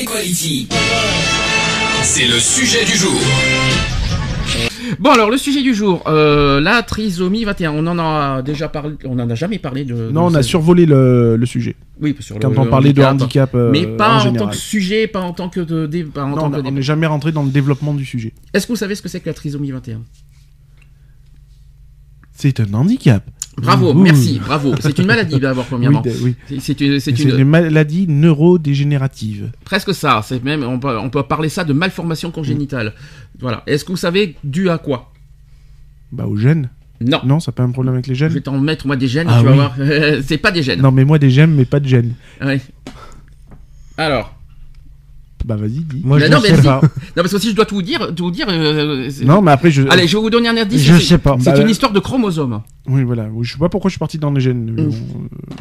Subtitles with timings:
[0.00, 0.66] Equality.
[2.02, 3.12] C'est le sujet du jour.
[4.98, 8.96] Bon alors le sujet du jour, euh, la trisomie 21, on en a déjà parlé,
[9.04, 10.10] on en a jamais parlé de...
[10.10, 11.76] Non, on a survolé le, le sujet.
[12.00, 13.54] Oui, sur le- Quand on le parlait de handicap.
[13.54, 15.60] euh, mais pas en, tant que sujet, pas en tant que...
[15.60, 18.04] De, dé- pas en Non, tant on on n'est jamais rentré dans le développement du
[18.04, 18.32] sujet.
[18.54, 20.00] Est-ce que vous savez ce que c'est que la trisomie 21
[22.32, 23.22] C'est un handicap.
[23.56, 24.02] Bravo, Ouh.
[24.02, 24.74] merci, bravo.
[24.80, 26.02] C'est une maladie d'abord premièrement.
[26.22, 26.34] Oui.
[26.60, 29.50] C'est- une, maladie neurodégénérative.
[29.64, 30.22] presque ça.
[30.24, 32.94] C'est même, on peut, on peut parler ça de malformation congénitale.
[33.38, 33.62] Voilà.
[33.66, 35.12] Est-ce que vous savez dû à quoi?
[36.12, 36.70] Bah, aux gènes.
[37.00, 37.20] Non.
[37.24, 39.08] Non, ça n'a pas un problème avec les Je vais gènes t'en mettre moi des
[39.08, 39.74] gènes, Ah tu vas voir.
[40.26, 40.82] c'est pas des gènes.
[40.82, 42.14] Non, mais moi des gènes, mais pas de gènes.
[42.42, 42.60] Ouais.
[43.96, 44.34] Alors.
[45.44, 46.02] Bah, vas-y, dis.
[46.04, 46.80] Moi, Mais je non, ne mais sais si- pas.
[46.82, 48.46] Non, parce que si je dois tout vous dire, tout vous dire.
[48.48, 49.82] euh, c'est- Non, mais après, je.
[49.88, 50.82] Allez, je vais vous donner un indice.
[50.82, 51.36] Je c'est- sais pas.
[51.40, 52.62] C'est Bah, une histoire de chromosomes.
[52.86, 53.28] Oui, voilà.
[53.42, 54.70] Je sais pas pourquoi je suis parti dans les gènes.
[54.72, 54.90] mais Mm.
[54.90, 55.54] bon, euh,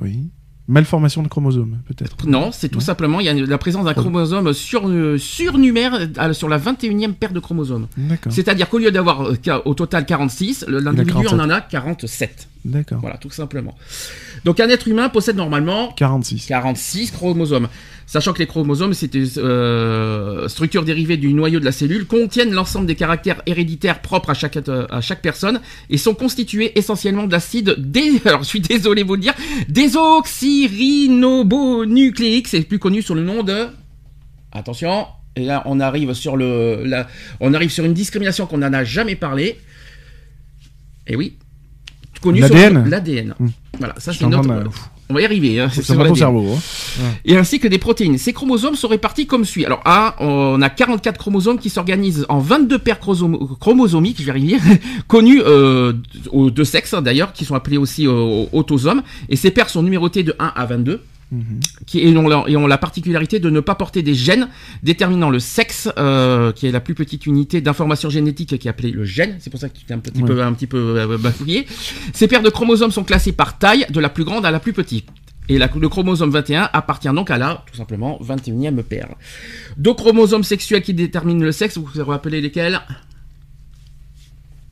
[0.00, 0.30] Oui.
[0.70, 2.14] Malformation de chromosomes, peut-être.
[2.28, 6.32] Non, c'est tout simplement, il y a la présence d'un chromosome sur, euh, surnuméraire euh,
[6.34, 7.86] sur la 21e paire de chromosomes.
[7.96, 8.30] D'accord.
[8.30, 11.40] C'est-à-dire qu'au lieu d'avoir euh, qu'à- au total 46, le- l'individu 47.
[11.40, 12.48] en en a 47.
[12.68, 13.00] D'accord.
[13.00, 13.74] Voilà, tout simplement.
[14.44, 16.46] Donc un être humain possède normalement 46.
[16.46, 17.68] 46 chromosomes.
[18.06, 22.52] Sachant que les chromosomes, c'est une euh, structure dérivée du noyau de la cellule, contiennent
[22.52, 27.74] l'ensemble des caractères héréditaires propres à chaque, à chaque personne et sont constitués essentiellement d'acides,
[27.78, 28.12] dé...
[28.24, 29.34] alors je suis désolé de vous le dire,
[29.68, 33.66] désoxyrinobonucléiques, c'est plus connu sous le nom de...
[34.52, 37.06] Attention, et là on arrive sur, le, la-
[37.40, 39.58] on arrive sur une discrimination qu'on n'en a jamais parlé.
[41.06, 41.36] Et oui.
[42.20, 42.54] Connu sur
[42.88, 43.34] L'ADN?
[43.38, 43.46] Hmm.
[43.78, 44.48] Voilà, ça c'est notre...
[45.10, 45.58] On va y arriver.
[45.58, 46.52] Hein, c'est sur l'ADN cerveau.
[46.54, 47.02] hein.
[47.24, 48.18] et ainsi que des protéines.
[48.18, 49.64] Ces chromosomes sont répartis comme suit.
[49.64, 54.30] Alors A, on a 44 chromosomes qui s'organisent en 22 paires chromosom- chromosomiques, je vais
[54.32, 54.58] arriver,
[55.08, 55.94] connues euh,
[56.30, 59.02] aux deux sexes hein, d'ailleurs, qui sont appelés aussi euh, autosomes.
[59.30, 61.00] Et ces paires sont numérotées de 1 à 22.
[61.86, 64.48] Qui, et, ont la, et ont la particularité de ne pas porter des gènes
[64.82, 68.90] déterminant le sexe, euh, qui est la plus petite unité d'information génétique qui est appelée
[68.92, 69.36] le gène.
[69.38, 70.26] C'est pour ça que tu t'es un petit Ouais.
[70.26, 71.66] peu, un petit peu euh, bafouillé.
[72.14, 74.72] Ces paires de chromosomes sont classées par taille, de la plus grande à la plus
[74.72, 75.06] petite.
[75.50, 79.08] Et la- le chromosome 21 appartient donc à la, tout simplement, 21e paire.
[79.76, 82.80] Deux chromosomes sexuels qui déterminent le sexe, vous vous rappelez lesquels?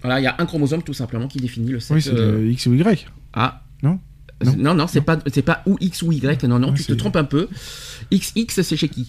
[0.02, 2.06] Voilà, il y a un chromosome tout simplement qui définit le sexe.
[2.06, 3.06] Oui, c'est euh, X ou Y.
[3.34, 3.62] ah.
[3.82, 3.98] Non?
[4.44, 6.44] Non, non, c'est pas, c'est pas ou X ou Y.
[6.44, 7.48] Non, non, Ouais, tu te trompes un peu.
[8.12, 9.06] XX, c'est chez qui?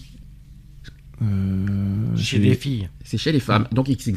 [1.20, 2.88] Euh, Chez les filles.
[3.04, 3.66] C'est chez les femmes.
[3.72, 4.12] Donc XY,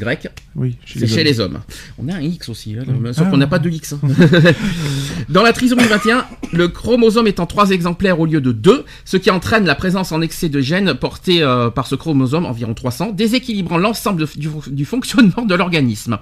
[0.54, 1.60] Oui, c'est chez les hommes.
[1.98, 3.12] On a un X aussi, Mm.
[3.12, 3.94] sauf Ah, qu'on n'a pas de X.
[3.94, 3.98] hein.
[5.28, 9.16] Dans la trisomie 21, le chromosome est en 3 exemplaires au lieu de 2, ce
[9.16, 13.12] qui entraîne la présence en excès de gènes portés euh, par ce chromosome, environ 300,
[13.12, 16.18] déséquilibrant l'ensemble du, du fonctionnement de l'organisme.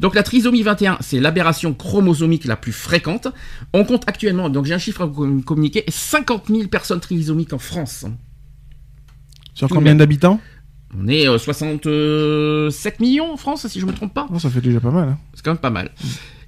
[0.00, 3.28] Donc la trisomie 21, c'est l'aberration chromosomique la plus fréquente.
[3.72, 7.58] On compte actuellement, donc j'ai un chiffre à vous communiquer, 50 000 personnes trisomiques en
[7.58, 8.04] France.
[9.58, 10.40] Sur combien d'habitants
[10.96, 14.28] On est euh, 67 millions en France, si je me trompe pas.
[14.30, 15.08] Non, ça fait déjà pas mal.
[15.08, 15.18] hein.
[15.34, 15.90] C'est quand même pas mal.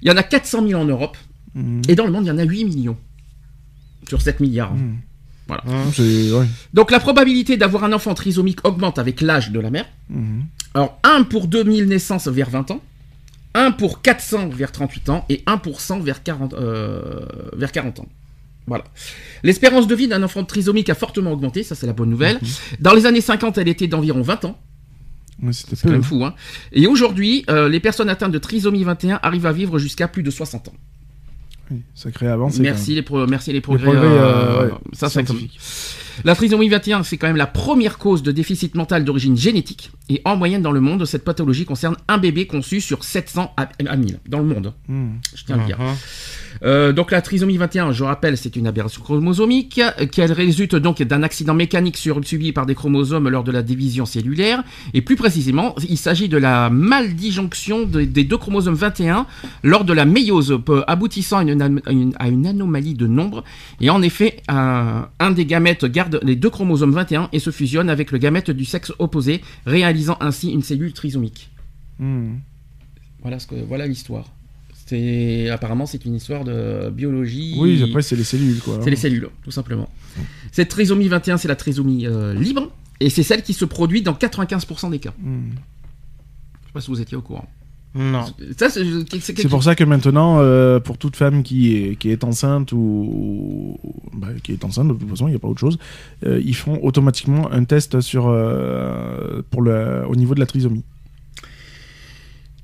[0.01, 1.17] Il y en a 400 000 en Europe.
[1.53, 1.81] Mhm.
[1.89, 2.97] Et dans le monde, il y en a 8 millions.
[4.07, 4.73] Sur 7 milliards.
[4.73, 4.97] Mhm.
[5.47, 5.63] Voilà.
[5.93, 6.45] C'est ouais.
[6.73, 9.85] Donc la probabilité d'avoir un enfant trisomique augmente avec l'âge de la mère.
[10.09, 10.45] Mhm.
[10.73, 12.81] Alors 1 pour 2000 naissances vers 20 ans.
[13.55, 15.25] 1 pour 400 vers 38 ans.
[15.27, 17.25] Et 1 pour 100 vers 40, euh,
[17.57, 18.07] vers 40 ans.
[18.67, 18.83] Voilà.
[19.43, 22.39] L'espérance de vie d'un enfant trisomique a fortement augmenté, ça c'est la bonne nouvelle.
[22.79, 24.59] Dans les années 50, elle était d'environ 20 ans.
[25.41, 26.35] Ouais, C'était C'est quand même fou, hein.
[26.71, 30.29] Et aujourd'hui, euh, les personnes atteintes de trisomie 21 arrivent à vivre jusqu'à plus de
[30.29, 30.73] 60 ans.
[31.71, 32.61] Oui, Sacré avancée.
[32.61, 33.85] Merci les, pro- merci les progrès.
[33.85, 35.39] progrès, euh, euh, ouais, ça, c'est comme-.
[36.23, 39.91] La trisomie 21, c'est quand même la première cause de déficit mental d'origine génétique.
[40.09, 43.69] Et en moyenne dans le monde, cette pathologie concerne un bébé conçu sur 700 à,
[43.87, 44.73] à 1000 dans le monde.
[44.87, 45.11] Mhm.
[45.35, 45.79] Je tiens à le dire.
[45.79, 45.85] Mhm.
[46.63, 50.75] Euh, donc la trisomie 21, je rappelle, c'est une aberration chromosomique euh, qui elle résulte
[50.75, 54.63] donc d'un accident mécanique sur- subi par des chromosomes lors de la division cellulaire.
[54.93, 59.25] Et plus précisément, il s'agit de la maldisjonction de- des deux chromosomes 21
[59.63, 63.43] lors de la méiose, peu- aboutissant à une, à une- à une anomalie de nombre.
[63.79, 65.85] Et en effet, un, un des gamètes
[66.21, 70.51] les deux chromosomes 21 et se fusionne avec le gamète du sexe opposé, réalisant ainsi
[70.51, 71.51] une cellule trisomique.
[71.99, 72.39] Mhm.
[73.21, 74.25] Voilà ce que voilà l'histoire.
[74.85, 77.55] C'est apparemment c'est une histoire de biologie.
[77.57, 78.79] Oui, après, c'est les cellules, quoi.
[78.83, 79.89] C'est les cellules, tout simplement.
[80.51, 84.13] Cette trisomie 21, c'est la trisomie euh, libre, et c'est celle qui se produit dans
[84.13, 85.13] 95% des cas.
[85.19, 85.51] Hmm.
[85.51, 87.47] Je sais pas si vous étiez au courant.
[87.93, 88.23] Non.
[88.57, 91.95] Ça, c'est c'est C'est quelque- pour ça que maintenant, euh, pour toute femme qui est,
[91.97, 93.77] qui est enceinte ou
[94.13, 95.77] bah, qui est enceinte, de toute façon, il n'y a pas autre chose,
[96.25, 100.83] euh, ils font automatiquement un test sur, euh, pour le, au niveau de la trisomie.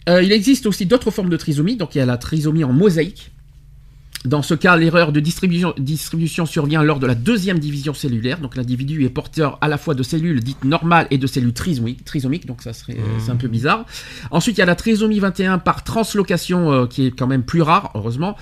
[0.07, 2.71] Euh, il existe aussi d'autres formes de trisomie, donc il y a la trisomie en
[2.71, 3.31] mosaïque.
[4.25, 8.39] Dans ce cas, l'erreur de distribution, distribution survient lors de la deuxième division cellulaire.
[8.39, 12.03] Donc l'individu est porteur à la fois de cellules dites normales et de cellules trisomiques,
[12.03, 13.85] trisomiques donc ça serait, c'est un peu bizarre.
[14.31, 17.61] Ensuite, il y a la trisomie 21 par translocation, euh, qui est quand même plus
[17.61, 18.35] rare, heureusement.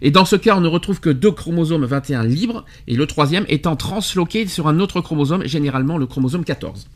[0.00, 3.44] Et dans ce cas, on ne retrouve que deux chromosomes 21 libres, et le troisième
[3.48, 6.88] étant transloqué sur un autre chromosome, généralement le chromosome 14.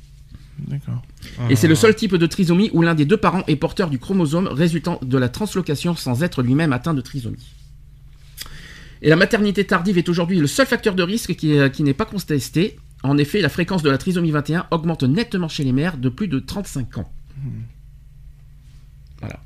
[0.58, 1.02] D'accord.
[1.50, 3.98] Et c'est le seul type de trisomie où l'un des deux parents est porteur du
[3.98, 7.44] chromosome résultant de la translocation sans être lui-même atteint de trisomie.
[9.06, 12.06] Et la maternité tardive est aujourd'hui le seul facteur de risque qui, qui n'est pas
[12.06, 12.76] contesté.
[13.04, 16.26] En effet, la fréquence de la trisomie 21 augmente nettement chez les mères de plus
[16.26, 17.12] de 35 ans.
[19.20, 19.38] Voilà.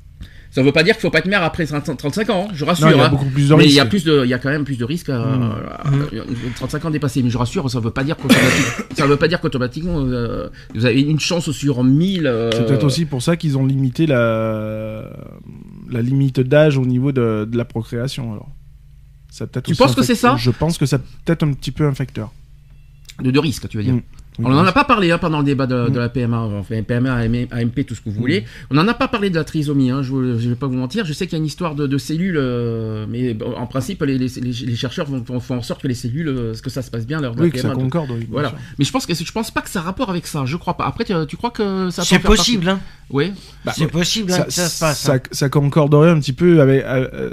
[0.49, 2.51] Ça ne veut pas dire qu'il faut pas être mère après 30 35 ans, hein,
[2.55, 2.87] je rassure.
[2.87, 3.09] Non, il y a hein.
[3.09, 4.79] beaucoup plus de Mais il y a plus de, il y a quand même plus
[4.79, 5.09] de risques.
[5.09, 5.53] euh,
[6.11, 6.23] euh,
[6.55, 8.17] 35 ans dépassés, mais je rassure, ça veut pas dire
[8.97, 12.25] ça veut pas dire qu'automatiquement euh, vous avez une chance sur 1000.
[12.25, 15.03] euh, C'est peut-être aussi pour ça qu'ils ont limité la,
[15.91, 18.33] la limite d'âge au niveau de, de la procréation.
[18.33, 18.49] Alors.
[19.31, 21.71] Ça peut-être Tu penses que c'est ça Je pense que ça peut être un petit
[21.71, 22.31] peu un facteur.
[23.19, 23.95] de, de risque, tu veux dire.
[23.95, 24.03] Mm.
[24.39, 27.13] On n'en a pas parlé hein, pendant le débat de, de la PMA, enfin, PMA,
[27.13, 28.45] AM, AMP, tout ce que vous voulez.
[28.71, 31.05] On n'en a pas parlé de la trisomie, hein, je ne vais pas vous mentir.
[31.05, 34.01] Je sais qu'il y a une histoire de, de cellules, euh, mais bon, en principe,
[34.03, 36.69] les, les- les- les chercheurs vont, vont faire en sorte que les cellules, euh, que
[36.69, 37.75] ça se passe bien la Oui, que ça PMA.
[37.81, 38.11] concorde.
[38.11, 38.49] oui, Voilà.
[38.49, 38.57] sûr.
[38.79, 40.45] Mais je pense que je pense pas que ça a rapport avec ça.
[40.45, 40.85] Je crois pas.
[40.85, 42.79] Après, tu, tu crois que ça C'est possible, hein.
[43.13, 43.33] Oui.
[43.75, 44.99] c'est possible hein, ça, que ça se passe.
[45.01, 45.19] ça, hein.
[45.31, 47.29] ça concorderait un petit peu avec, euh,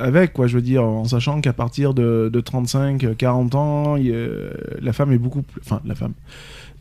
[0.00, 4.12] avec, quoi, je veux dire, en sachant qu'à partir de, de 35, 40 ans, il
[4.82, 5.60] la femme est beaucoup plus.
[5.64, 6.14] Enfin, la femme.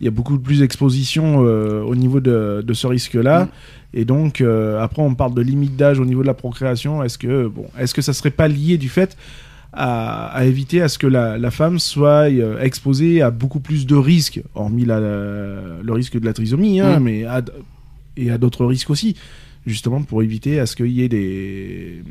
[0.01, 3.45] Il y a beaucoup plus d'exposition euh, au niveau de, de ce risque-là.
[3.45, 3.49] Mm.
[3.95, 7.03] Et donc, euh, après, on parle de limite d'âge au niveau de la procréation.
[7.03, 9.17] Est-ce que, bon, est-ce que ça serait pas lié du fait
[9.73, 13.85] à, à éviter à ce que la, la femme soit euh, exposée à beaucoup plus
[13.85, 17.03] de risques, hormis la- la- le risque de la trisomie, hein, Mm.
[17.03, 17.41] mais à,
[18.17, 19.15] et à d'autres risques aussi,
[19.67, 22.01] justement pour éviter à ce qu'il y ait des,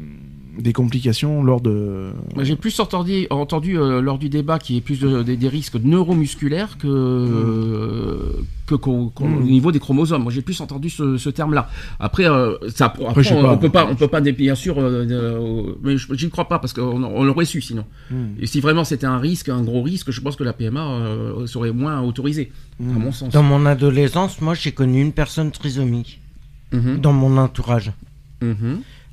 [0.59, 2.11] des complications lors de...
[2.43, 5.49] J'ai plus entendu, entendu euh, lors du débat qu'il y ait plus de- des, des
[5.49, 8.33] risques neuromusculaires que, euh,
[8.67, 9.45] que qu'au- qu'au Mm.
[9.45, 10.23] niveau des chromosomes.
[10.25, 11.71] Moi, j'ai plus entendu ce, ce terme-là.
[12.01, 13.53] Après, euh, ça, après, on, pas.
[13.53, 16.59] on peut pas, on peut pas, bien sûr, euh, euh, mais je- j'y crois pas
[16.59, 17.85] parce qu'on on l'aurait su sinon.
[18.11, 18.17] Mm.
[18.41, 21.47] Et si vraiment c'était un risque, un gros risque, je pense que la PMA euh,
[21.47, 22.51] serait moins autorisée,
[22.81, 23.33] à mon sens.
[23.33, 26.21] Dans mon adolescence, moi, j'ai connu une personne trisomique
[26.73, 26.99] Mhm.
[27.01, 27.93] dans mon entourage.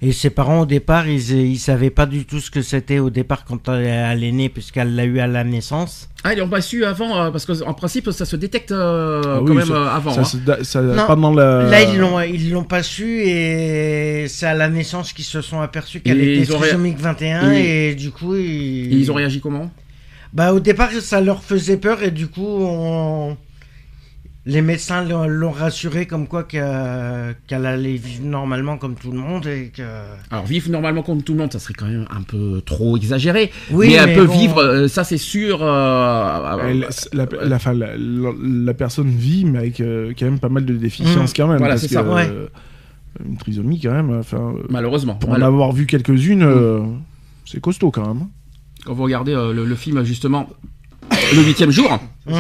[0.02, 3.10] Et ses parents, au départ, ils, ils savaient pas du tout ce que c'était au
[3.10, 6.10] départ quand elle, elle est née, puisqu'elle l'a eu à la naissance.
[6.24, 9.38] Ah, ils l'ont pas su avant, euh, parce qu'en principe, ça se détecte euh, Ah
[9.40, 10.12] quand oui, même ça- euh, avant.
[10.24, 10.58] Ça, hein.
[10.64, 11.08] ça- Non.
[11.08, 11.64] pas dans la...
[11.64, 15.62] Là, ils l'ont, ils l'ont pas su et c'est à la naissance qu'ils se sont
[15.62, 18.94] aperçus qu'elle Et était ont ré- trisomique 21 et- et, du coup, ils...
[18.94, 19.72] Et ils ont réagi comment?
[20.34, 23.38] Bah, au départ, ça leur faisait peur et du coup, on-
[24.48, 29.48] les médecins l'ont rassuré comme quoi que- qu'elle allait vivre normalement comme tout le monde
[29.48, 29.82] et que.
[30.30, 33.52] Alors vivre normalement comme tout le monde, ça serait quand même un peu trop exagéré.
[33.72, 34.38] Oui, mais elle mais peut bon.
[34.38, 35.60] vivre, euh, ça c'est sûr.
[35.64, 40.40] euh, Elle- la, la, enfin, la- la- la personne vit, mais avec euh, quand même
[40.40, 41.38] pas mal de déficiences Mm.
[41.38, 41.58] quand même.
[41.58, 42.04] Voilà, c'est ça.
[42.04, 42.28] Ouais.
[42.30, 42.48] euh,
[43.26, 45.16] une trisomie quand même, enfin, malheureusement.
[45.16, 46.82] pour en avoir vu quelques-unes, euh,
[47.46, 48.28] c'est costaud quand même.
[48.86, 50.48] Quand vous regardez euh, le, le film justement,
[51.34, 52.00] le huitième jour,
[52.30, 52.36] Hum.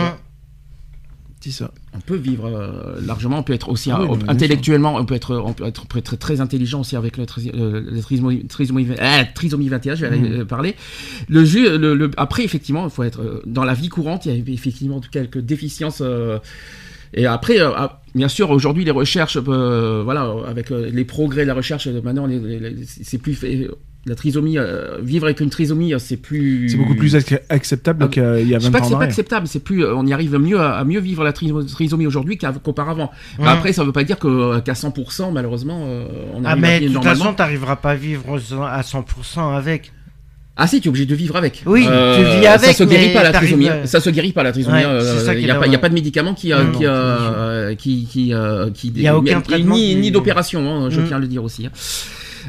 [1.41, 1.71] Dis ça.
[1.95, 3.39] On peut vivre euh, largement.
[3.39, 5.65] On peut être aussi Ah oui, euh, intellectuellement, on peut être, on peut
[5.97, 7.23] être très, intelligent aussi avec le,
[7.55, 9.95] euh, le trisomie, trisomie, ah, trisomie 21.
[9.95, 10.25] Je vais Mm.
[10.25, 10.75] aller, parler.
[11.29, 14.25] Le jeu, le, le- après effectivement, il faut être dans la vie courante.
[14.25, 16.01] Il y a effectivement quelques déficiences.
[16.01, 16.39] euh,
[17.13, 21.53] et après, euh, ah, bien sûr, aujourd'hui, les recherches, voilà, avec les progrès de la
[21.53, 22.27] recherche, maintenant,
[22.85, 23.69] c'est plus fait-
[24.07, 26.69] la trisomie, euh, vivre avec une trisomie, euh, c'est plus.
[26.69, 28.71] C'est beaucoup plus ac- acceptable Ah, qu'il y a- il y a Je sais 20
[28.71, 28.81] pas ans.
[28.81, 31.23] que c'est pas acceptable, c'est plus, euh, on y arrive mieux à, à mieux vivre
[31.23, 33.09] la triso- trisomie aujourd'hui qu'auparavant.
[33.39, 33.49] Mais Mhm.
[33.51, 36.79] après, ça veut pas dire que, qu'à 100%, malheureusement, euh, on Ah, arrive à mais
[36.81, 39.91] de vivre toute façon, t'arriveras pas à vivre à 100% avec.
[40.57, 41.63] Ah si, tu es obligé de vivre avec.
[41.65, 41.89] Oui, tu
[42.23, 43.67] vis Ça avec, se guérit pas la trisomie.
[43.67, 44.75] euh, Ça se guérit pas la trisomie.
[44.77, 45.67] Ouais, euh, ça Il est y a pas, dommage.
[45.67, 48.69] il y a pas de médicament qui, euh, Non, qui, non, euh, qui, qui, euh,
[48.69, 50.61] qui, Il y a aucun ni- traitement ni, qui- ni d'opération.
[50.85, 51.07] hein, je Mm.
[51.07, 51.65] tiens à le dire aussi.
[51.65, 51.71] hein.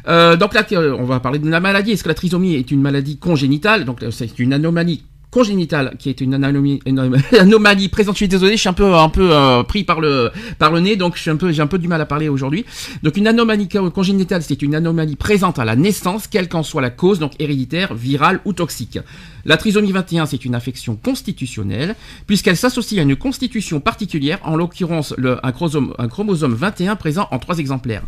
[0.08, 0.64] Euh, donc là,
[0.98, 1.92] on va parler de la maladie.
[1.92, 3.84] Est-ce que la trisomie est une maladie congénitale?
[3.84, 6.80] Donc euh, c'est une anomalie congénitale, qui est une anomalie,
[7.38, 8.14] anomalie présente.
[8.14, 10.80] Je suis désolé, je suis un peu, un peu euh, pris par le, par le
[10.80, 12.64] nez, donc je suis un peu, j'ai un peu du mal à parler aujourd'hui.
[13.02, 16.80] Donc une anomalie co- congénitale, c'est une anomalie présente à la naissance, quelle qu'en soit
[16.80, 18.98] la cause, donc héréditaire, virale ou toxique.
[19.46, 21.94] La trisomie 21, c'est une affection constitutionnelle,
[22.26, 27.38] puisqu'elle s'associe à une constitution particulière, en l'occurrence un, chromosome, un chromosome 21 présent en
[27.38, 28.02] trois exemplaires.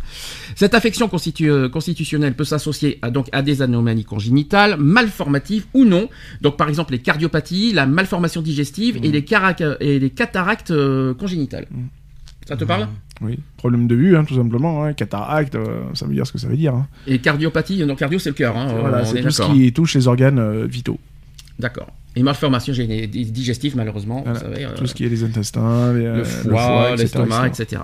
[0.55, 5.85] Cette affection constitu- euh, constitutionnelle peut s'associer à, donc, à des anomalies congénitales, malformatives ou
[5.85, 6.09] non.
[6.41, 11.13] Donc par exemple les cardiopathies, la malformation digestive et, les carac- et les cataractes euh,
[11.13, 11.67] congénitales.
[12.47, 12.87] Ça te parle?
[13.21, 14.83] Oui, problème de vue, hein, tout simplement.
[14.83, 14.93] Hein.
[14.93, 16.73] Cataracte, euh, ça veut dire ce que ça veut dire.
[16.73, 16.87] Hein.
[17.07, 18.57] Et cardiopathie, non cardio c'est le cœur.
[18.57, 20.99] Hein, voilà, c'est est tout ce qui touche les organes euh, vitaux.
[21.59, 21.87] D'accord.
[22.15, 26.05] Et malformation digestive malheureusement, Voilà, vous savez, euh, Tout ce qui est les intestins, les,
[26.05, 27.63] euh, le foie, etc., l'estomac, etc.
[27.63, 27.81] etc.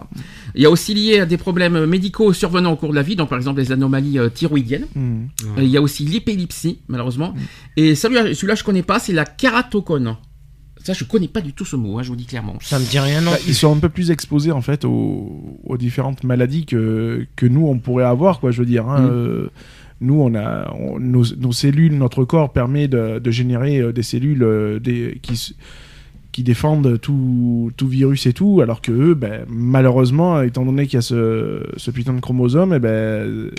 [0.55, 3.15] Il y a aussi lié à des problèmes médicaux survenant au cours de la vie,
[3.15, 4.88] donc par exemple les anomalies euh, thyroïdiennes.
[4.96, 5.25] Hmm.
[5.58, 7.36] Euh, Il y a aussi l'hypélepsie, malheureusement.
[7.77, 10.15] Et celui-là, celui-là, je connais pas, c'est la kératocone.
[10.84, 12.58] Ça, je connais pas du tout ce mot, hein, je vous dis clairement.
[12.62, 15.60] Ça me dit rien non Bah, ils sont un peu plus exposés en fait aux,
[15.63, 19.01] aux différentes maladies que, que nous on pourrait avoir quoi je veux dire hein.
[19.01, 19.10] Mm.
[19.10, 19.50] Euh,
[20.01, 24.79] nous on a nos, cellules notre corps permet de, générer euh, des cellules euh,
[26.31, 31.01] qui défendent tout, virus et tout alors que ben, malheureusement étant donné qu'il y a
[31.01, 33.51] ce, ce putain de chromosome eh ben,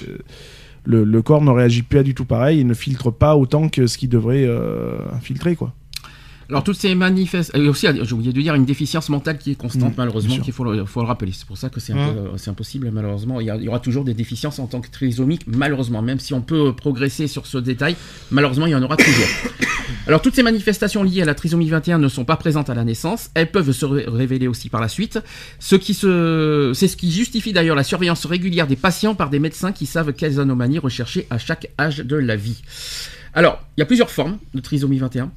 [0.84, 3.86] le, le corps ne réagit pas du tout pareil et ne filtre pas autant que
[3.86, 5.74] ce qu'il devrait euh, filtrer quoi
[6.48, 7.60] Alors, toutes ces manifestations.
[7.64, 10.52] Et aussi, j'ai oublié de dire, une déficience mentale qui est constante, Mm, malheureusement, qu'il
[10.52, 11.32] faut le, faut le rappeler.
[11.34, 12.36] C'est pour ça que c'est Mm.
[12.46, 13.40] impossible, malheureusement.
[13.40, 16.02] Il y, a- il y aura toujours des déficiences en tant que trisomique, malheureusement.
[16.02, 17.96] Même si on peut progresser sur ce détail,
[18.30, 19.26] malheureusement, il y en aura toujours.
[20.08, 22.84] Alors, toutes ces manifestations liées à la trisomie 21 ne sont pas présentes à la
[22.84, 23.30] naissance.
[23.34, 25.18] Elles peuvent se ré- révéler aussi par la suite.
[25.58, 29.40] Ce qui se, c'est ce qui justifie d'ailleurs la surveillance régulière des patients par des
[29.40, 32.62] médecins qui savent quelles anomalies rechercher à chaque âge de la vie.
[33.34, 35.30] Alors, il y a plusieurs formes de trisomie 21.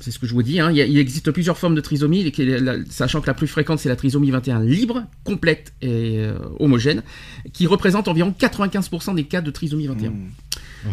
[0.00, 0.60] C'est ce que je vous dis.
[0.60, 0.70] hein.
[0.70, 2.32] Il, y a- il existe plusieurs formes de trisomie,
[2.90, 7.02] sachant que la plus fréquente, c'est la trisomie 21 libre, complète et euh, homogène,
[7.52, 10.12] qui représente environ 95% des cas de trisomie 21.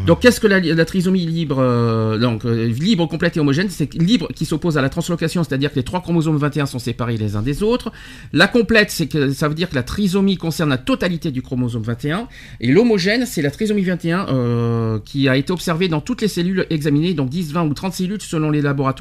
[0.08, 3.70] Donc, qu'est-ce que la, la trisomie libre, euh, donc euh, libre, complète et homogène?
[3.70, 7.16] C'est libre qui s'oppose à la translocation, c'est-à-dire que les trois chromosomes 21 sont séparés
[7.18, 7.92] les uns des autres.
[8.32, 11.84] La complète, c'est que ça veut dire que la trisomie concerne la totalité du chromosome
[11.84, 12.28] 21.
[12.60, 16.66] Et l'homogène, c'est la trisomie 21 euh, qui a été observée dans toutes les cellules
[16.72, 18.93] examinées, donc 10, 20 ou 30 cellules selon les laboratoires.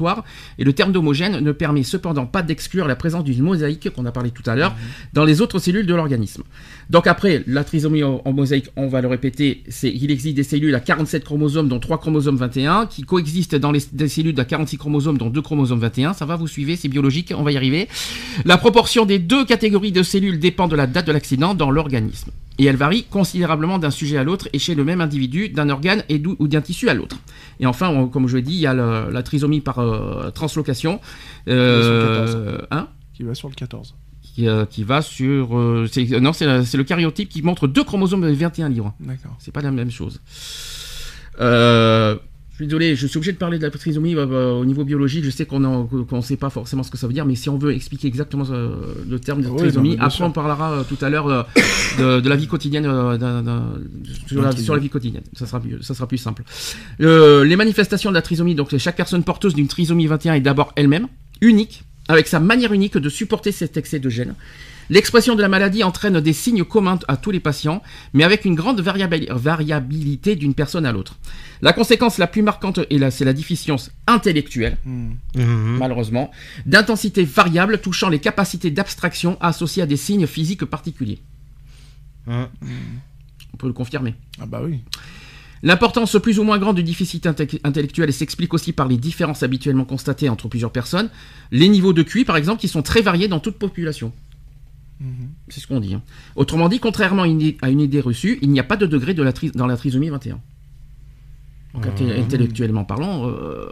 [0.57, 4.11] Et le terme d'homogène ne permet cependant pas d'exclure la présence d'une mosaïque qu'on a
[4.11, 4.75] parlé tout à l'heure
[5.13, 6.43] dans les autres cellules de l'organisme.
[6.89, 10.43] Donc après, la trisomie en, en mosaïque, on va le répéter, c'est il existe des
[10.43, 14.45] cellules à 47 chromosomes, dont 3 chromosomes 21, qui coexistent dans les, des cellules à
[14.45, 16.13] 46 chromosomes, dont 2 chromosomes 21.
[16.13, 17.87] Ça va, vous suivez, c'est biologique, on va y arriver.
[18.45, 22.31] La proportion des deux catégories de cellules dépend de la date de l'accident dans l'organisme.
[22.59, 26.03] Et elle varie considérablement d'un sujet à l'autre et chez le même individu, d'un organe
[26.09, 27.17] et ou d'un tissu à l'autre.
[27.59, 30.29] Et enfin, on- comme je l'ai dit, il y a le- la trisomie par euh,
[30.29, 30.99] translocation.
[31.47, 32.87] Euh, hein?
[33.15, 33.95] Qui va sur le 14
[34.33, 35.57] qui, euh, qui va sur.
[35.57, 38.93] euh, c'est- non, c'est le karyotype qui montre deux chromosomes de 21 livres.
[38.99, 40.19] d'accord C'est pas la même chose.
[41.39, 42.15] Euh,
[42.51, 44.83] je suis désolé, je suis obligé de parler de la trisomie euh, euh, au niveau
[44.85, 45.23] biologique.
[45.25, 47.57] Je sais qu'on ne sait pas forcément ce que ça veut dire, mais si on
[47.57, 50.97] veut expliquer exactement euh, le terme de Oui, trisomie, non, après on parlera euh, tout
[51.03, 51.41] à l'heure euh,
[51.97, 53.17] de, de la vie quotidienne, euh,
[54.27, 55.23] sur, la, sur la vie quotidienne.
[55.33, 56.43] Ça sera, plus- ça sera plus simple.
[57.01, 60.73] Euh, les manifestations de la trisomie, donc chaque personne porteuse d'une trisomie 21 est d'abord
[60.75, 61.07] elle-même,
[61.41, 64.35] unique, avec sa manière unique de supporter cet excès de gènes.
[64.89, 67.81] L'expression de la maladie entraîne des signes communs à tous les patients,
[68.13, 71.15] mais avec une grande variabili- variabilité d'une personne à l'autre.
[71.61, 75.77] La conséquence la plus marquante est la- c'est la déficience intellectuelle, Mhm.
[75.79, 76.31] malheureusement,
[76.65, 81.19] d'intensité variable touchant les capacités d'abstraction associées à des signes physiques particuliers.
[82.27, 82.47] Mhm.
[83.53, 84.15] On peut le confirmer.
[84.41, 84.81] ah bah oui
[85.63, 89.85] L'importance plus ou moins grande du déficit inte- intellectuel s'explique aussi par les différences habituellement
[89.85, 91.09] constatées entre plusieurs personnes.
[91.51, 94.11] Les niveaux de QI, par exemple, qui sont très variés dans toute population.
[95.49, 95.93] C'est ce qu'on dit.
[95.95, 96.01] hein.
[96.35, 99.33] Autrement dit, contrairement à une, idée reçue, il n'y a pas de degré de la
[99.55, 100.39] dans la trisomie 21.
[101.73, 103.65] Donc, inté- intellectuellement parlant, euh,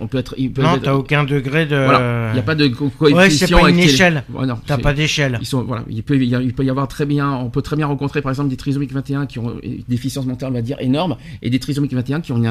[0.00, 0.34] on peut être.
[0.38, 1.76] il peut Non, être- t'as aucun degré de.
[1.76, 3.46] Voilà, il n'y a pas de co- Ouais, coefficient.
[3.46, 4.24] c'est pas une échelle.
[4.66, 5.38] T'as pas d'échelle.
[5.40, 7.86] ils sont, voilà, il peut, il y peut avoir très bien, on peut très bien
[7.86, 11.16] rencontrer par exemple des trisomiques 21 qui ont une déficience mentale, on va dire, énorme,
[11.40, 12.46] et des trisomiques 21 qui ont une,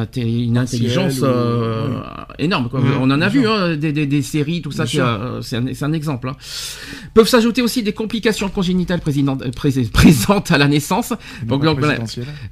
[0.58, 2.00] intelligence ou- euh,
[2.40, 2.70] énorme.
[2.70, 2.80] quoi.
[2.80, 2.94] Mhm.
[3.02, 6.30] on en a vu hein, des, des- des séries, tout ça, euh, c'est un, exemple.
[6.30, 6.38] hein.
[7.14, 9.02] Peuvent s'ajouter aussi des complications congénitales
[9.44, 11.14] euh, pré- présentes à la naissance,
[11.44, 11.64] donc,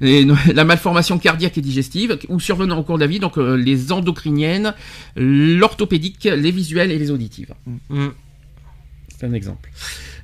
[0.54, 3.92] la malformation cardiaque et digestive, ou survenant au cours de la vie, donc euh, les
[3.92, 4.74] endocriniennes,
[5.16, 7.54] l'orthopédique, les visuelles et les auditives.
[7.88, 8.12] Mhm.
[9.18, 9.70] C'est un exemple.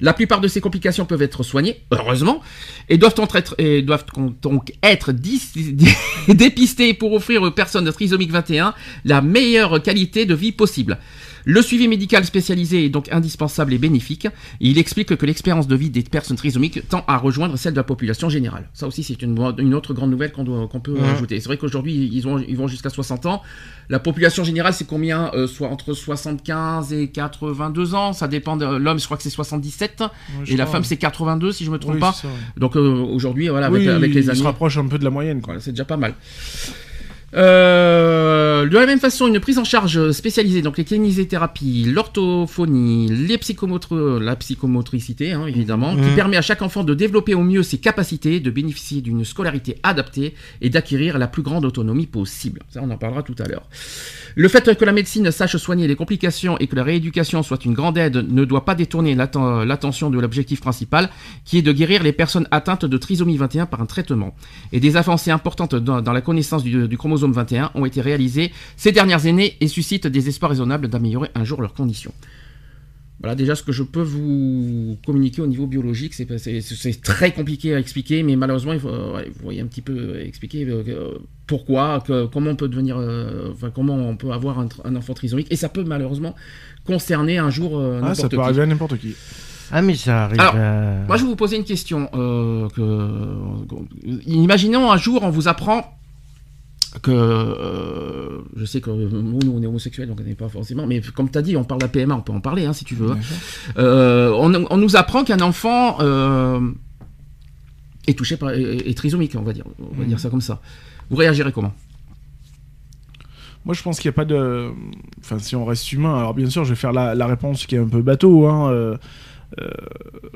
[0.00, 2.42] La plupart de ces complications peuvent être soignées, heureusement,
[2.90, 4.04] et doivent donc être, et doivent
[4.42, 5.12] donc être
[6.28, 8.74] dépistées pour offrir aux personnes trisomiques 21
[9.06, 10.98] la meilleure qualité de vie possible.
[11.44, 14.28] Le suivi médical spécialisé est donc indispensable et bénéfique.
[14.60, 17.82] Il explique que l'expérience de vie des personnes trisomiques tend à rejoindre celle de la
[17.84, 18.68] population générale.
[18.74, 20.44] Ça aussi, c'est une, une autre grande nouvelle qu'on
[20.80, 21.40] peut ajouter.
[21.40, 23.42] C'est vrai qu'aujourd'hui, ils, ont- ils vont jusqu'à 60 ans.
[23.88, 28.12] La population générale, c'est combien Euh, Soit entre 75 et 82 ans?
[28.12, 30.00] Ça dépend de l'homme, je crois que c'est 77.
[30.00, 30.06] Ouais,
[30.44, 30.74] je et la crois.
[30.76, 32.14] femme, c'est 82, si je me trompe Oui, pas.
[32.56, 34.38] Donc euh, aujourd'hui, voilà, avec, Oui, avec les années.
[34.38, 35.40] se rapproche un peu de la moyenne.
[35.44, 36.14] Voilà, c'est déjà pas mal.
[37.34, 43.38] Euh, de la même façon, une prise en charge spécialisée, donc les kinésithérapies, l'orthophonie, les
[44.20, 46.14] la psychomotricité, hein, évidemment, qui Mhm.
[46.14, 50.34] permet à chaque enfant de développer au mieux ses capacités, de bénéficier d'une scolarité adaptée
[50.60, 52.62] et d'acquérir la plus grande autonomie possible.
[52.70, 53.64] Ça, on en parlera tout à l'heure.
[54.34, 57.74] Le fait que la médecine sache soigner les complications et que la rééducation soit une
[57.74, 61.10] grande aide ne doit pas détourner l'atten- l'attention de l'objectif principal,
[61.44, 64.34] qui est de guérir les personnes atteintes de trisomie 21 par un traitement.
[64.72, 68.50] Et des avancées importantes dans, dans la connaissance du, du chromosome 21 ont été réalisées
[68.76, 72.12] ces dernières années et suscitent des espoirs raisonnables d'améliorer un jour leurs conditions.
[73.20, 76.12] Voilà déjà ce que je peux vous communiquer au niveau biologique.
[76.12, 79.66] C'est c'est- c'est très compliqué à expliquer, mais malheureusement, il faut, ouais, vous voyez un
[79.66, 84.16] petit peu expliquer euh, euh, pourquoi, que- comment on peut devenir, euh, enfin comment on
[84.16, 86.34] peut avoir un, enfant trisomique, et ça peut malheureusement
[86.84, 89.14] concerner un jour euh, Ah, n'importe ça peut arriver à n'importe qui.
[89.70, 90.40] Ah, mais ça arrive.
[90.40, 92.08] Alors, euh, Moi, je vais vous poser une question.
[92.14, 92.82] euh, que,
[94.26, 95.96] imaginons un jour, on vous apprend
[96.98, 100.86] que euh, je sais que nous, nous, on est homosexuels, donc on n'est pas forcément.
[100.86, 102.72] Mais comme tu as dit, on parle de la PMA, on peut en parler hein,
[102.72, 103.14] si tu veux.
[103.78, 106.60] Euh, on, on nous apprend qu'un enfant euh,
[108.06, 110.60] est touché par est, est trisomique, on va dire, on va dire ça comme ça.
[111.08, 111.72] Vous réagirez comment?
[113.64, 114.70] Moi, je pense qu'il n'y a pas de.
[115.20, 117.76] Enfin, si on reste humain, alors bien sûr, je vais faire la, la réponse qui
[117.76, 118.46] est un peu bateau.
[118.46, 118.72] Hein.
[118.72, 118.96] euh,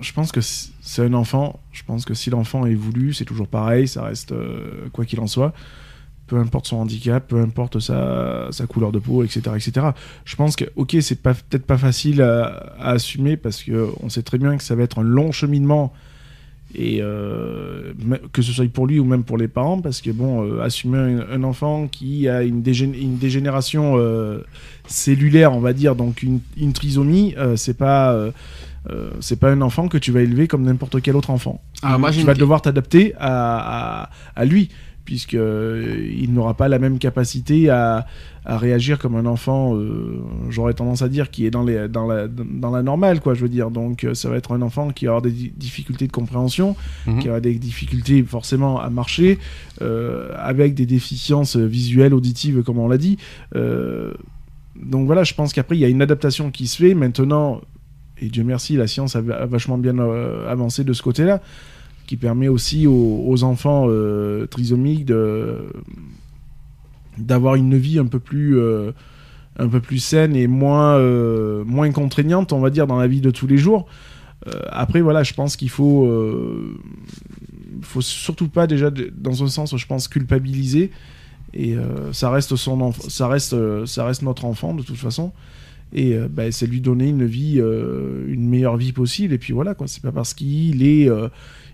[0.00, 1.60] je pense que c'est un enfant.
[1.72, 3.88] Je pense que si l'enfant est voulu, c'est toujours pareil.
[3.88, 5.52] Ça reste euh, quoi qu'il en soit.
[6.26, 9.86] Peu importe son handicap, peu importe sa, sa couleur de peau, etc., etc.
[10.24, 12.46] Je pense que, ok, c'est pas peut-être pas facile à,
[12.80, 15.92] à assumer parce que on sait très bien que ça va être un long cheminement
[16.74, 17.92] et euh,
[18.32, 20.98] que ce soit pour lui ou même pour les parents, parce que bon, euh, assumer
[20.98, 24.40] un, un enfant qui a une, dégén- une dégénération euh,
[24.88, 28.14] cellulaire, on va dire, donc une, une trisomie, c'est pas
[29.20, 31.60] c'est pas un enfant que tu vas élever comme n'importe quel autre enfant.
[31.82, 34.68] Ah, moi, tu vas devoir t'adapter à, à, à lui,
[35.06, 38.06] puisque euh, il n'aura pas la même capacité à,
[38.44, 39.74] à réagir comme un enfant.
[39.74, 40.18] euh,
[40.50, 43.32] J'aurais tendance à dire qui est dans, les, dans, la, dans la normale, quoi.
[43.32, 46.06] Je veux dire, donc euh, ça va être un enfant qui aura des di- difficultés
[46.06, 47.20] de compréhension, Mhm.
[47.20, 49.38] qui aura des difficultés forcément à marcher,
[49.80, 53.16] euh, avec des déficiences visuelles, auditives, comme on l'a dit.
[53.54, 54.12] Euh,
[54.78, 56.94] donc voilà, je pense qu'après il y a une adaptation qui se fait.
[56.94, 57.62] Maintenant,
[58.20, 59.96] et Dieu merci, la science a, vachement bien
[60.48, 61.40] avancé de ce côté-là,
[62.06, 65.66] qui permet aussi aux, enfants euh, trisomiques de
[67.18, 68.92] d'avoir une vie un peu plus euh,
[69.58, 73.20] un peu plus saine et moins euh, moins contraignante, on va dire, dans la vie
[73.20, 73.86] de tous les jours.
[74.70, 76.08] Après, voilà, je pense qu'il faut
[77.82, 80.92] faut surtout pas déjà dans un sens, je pense culpabiliser.
[81.52, 81.74] Et
[82.12, 85.32] ça reste son ça reste ça reste notre enfant de toute façon.
[85.96, 89.32] Et euh, bah, c'est lui donner une vie, euh, une meilleure vie possible.
[89.34, 89.86] Et puis voilà quoi.
[89.88, 91.28] C'est pas parce qu'il est euh,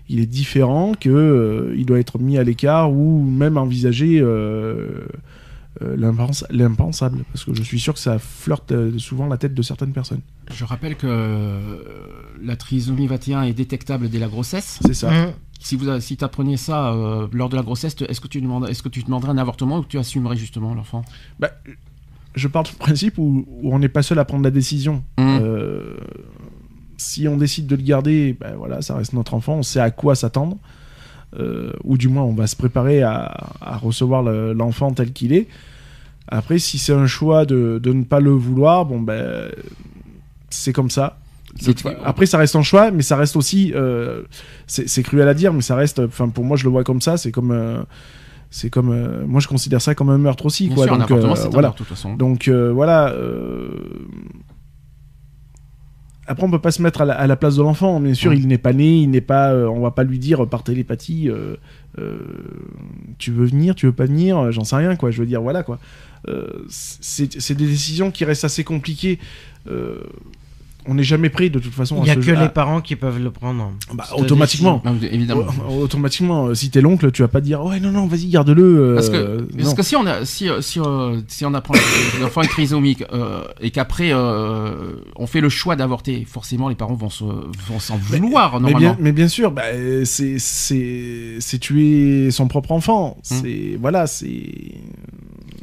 [0.09, 5.05] il est différent que euh, il doit être mis à l'écart ou même envisager euh,
[5.81, 7.23] euh, l'impens- l'impensable.
[7.33, 10.21] Parce que je suis sûr que ça flirte souvent la tête de certaines personnes.
[10.51, 11.07] Je rappelle que
[12.41, 14.79] la trisomie 21 est détectable dès la grossesse.
[14.85, 15.09] C'est ça.
[15.09, 18.67] hum, Si vous si apprenez ça euh, lors de la grossesse, est-ce que tu demandes,
[18.69, 21.03] est-ce que tu demanderais un avortement ou que tu assumerais justement l'enfant?
[21.39, 21.51] Bah,
[22.35, 25.03] je pars du principe où, où on n'est pas seul à prendre la décision.
[25.17, 25.39] Mhm.
[25.41, 25.95] Euh,
[26.97, 29.91] si on décide de le garder, ben voilà, ça reste notre enfant, on sait à
[29.91, 30.57] quoi s'attendre.
[31.39, 33.23] Euh, ou du moins, on va se préparer à,
[33.59, 35.47] à recevoir le- l'enfant tel qu'il est.
[36.27, 39.49] Après, si c'est un choix de, de ne pas le vouloir, bon ben,
[40.49, 41.17] c'est comme ça.
[42.05, 43.73] Après, ça reste un choix, mais ça reste aussi.
[43.75, 44.21] euh,
[44.67, 45.99] c'est c'est cruel à dire, mais ça reste.
[45.99, 47.17] Enfin, pour moi, je le vois comme ça.
[47.17, 47.51] C'est comme.
[48.53, 48.91] Euh, c'est comme.
[48.91, 50.85] euh, moi, je considère ça comme un meurtre aussi, Bien quoi.
[50.85, 51.67] sûr, Donc, euh, un voilà.
[51.69, 52.15] meurtre, de toute façon.
[52.15, 53.09] Donc euh, voilà.
[53.11, 53.69] euh,
[56.25, 57.99] Après, on peut pas se mettre à la, à la place de l'enfant.
[57.99, 59.51] Bien sûr, il n'est pas né, il n'est pas.
[59.51, 61.29] euh, on va pas lui dire par télépathie.
[61.29, 61.55] euh,
[61.99, 62.17] euh,
[63.17, 65.11] tu veux venir, tu veux pas venir, euh, j'en sais rien, quoi.
[65.11, 65.79] Je veux dire, voilà, quoi.
[66.29, 69.19] Euh, c'est c'est des décisions qui restent assez compliquées.
[70.87, 71.97] On n'est jamais prêt de toute façon.
[71.99, 73.71] Il n'y a que les parents qui peuvent le prendre.
[73.93, 74.81] Bah, automatiquement.
[74.85, 75.45] Non, évidemment.
[75.79, 78.61] Automatiquement, euh, si t'es l'oncle, tu vas pas dire ouais non non vas-y garde-le.
[78.63, 81.73] euh, Parce que, parce que si on a, si, euh, si, euh, si on apprend
[82.21, 86.93] l'enfant est trisomique euh, et qu'après euh, on fait le choix d'avorter, forcément les parents
[86.95, 88.79] vont se, vont s'en vouloir mais normalement.
[88.79, 89.63] bien, mais bien sûr, bah,
[90.05, 93.17] c'est c'est c'est tuer son propre enfant.
[93.31, 93.37] Hum.
[93.41, 94.51] C'est voilà, c'est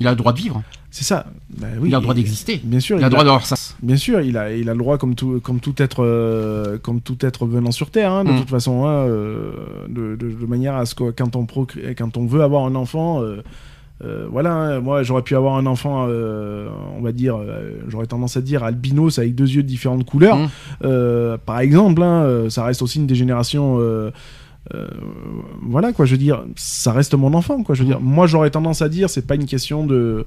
[0.00, 0.62] Il a le droit de vivre.
[0.90, 1.26] c'est ça.
[1.58, 2.60] Bah, oui, il a le droit d'exister.
[2.64, 3.54] Bien sûr, Il a le droit d'avoir ça.
[3.82, 7.00] Bien sûr, il a, il a le droit comme tout, comme tout être, euh, comme
[7.00, 8.38] tout être venant sur terre, hein, de Mm.
[8.38, 9.52] toute façon, hein, euh,
[9.88, 12.74] de, de- de manière à ce que quand on procré- quand on veut avoir un
[12.74, 17.72] enfant, euh, voilà, hein, moi j'aurais pu avoir un enfant, euh, on va dire, euh,
[17.88, 20.38] j'aurais tendance à dire albinos avec deux yeux de différentes couleurs,
[20.82, 21.36] Mm.
[21.44, 23.78] Par exemple, hein, ça reste aussi une dégénération.
[24.74, 24.88] Euh,
[25.62, 27.74] voilà quoi, je veux dire, ça reste mon enfant quoi.
[27.74, 30.26] Je veux dire, moi j'aurais tendance à dire, c'est pas une question de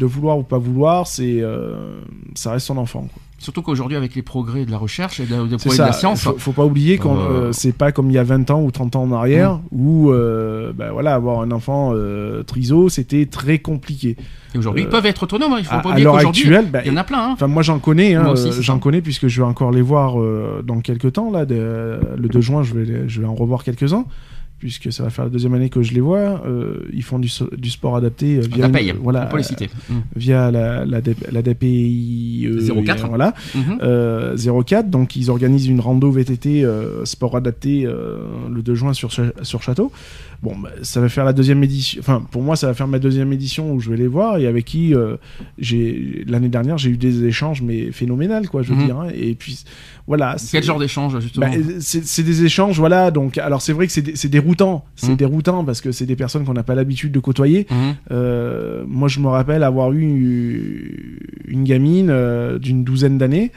[0.00, 2.00] vouloir ou pas vouloir, c'est euh,
[2.34, 3.08] ça reste son enfant.
[3.40, 6.52] Surtout qu'aujourd'hui avec les progrès de la recherche et de, progrès la science, Faut, faut
[6.52, 8.96] pas oublier qu'on Euh, euh, c'est pas comme il y a 20 ans ou 30
[8.96, 14.16] ans en arrière où euh, bah, voilà avoir un enfant euh, triso c'était très compliqué.
[14.54, 15.54] et aujourd'hui ils peuvent être autonomes.
[15.54, 15.56] hein.
[15.58, 17.34] Il faut À, pas oublier qu'aujourd'hui bah, il y en a plein.
[17.40, 17.46] hein.
[17.46, 20.16] Moi j'en connais, hein, j'en connais puisque je vais encore les voir
[20.62, 21.46] dans quelques temps là.
[21.46, 24.04] de- le 2 juin, je vais, les- je vais en revoir quelques uns
[24.60, 26.42] puisque ça va faire la deuxième année que je les vois.
[26.46, 29.42] euh, ils font du, so- du sport adapté euh, via une- voilà, on peut les
[29.42, 29.68] citer.
[29.88, 29.94] Mm.
[30.14, 31.00] via la, la,
[31.32, 33.08] la DPI euh, 04.
[33.08, 33.78] voilà, Mhm.
[33.82, 34.88] euh, 04.
[34.90, 38.18] Donc ils organisent une rando VTT euh, sport adapté euh,
[38.52, 39.90] le 2 juin sur, sur Château.
[40.42, 42.00] Bon, bah, ça va faire la deuxième édition.
[42.00, 44.46] Enfin, pour moi, ça va faire ma deuxième édition où je vais les voir et
[44.46, 45.16] avec qui euh,
[45.58, 48.86] j'ai l'année dernière j'ai eu des échanges mais phénoménales quoi, je veux Mhm.
[48.86, 48.98] dire.
[49.00, 49.08] hein.
[49.14, 49.62] Et puis
[50.06, 50.36] voilà.
[50.50, 53.10] Quel genre d'échange justement bah, c'est c'est des échanges, voilà.
[53.10, 55.16] Donc, alors c'est vrai que c'est dé- c'est déroutant, c'est Mhm.
[55.16, 57.66] déroutant parce que c'est des personnes qu'on n'a pas l'habitude de côtoyer.
[57.70, 57.76] Mhm.
[58.10, 63.52] Euh, moi, je me rappelle avoir eu une gamine euh, d'une douzaine d'années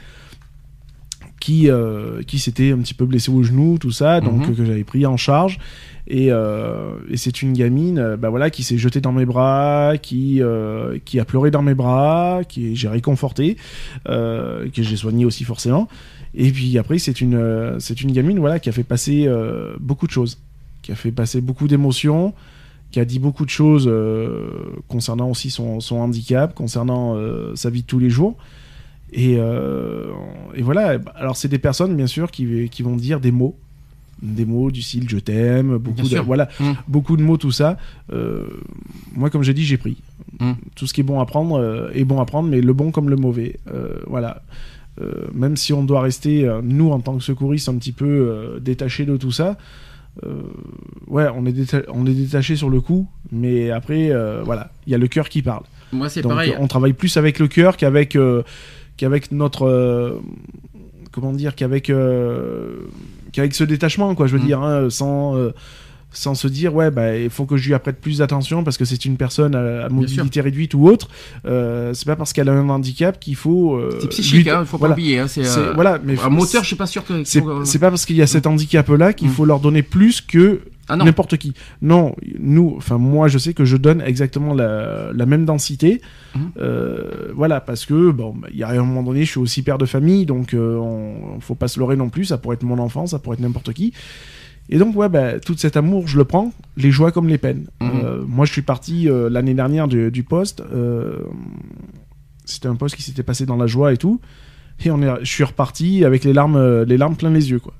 [1.44, 4.56] qui, euh, qui s'était un petit peu blessée au genou, tout ça, donc Mhm.
[4.56, 5.58] que j'avais pris en charge.
[6.06, 9.94] Et, euh, et c'est une gamine, euh, bah voilà, qui s'est jetée dans mes bras,
[10.00, 13.56] qui euh, qui a pleuré dans mes bras, qui j'ai réconforté,
[14.06, 15.86] que j'ai soigné aussi forcément.
[16.34, 19.28] Et puis après, c'est une c'est une gamine, voilà, qui a fait passer
[19.80, 20.38] beaucoup de choses,
[20.82, 22.32] qui a fait passer beaucoup d'émotions,
[22.90, 23.90] qui a dit beaucoup de choses
[24.88, 27.16] concernant aussi son, son handicap, concernant
[27.54, 28.34] sa vie de tous les jours.
[29.16, 30.08] Et, euh,
[30.56, 33.54] et voilà, alors c'est des personnes bien sûr qui, qui vont dire des mots,
[34.22, 36.72] des mots du style je t'aime, beaucoup de, voilà, Mm.
[36.88, 37.76] beaucoup de mots, tout ça.
[38.12, 38.44] Euh,
[39.14, 39.98] moi, comme j'ai dit, j'ai pris.
[40.40, 40.52] Mm.
[40.74, 42.90] Tout ce qui est bon à prendre euh, est bon à prendre, mais le bon
[42.90, 43.60] comme le mauvais.
[43.72, 44.42] Euh, voilà.
[45.32, 49.16] Même si on doit rester, nous, en tant que secouristes, un petit peu détachés de
[49.16, 49.56] tout ça,
[51.08, 54.12] ouais, on est, déta- on est détaché sur le coup, mais après,
[54.44, 55.64] voilà, il y a le cœur qui parle.
[55.92, 56.54] Moi c'est pareil.
[56.60, 58.16] on travaille plus avec le cœur qu'avec
[58.96, 60.20] qu'avec notre euh,
[61.12, 62.86] comment dire qu'avec euh,
[63.32, 64.26] qu'avec ce détachement, quoi.
[64.26, 64.46] Je veux Mm.
[64.46, 65.50] dire, hein, sans euh,
[66.16, 68.84] sans se dire ouais bah il faut que je lui apprête plus d'attention parce que
[68.84, 71.08] c'est une personne à, à mobilité réduite ou autre
[71.44, 74.78] euh, c'est pas parce qu'elle a un handicap qu'il faut euh, C'est psychique, hein, faut
[74.78, 74.94] pas voilà.
[74.94, 75.18] oublier.
[75.18, 77.24] hein, c'est, euh, voilà mais un moteur, je suis pas sûr que.
[77.24, 77.40] c'est
[77.80, 79.32] pas parce qu'il y a cet handicap là qu'il Mm.
[79.32, 81.54] faut leur donner plus que Ah n'importe qui.
[81.80, 86.02] Non, nous, enfin moi, je sais que je donne exactement la, la même densité.
[86.34, 86.50] Mhm.
[86.58, 89.62] Euh, voilà, parce que bon, bah, il y a un moment donné, je suis aussi
[89.62, 92.26] père de famille, donc euh, on, faut pas se leurrer non plus.
[92.26, 93.94] Ça pourrait être mon enfant, ça pourrait être n'importe qui.
[94.68, 97.66] Et donc ouais, bah, tout cet amour, je le prends, les joies comme les peines.
[97.80, 97.90] Mhm.
[98.04, 100.62] Euh, moi, je suis parti euh, l'année dernière du, du poste.
[102.44, 104.20] C'était un poste qui s'était passé dans la joie et tout.
[104.84, 107.72] Et on est, je suis reparti avec les larmes, les larmes plein les yeux, quoi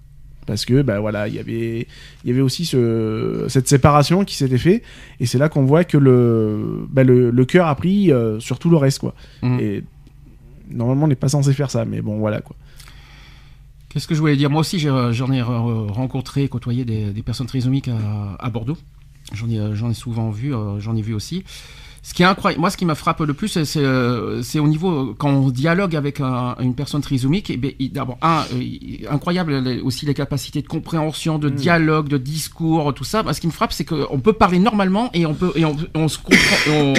[0.46, 1.86] parce que ben voilà il y avait
[2.24, 4.82] il y avait aussi ce, cette séparation qui s'était fait
[5.20, 8.58] et c'est là qu'on voit que le ben le, le cœur a pris euh, sur
[8.58, 9.58] tout le reste quoi Mhm.
[9.60, 9.82] et
[10.70, 12.56] normalement on n'est pas censé faire ça mais bon voilà quoi
[13.88, 14.50] Qu'est-ce que je voulais dire?
[14.50, 18.76] Moi aussi, euh, j'en ai rencontré, côtoyé des, des personnes trisomiques à, à Bordeaux.
[19.32, 21.44] J'en ai, euh, j'en ai souvent vu, j'en ai vu aussi.
[22.06, 25.14] Ce qui est incroyable, moi, ce qui m'a frappé le plus, c'est, euh, au niveau
[25.16, 27.48] quand on dialogue avec un- une personne trisomique.
[27.48, 28.62] Et il- d'abord, un, euh,
[29.10, 33.24] incroyable aussi les capacités de compréhension, de dialogue, de discours, tout ça.
[33.32, 36.08] Ce qui me frappe, c'est qu'on peut parler normalement et on peut et on, on
[36.08, 36.92] se comprend, on,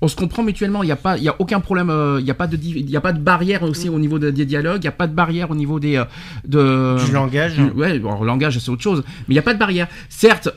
[0.00, 0.84] on se comprend mutuellement.
[0.84, 1.90] Il n'y a pas, il y a aucun problème.
[1.90, 4.20] euh, Il n'y a pas de, il y a pas de barrière aussi au niveau
[4.20, 4.78] de- des dialogues.
[4.78, 6.00] Il n'y a pas de barrière au niveau des
[6.46, 7.60] de Du langage.
[7.74, 9.88] ouais, bon, langage c'est autre chose, mais il n'y a pas de barrière.
[10.08, 10.50] Certes,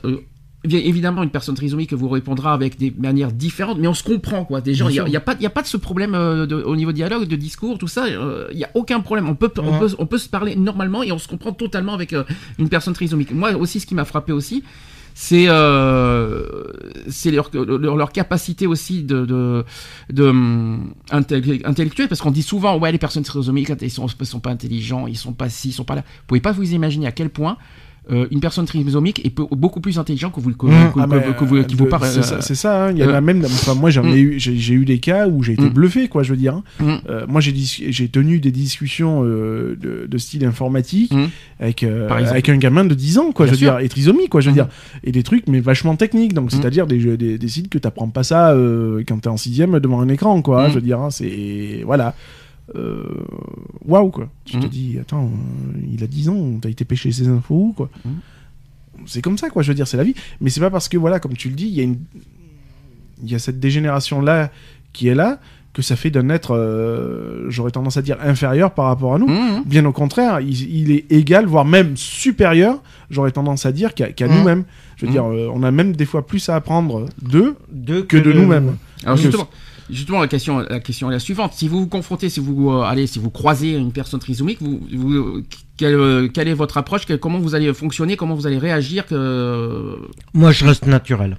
[0.65, 4.45] bien évidemment, une personne trisomique vous répondra avec des manières différentes, mais on se comprend
[4.45, 4.61] quoi.
[4.61, 6.75] Des gens, il n'y a, pas, y a pas de ce problème euh, de- au
[6.75, 8.05] niveau dialogue, de discours, tout ça.
[8.05, 9.27] euh, Il n'y a aucun problème.
[9.29, 9.79] On peut, on Ouais.
[9.79, 12.23] peut, on peut se parler normalement et on se comprend totalement avec euh,
[12.59, 13.31] une personne trisomique.
[13.31, 14.63] Moi aussi, ce qui m'a frappé aussi.
[15.17, 16.43] c'est euh,
[17.07, 19.63] c'est leur, leur, leur capacité aussi de, de,
[20.11, 24.39] de hum, intellec- intellectuelle, parce qu'on dit souvent, ouais, les personnes trisomiques, ils sont, sont
[24.41, 26.01] pas intelligents, ils sont pas ci, ils sont pas là.
[26.01, 27.57] Vous pouvez pas vous imaginer à quel point
[28.11, 30.69] euh, une personne trisomique est beaucoup plus intelligente que vous, que, Mmh.
[30.93, 32.05] que- Ah, que- vous, qui euh, vous parle.
[32.05, 32.91] c'est ça, hein.
[32.91, 33.43] il y en euh, a même.
[33.45, 34.17] Enfin, moi, j'en ai mm.
[34.17, 35.69] eu, j'ai eu des cas où j'ai été Mm.
[35.69, 36.21] bluffé, quoi.
[36.23, 36.53] Je veux dire.
[36.55, 36.63] hein.
[36.79, 36.93] Mm.
[37.09, 41.13] Euh, moi, j'ai tenu des discussions euh, de, de style informatique
[41.59, 43.45] avec euh, avec un gamin de 10 ans, quoi.
[43.45, 43.75] Bien je veux sûr.
[43.77, 44.41] dire, et trisomie, quoi.
[44.41, 44.67] Je veux dire,
[45.03, 46.33] et des trucs, mais vachement techniques.
[46.33, 49.79] Donc, c'est-à-dire des, des, des sites que t'apprends pas ça euh, quand t'es en sixième
[49.79, 50.69] devant un écran, quoi.
[50.69, 52.13] Je veux dire, hein, c'est voilà.
[52.75, 53.03] Euh,
[53.85, 54.29] Waouh, quoi.
[54.45, 54.69] Tu te Mm.
[54.69, 57.89] dis, attends, euh, il a 10 ans, t'as été pêcher ses infos, quoi.
[58.03, 58.09] Mm.
[59.05, 59.61] C'est comme ça, quoi.
[59.61, 60.15] Je veux dire, c'est la vie.
[60.41, 61.97] Mais c'est pas parce que, voilà, comme tu le dis, il y a une
[63.23, 64.51] il y a cette dégénération là
[64.91, 65.39] qui est là
[65.71, 69.27] que ça fait d'un être euh, j'aurais tendance à dire inférieur par rapport à nous
[69.27, 69.63] Mmh.
[69.65, 74.09] bien au contraire il, il est égal voire même supérieur j'aurais tendance à dire qu'à
[74.27, 74.35] Mhm.
[74.37, 74.63] nous-mêmes
[74.97, 75.13] je veux Mhm.
[75.13, 78.75] dire euh, on a même des fois plus à apprendre d'eux De que de nous-mêmes
[79.05, 79.47] Alors justement,
[79.89, 81.53] justement la question, la question est la suivante.
[81.53, 84.81] Si vous vous confrontez, si vous euh, allez, si vous croisez une personne trisomique, vous,
[84.93, 85.41] vous,
[85.77, 87.05] quelle, quelle est votre approche?
[87.05, 88.15] Quelle- Comment vous allez fonctionner?
[88.17, 89.05] Comment vous allez réagir?
[89.05, 89.97] Que,
[90.33, 91.37] Moi, je reste naturel.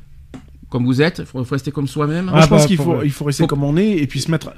[0.68, 1.18] comme vous êtes?
[1.20, 2.26] Il faut, faut rester comme soi-même?
[2.34, 4.20] Je pense bah, qu'il pour- faut, il faut rester faut- comme on est et puis
[4.20, 4.52] se mettre.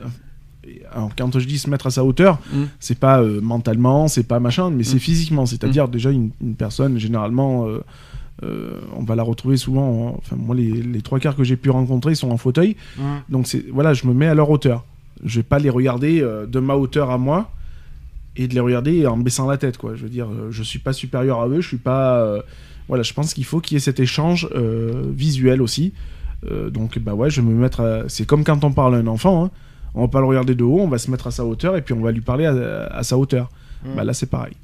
[0.93, 2.65] Alors, quand je dis se mettre à sa hauteur, Mm.
[2.81, 5.01] c'est pas euh, mentalement, c'est pas machin, mais c'est Mm.
[5.01, 5.47] physiquement.
[5.47, 7.79] C'est-à-dire, déjà, une, une personne, généralement, euh,
[8.45, 9.83] euh, on va la retrouver souvent.
[9.89, 12.77] en- Enfin, moi, les, les trois quarts que j'ai pu rencontrer sont en fauteuil.
[13.29, 14.85] Donc, c'est voilà, je me mets à leur hauteur.
[15.25, 17.51] Je vais pas les regarder euh, de ma hauteur à moi
[18.37, 19.97] et de les regarder en baissant la tête, quoi.
[19.97, 22.21] Je veux dire, euh, je suis pas supérieur à eux, je suis pas.
[22.21, 22.41] euh,
[22.89, 24.49] voilà, je pense qu'il faut qu'il y ait cet échange
[25.15, 25.93] visuel aussi.
[26.71, 27.81] Donc, bah ouais, je vais me mettre.
[27.81, 29.45] à- C'est comme quand on parle à un enfant.
[29.45, 29.51] Hein.
[29.95, 31.83] On va pas le regarder de haut, on va se mettre à sa hauteur et
[31.83, 33.51] puis on va lui parler à, à sa hauteur.
[33.97, 34.55] Bah là, c'est pareil.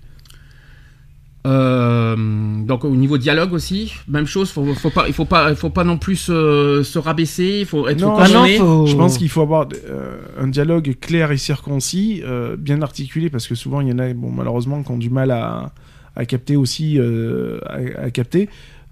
[1.47, 2.17] Euh,
[2.65, 4.51] donc au niveau dialogue aussi, même chose.
[4.51, 7.59] Faut, faut pas, il faut pas, il faut pas non plus se, se rabaisser.
[7.61, 8.87] Il faut être Non, Ah non, faut...
[8.87, 13.47] Je pense qu'il faut avoir euh, un dialogue clair et circoncis, euh, bien articulé, parce
[13.47, 15.73] que souvent il y en a, bon, malheureusement, qui ont du mal à,
[16.17, 18.49] à capter aussi, euh, à, à capter.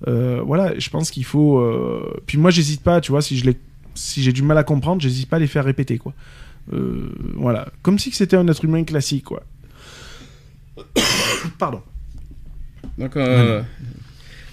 [0.09, 1.59] Euh, voilà, je pense qu'il faut.
[1.61, 3.57] euh, Puis moi, j'hésite pas, tu vois, si je l'ai,
[3.95, 6.13] si j'ai du mal à comprendre, j'hésite pas à les faire répéter, quoi.
[6.73, 9.43] Euh, voilà, comme si c'était un être humain classique, quoi.
[11.59, 11.81] Pardon.
[12.99, 13.63] Donc, euh,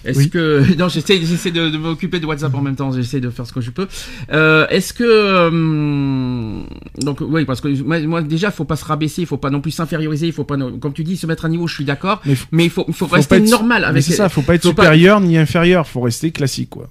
[0.04, 0.30] est-ce Oui.
[0.30, 2.90] que non, j'essaie, j'essaie de, de m'occuper de WhatsApp en même temps.
[2.92, 3.86] J'essaie de faire ce que je peux.
[4.32, 6.62] Euh, est-ce que euh,
[7.02, 9.60] donc oui, parce que moi, moi, déjà, faut pas se rabaisser, il faut pas non
[9.60, 11.66] plus s'inférioriser, il faut pas, comme tu dis, se mettre à niveau.
[11.66, 12.22] Je suis d'accord,
[12.52, 14.02] Mais il faut, il faut, faut rester être- normal Mais avec.
[14.02, 16.88] c'est ça, faut pas être faut pas- supérieur ni inférieur, faut rester classique, quoi.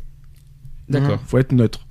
[0.88, 1.20] D'accord.
[1.28, 1.86] Faut être neutre.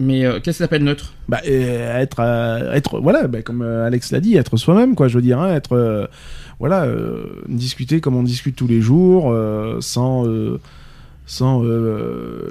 [0.00, 1.14] Mais euh, qu'est-ce que ça s'appelle neutre?
[1.28, 5.08] Bah, être, euh, être, voilà, bah, comme euh, Alex l'a dit, être soi-même, quoi.
[5.08, 6.08] Je veux dire, hein, être,
[6.58, 6.86] voilà,
[7.48, 9.34] discuter comme on discute tous les jours,
[9.80, 10.26] sans,
[11.26, 11.62] sans,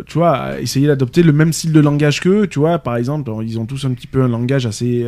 [0.06, 2.80] tu vois, essayer d'adopter le même style de langage qu'eux, tu vois.
[2.80, 5.06] Par exemple, ils ont tous un petit peu un langage assez,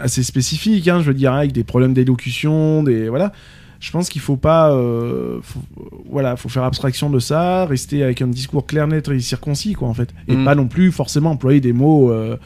[0.00, 3.32] assez spécifique, hein, je veux dire, hein, avec des problèmes d'élocution, des, voilà.
[3.80, 5.60] Je pense qu'il faut pas, euh, faut-
[6.10, 9.86] voilà, faut faire abstraction de ça, rester avec un discours clair, net et circoncis, quoi,
[9.88, 10.44] en fait, et Mm.
[10.44, 12.36] pas non plus forcément employer des mots euh,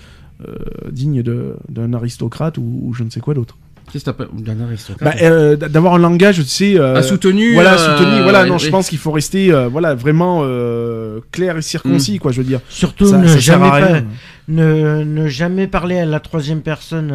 [0.46, 0.54] euh,
[0.90, 3.56] dignes de- d'un aristocrate ou, ou je ne sais quoi d'autre.
[3.92, 7.54] Qu'est-ce que t'appelles d'un aristocrate Bah, euh, d'avoir un langage, tu sais, euh, Ah, soutenu.
[7.54, 8.60] voilà, euh, soutenu, voilà, non, oui.
[8.60, 12.46] je pense qu'il faut rester, euh, voilà, vraiment euh, clair et circoncis, quoi, je veux
[12.46, 12.60] dire.
[12.68, 14.04] Surtout Ça- ne, ça sert jamais
[14.48, 17.10] ne, ne jamais parler à la troisième personne.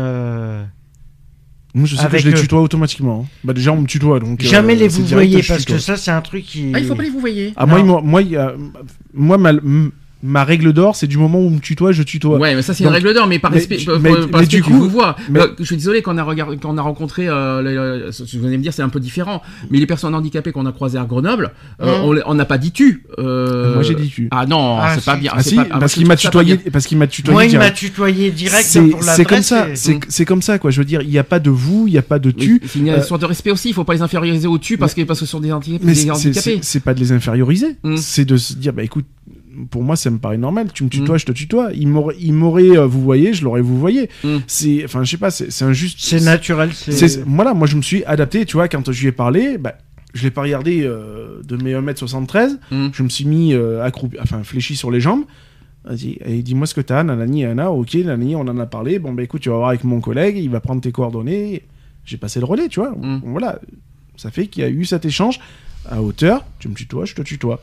[1.77, 3.25] Moi, je sais Avec, que je les euh, tutoie automatiquement.
[3.25, 3.29] hein.
[3.43, 4.43] Bah, déjà, on me tutoie, donc.
[4.43, 6.71] euh, jamais les vous voyez parce que ça c'est un truc qui.
[6.73, 7.53] Ah, il faut pas les vous voyez.
[7.55, 8.01] Ah, moi, Non.
[8.01, 8.53] moi, il y a-
[9.13, 9.51] moi, ma,
[10.27, 12.37] ma règle d'or, c'est du moment où on me tutoie, je tutoie.
[12.37, 14.25] Ouais, mais ça c'est une règle d'or, mais par respect, tu- par- mais- par mais
[14.37, 15.15] respect du qu'il coup- vous voit.
[15.29, 18.57] mais- Euh, je suis désolé qu'on a regardé, qu'on a rencontré, euh, euh, vous allez
[18.57, 21.51] me dire c'est un peu différent, mais les personnes handicapées qu'on a croisées à Grenoble,
[21.81, 22.01] euh, Hum.
[22.05, 23.03] on les- on n'a pas dit tu.
[23.19, 24.27] euh, Moi, j'ai dit tu.
[24.31, 25.31] Ah non, Ah, c'est pas bien.
[25.33, 27.33] Ah si, pas- ah, parce je qu'il m'a tutoyé, parce qu'il m'a tutoyé.
[27.33, 30.71] Moi il m'a tutoyé direct C'est comme ça, c'est comme ça, quoi.
[30.71, 32.61] Je veux dire, il n'y a pas de vous, il n'y a pas de tu.
[32.67, 34.93] C'est une euh, sorte de respect aussi, il faut pas les inférioriser au tu parce
[34.93, 36.59] que, parce que ce sont des, handicapés.
[36.61, 37.97] c'est- pas de les inférioriser, Mm.
[37.97, 39.05] c'est de se dire, bah écoute,
[39.71, 40.91] pour moi ça me paraît normal, tu me Mm.
[40.91, 41.71] tutoies, je te tutoie.
[41.73, 44.09] Il m'aurait, il m'aurait, euh, vous voyez, je l'aurais vous voyez.
[44.23, 44.37] Mm.
[44.47, 45.97] C'est, enfin, je sais pas, c'est c'est un juste.
[46.01, 46.71] C'est naturel.
[46.73, 49.75] c'est- Voilà, moi je me suis adapté, tu vois, quand je lui ai parlé, bah,
[50.13, 52.87] je l'ai pas regardé euh, de mes 1m73, Mm.
[52.93, 55.23] je me suis mis euh, accroupi, enfin fléchi sur les jambes.
[55.85, 58.99] Vas-y, et dis-moi ce que t'as, nanani, nanana, ok, nanani, on en a parlé.
[58.99, 61.63] Bon, bah écoute, tu vas voir avec mon collègue, il va prendre tes coordonnées.
[62.03, 62.91] J'ai passé le relais, tu vois.
[62.91, 63.21] Mm.
[63.25, 63.59] Voilà,
[64.17, 65.39] ça fait qu'il y a eu cet échange
[65.89, 66.43] à hauteur.
[66.59, 67.61] Tu me tutoies, je te tutoie.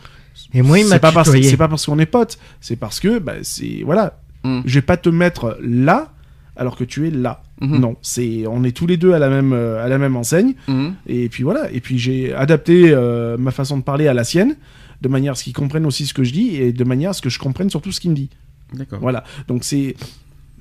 [0.53, 3.01] Et moi il m'a c'est pas parce, c'est pas parce qu'on est potes, c'est parce
[3.01, 4.61] que, bah, c'est voilà, Mm.
[4.67, 6.13] je vais pas te mettre là
[6.57, 7.43] alors que tu es là.
[7.61, 7.79] Mhm.
[7.81, 10.55] Non, c'est on est tous les deux à la même euh, à la même enseigne.
[10.69, 10.95] Mhm.
[11.07, 11.71] Et puis voilà.
[11.73, 14.57] Et puis j'ai adapté euh, ma façon de parler à la sienne,
[15.01, 17.13] de manière à ce qu'ils comprennent aussi ce que je dis et de manière à
[17.15, 18.29] ce que je comprenne surtout ce qu'il me dit.
[18.75, 18.99] D'accord.
[19.01, 19.25] Voilà.
[19.49, 19.97] Donc c'est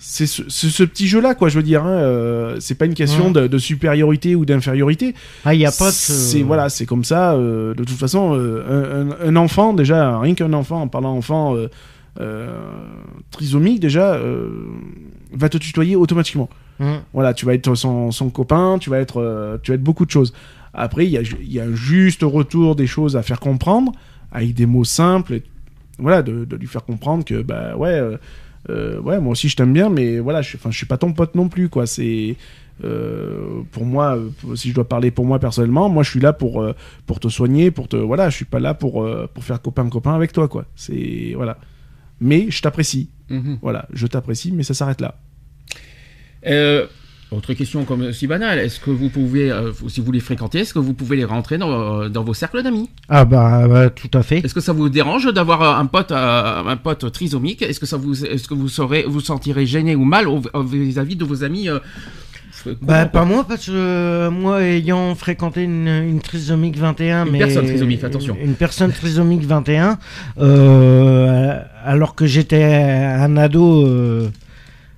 [0.06, 1.48] c'est ce, petit jeu là quoi.
[1.50, 1.84] Je veux dire.
[1.86, 3.32] Hein, euh, c'est pas une question Ouais.
[3.44, 5.16] de, de supériorité ou d'infériorité.
[5.46, 5.96] Ah, il n'y a pas de.
[5.96, 7.34] C'est voilà, c'est comme ça.
[7.34, 11.56] euh, de toute façon, euh, un, enfant déjà, rien qu'un enfant, en parlant enfant
[12.20, 12.48] euh,
[13.32, 14.20] trisomique déjà,
[15.32, 16.50] va te tutoyer automatiquement.
[16.80, 17.00] Hum.
[17.14, 20.12] Voilà, tu vas être son, son copain, tu vas être, tu vas être beaucoup de
[20.12, 20.34] choses.
[20.74, 23.92] Après, il y a, y a un juste retour des choses à faire comprendre
[24.32, 25.36] avec des mots simples.
[25.36, 25.44] et-
[26.00, 28.02] voilà, de, de lui faire comprendre que bah ouais,
[28.70, 31.36] euh, ouais, moi aussi je t'aime bien, mais voilà, je, je suis pas ton pote
[31.36, 31.86] non plus quoi.
[31.86, 32.36] C'est
[32.84, 36.34] euh, pour moi, euh, si je dois parler pour moi personnellement, moi je suis là
[36.34, 36.74] pour euh,
[37.06, 40.14] pour te soigner, pour te voilà, je suis pas là pour pour faire copain copain
[40.14, 40.66] avec toi quoi.
[40.76, 41.58] C'est voilà.
[42.20, 43.10] Mais je t'apprécie.
[43.30, 43.60] Mhm.
[43.62, 45.16] Voilà, je t'apprécie, mais ça s'arrête là.
[46.46, 46.88] Euh,
[47.38, 50.74] autre question comme si banale, est-ce que vous pouvez, euh, si vous les fréquentez, est-ce
[50.74, 52.90] que vous pouvez les rentrer dans, euh, dans vos cercles d'amis?
[53.10, 54.40] Ah, bah, bah, tout à fait.
[54.40, 57.62] Est-ce que ça vous dérange d'avoir euh, un pote, euh, un pote trisomique?
[57.62, 60.28] Est-ce que ça vous, est-ce que vous serez, vous sentirez gêné ou mal
[60.66, 61.80] vis-à-vis de vos amis euh,
[62.82, 67.40] Bah, pas moi, parce que moi, ayant fréquenté une, une trisomique 21, Une mais.
[67.40, 68.38] personne trisomique, attention.
[68.42, 69.98] Une, une personne trisomique 21,
[70.40, 73.88] euh, alors que j'étais un ado,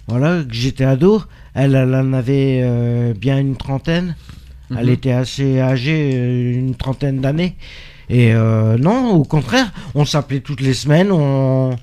[0.07, 1.23] voilà, que j'étais ado,
[1.55, 4.15] elle, elle en avait euh, bien une trentaine.
[4.71, 4.93] Elle Mhm.
[4.93, 7.55] était assez âgée, euh, une trentaine d'années.
[8.09, 11.75] Et euh, non, au contraire, on s'appelait toutes les semaines, on,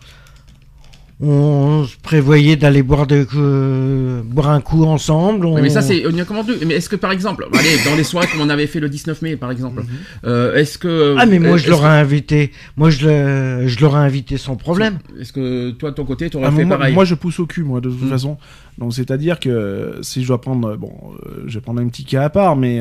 [1.25, 5.47] on se prévoyait d'aller boire, de, euh, boire un coup ensemble.
[5.47, 6.55] Oui, mais ça on- c'est on y a commandé.
[6.67, 9.23] Mais est-ce que par exemple, allez, dans les soirées comme on avait fait le 19
[9.23, 9.85] mai par exemple,
[10.25, 14.01] euh, est-ce que Ah mais moi euh, je l'aurais invité, moi je le- je l'aurais
[14.01, 14.99] invité sans problème.
[15.21, 17.39] Est-ce que toi de ton côté tu aurais Ah, fait moi, pareil moi, je pousse
[17.39, 18.09] au cul, moi, de toute Mm.
[18.11, 18.37] façon.
[18.79, 20.93] Donc, c'est-à-dire que si je dois prendre, bon,
[21.27, 22.81] euh, je vais prendre un petit cas à part, mais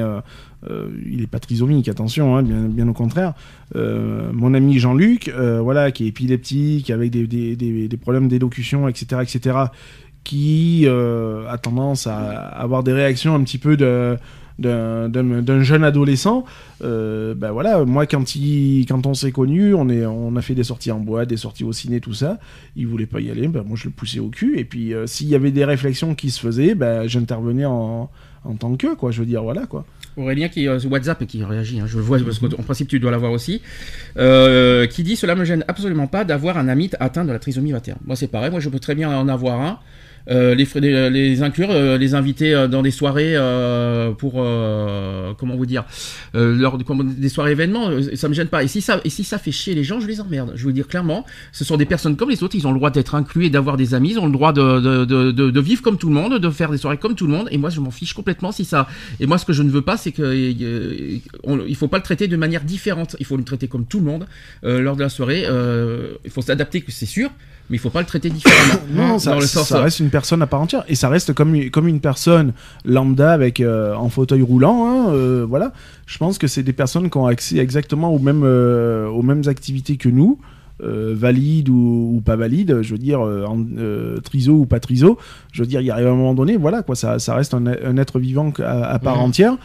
[0.69, 3.34] euh, il est pas trisomique, attention, hein, bien, au contraire.
[3.76, 9.58] Euh, mon ami Jean-Luc, euh, voilà, qui est épileptique, avec des, problèmes d'élocution, etc., etc.,
[10.24, 14.17] qui a tendance à avoir des réactions un petit peu de
[14.60, 16.45] d'un jeune adolescent
[16.82, 18.24] ben voilà moi quand
[19.08, 22.13] on s'est connus on a fait des sorties en boîte des sorties au ciné tout
[22.13, 22.38] ça
[22.76, 25.30] il voulait pas y aller ben moi je le poussais au cul et puis s'il
[25.30, 28.12] y avait des réflexions qui se faisaient ben j'intervenais en
[28.43, 29.86] en tant que quoi je veux dire voilà quoi
[30.17, 33.00] Aurélien qui euh, WhatsApp et qui réagit, hein, je le vois parce qu'en principe tu
[33.00, 33.62] dois l'avoir aussi,
[34.17, 37.71] euh, qui dit cela me gêne absolument pas d'avoir un ami atteint de la trisomie
[37.71, 37.97] 21.
[38.06, 39.80] Moi c'est pareil, moi je peux très bien en avoir un.
[40.29, 40.67] Euh, les,
[41.10, 43.36] les, inclure, euh, les inviter euh, dans des soirées
[44.17, 44.34] pour
[45.38, 45.84] comment vous dire,
[46.34, 48.63] lors de, comment- des soirées événements, ça me gêne pas.
[48.63, 50.53] Et si ça et si ça fait chier les gens, je les emmerde.
[50.55, 52.91] Je veux dire clairement, ce sont des personnes comme les autres, ils ont le droit
[52.91, 56.15] d'être inclus et d'avoir des amis, ils ont le droit de, vivre comme tout le
[56.15, 57.47] monde, de faire des soirées comme tout le monde.
[57.51, 58.88] Et moi je m'en fiche complètement si ça.
[59.19, 60.13] Et moi ce que je ne veux pas, c'est
[61.43, 63.15] on- il faut pas le traiter de manière différente.
[63.19, 64.25] Il faut le traiter comme tout le monde
[64.63, 65.45] lors de la soirée.
[66.25, 67.29] Il faut s'adapter, c'est sûr,
[67.69, 68.82] mais il faut pas le traiter différemment.
[68.93, 69.71] non ça, dans le ça sens.
[69.80, 72.54] reste une personne à part entière et ça reste comme une, comme une personne
[72.86, 75.71] lambda avec euh, en fauteuil roulant hein, euh, voilà
[76.06, 79.43] je pense que c'est des personnes qui ont accès exactement aux mêmes euh, aux mêmes
[79.47, 80.39] activités que nous
[80.84, 83.45] euh, valides ou, ou pas valides, je veux dire euh,
[83.78, 85.19] euh, triso ou pas triso,
[85.52, 87.97] je veux dire il arrive un moment donné, voilà quoi, ça, ça reste un, un
[87.97, 89.21] être vivant à, à part Mhm.
[89.21, 89.58] entière.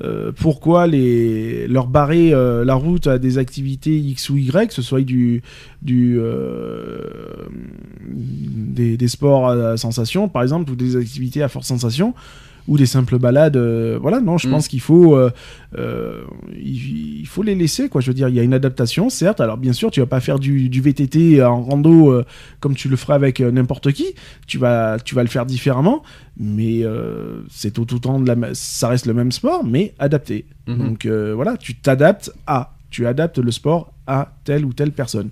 [0.00, 4.74] Euh, pourquoi les, leur barrer euh, la route à des activités X ou Y, que
[4.74, 5.42] ce soit du,
[5.82, 7.00] du, euh,
[8.06, 12.14] des, des sports à sensation, par exemple, ou des activités à forte sensation,
[12.68, 13.56] ou des simples balades.
[13.56, 14.50] euh, voilà, non, je Mm.
[14.52, 15.30] pense qu'il faut, euh,
[15.76, 16.20] euh,
[16.56, 18.00] il, il faut les laisser, quoi.
[18.00, 19.40] Je veux dire, il y a une adaptation, certes.
[19.40, 22.22] Alors, bien sûr, tu vas pas faire du, du VTT en rando
[22.60, 24.06] comme tu le ferais avec n'importe qui.
[24.46, 26.02] Tu vas, tu vas le faire différemment,
[26.38, 26.82] mais
[27.50, 30.44] c'est tout autant de la, ça reste le même sport, mais adapté.
[30.68, 30.78] Mhm.
[30.78, 35.30] Donc voilà, tu t'adaptes à, tu adaptes le sport à telle ou telle personne.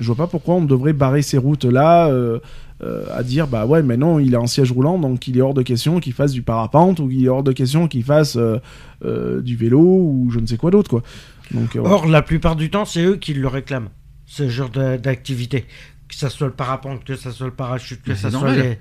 [0.00, 2.38] Je vois pas pourquoi on devrait barrer ces routes-là euh,
[2.82, 5.40] euh, à dire bah ouais mais non il est en siège roulant donc il est
[5.40, 8.36] hors de question qu'il fasse du parapente ou il est hors de question qu'il fasse
[8.36, 8.58] euh,
[9.04, 11.02] euh, du vélo ou je ne sais quoi d'autre quoi.
[11.50, 11.80] Donc euh.
[11.82, 13.88] Or, la plupart du temps, c'est eux qui le réclament,
[14.26, 15.64] ce genre d'activité.
[16.06, 18.60] Que ça soit le parapente, que ça soit le parachute, que Mais ça soit normal.
[18.60, 18.78] les...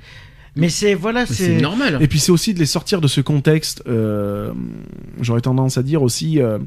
[0.55, 1.33] Mais c'est, voilà, c'est...
[1.33, 1.97] c'est normal.
[2.01, 3.83] Et puis c'est aussi de les sortir de ce contexte.
[3.87, 4.51] euh,
[5.21, 6.57] J'aurais tendance à dire aussi, euh,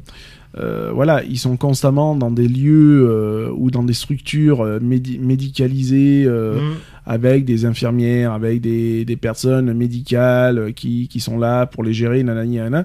[0.59, 5.19] euh, voilà, ils sont constamment dans des lieux euh, ou dans des structures euh, médi-
[5.19, 6.73] médicalisées euh, Mm.
[7.05, 12.21] avec des infirmières, avec des, des personnes médicales qui, qui sont là pour les gérer,
[12.23, 12.83] nanani, nanana.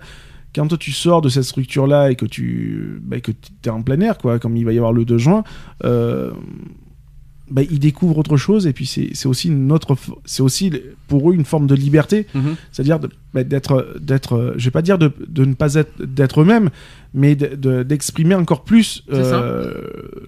[0.55, 3.33] Quand toi, tu sors de cette structure-là et que tu bah, que
[3.65, 5.43] es en plein air, quoi, comme il va y avoir le 2 juin,
[7.51, 10.73] bah, ils découvrent autre chose et puis c'est c'est aussi une autre f- c'est aussi
[11.07, 12.57] pour eux une forme de liberté Mhm.
[12.73, 12.99] c'est-à-dire
[13.35, 16.71] bah, d'être d'être euh, je vais pas dire de, de ne pas être d'être eux-mêmes
[17.15, 19.73] mais de- de- d'exprimer encore plus euh,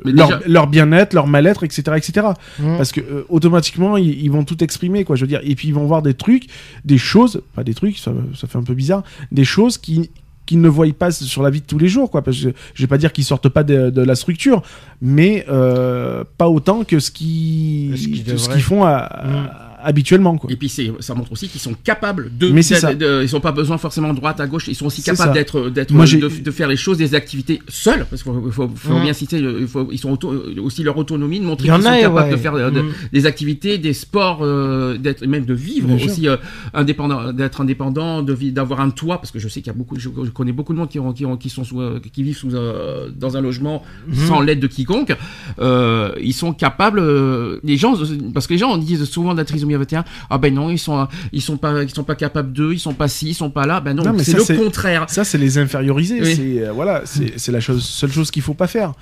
[0.05, 2.29] leur, déjà- leur bien-être leur mal-être etc etc
[2.61, 2.77] Mhm.
[2.77, 5.69] parce que euh, automatiquement ils, ils vont tout exprimer quoi je veux dire et puis
[5.69, 6.47] ils vont voir des trucs
[6.85, 9.03] des choses pas des trucs ça, ça fait un peu bizarre
[9.33, 10.11] des choses qui
[10.49, 12.83] qu'ils ne voient pas sur la vie de tous les jours quoi parce que je
[12.83, 14.63] vais pas dire qu'ils sortent pas de, de la structure
[15.03, 17.91] mais euh, pas autant que ce qui
[18.39, 20.69] Ce qu'ils font à- à- habituellement quoi Et puis
[21.01, 22.51] ça montre aussi qu'ils sont capables de.
[22.51, 22.95] Mais c'est ça.
[22.95, 24.69] de- ils sont pas besoin forcément de droite à gauche.
[24.69, 27.61] Ils sont aussi capables d'être, d'être, Moi, j'ai- de, de faire les choses, des activités
[27.69, 28.07] seuls.
[28.11, 29.03] Parce qu'il faut, faut, faut Mm.
[29.03, 32.29] bien citer, faut, ils sont auto- aussi leur autonomie, de montrer qu'ils sont a, capables
[32.29, 32.31] ouais.
[32.33, 32.93] de faire euh, de- Mm.
[33.13, 36.37] des activités, des sports, euh, d'être même de vivre Bien aussi euh,
[36.75, 39.19] indépendant, d'être indépendant, de d'avoir un toit.
[39.19, 40.99] Parce que je sais qu'il y a beaucoup, je, je connais beaucoup de monde qui,
[40.99, 44.15] ont, qui, ont, qui sont sous, euh, qui vivent sous, euh, dans un logement Mhm.
[44.27, 45.17] sans l'aide de quiconque.
[45.61, 46.99] Euh, ils sont capables.
[47.01, 47.95] euh, les gens,
[48.35, 50.05] parce que les gens disent souvent de la trisomie 21.
[50.31, 52.95] Ah ben non, ils sont, ils sont pas, ils sont pas capables d'eux, ils sont
[52.95, 53.81] pas ci, ils sont pas là.
[53.81, 55.07] Ben non, Non, c'est le contraire.
[55.09, 56.35] ça c'est les inférioriser Oui.
[56.37, 58.93] c'est euh, voilà c'est c'est la chose, seule chose qu'il faut pas faire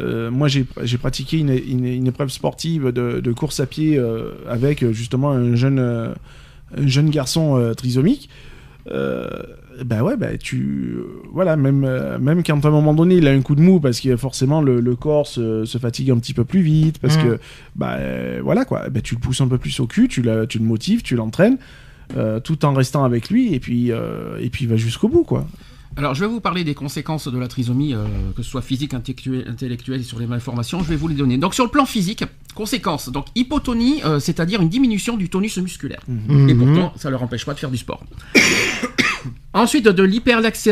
[0.00, 0.64] Euh, moi j'ai
[0.98, 5.54] pratiqué une, une, une épreuve sportive de, de course à pied euh, avec justement un
[5.54, 8.30] jeune un jeune garçon trisomique
[9.84, 13.26] bah ouais bah tu euh, voilà même euh, même quand à un moment donné il
[13.28, 16.18] a un coup de mou parce que forcément le, le corps se, se fatigue un
[16.18, 17.22] petit peu plus vite parce Mm.
[17.22, 17.38] que
[17.76, 20.46] bah euh, voilà quoi bah, tu le pousses un peu plus au cul tu, la-
[20.46, 21.58] tu le motives tu l'entraînes
[22.16, 25.22] euh, tout en restant avec lui et puis euh, et puis il va jusqu'au bout
[25.24, 25.46] quoi
[25.96, 28.94] Alors, je vais vous parler des conséquences de la trisomie, euh, que ce soit physique,
[28.94, 30.82] intellectuelle, et sur les malformations.
[30.82, 31.36] Je vais vous les donner.
[31.36, 32.24] Donc, sur le plan physique,
[32.54, 33.10] conséquences.
[33.10, 36.00] Donc, hypotonie, euh, c'est-à-dire une diminution du tonus musculaire.
[36.08, 36.12] Et
[36.54, 36.58] Mhm.
[36.58, 38.02] pourtant, ça leur empêche pas de faire du sport.
[39.54, 40.02] Ensuite, de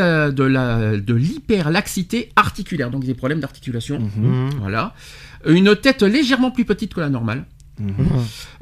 [0.00, 4.00] euh, de la- de l'hyperlaxité articulaire, donc des problèmes d'articulation.
[4.00, 4.50] Mhm.
[4.60, 4.94] Voilà.
[5.46, 7.44] Une tête légèrement plus petite que la normale.
[7.80, 7.94] Mhm.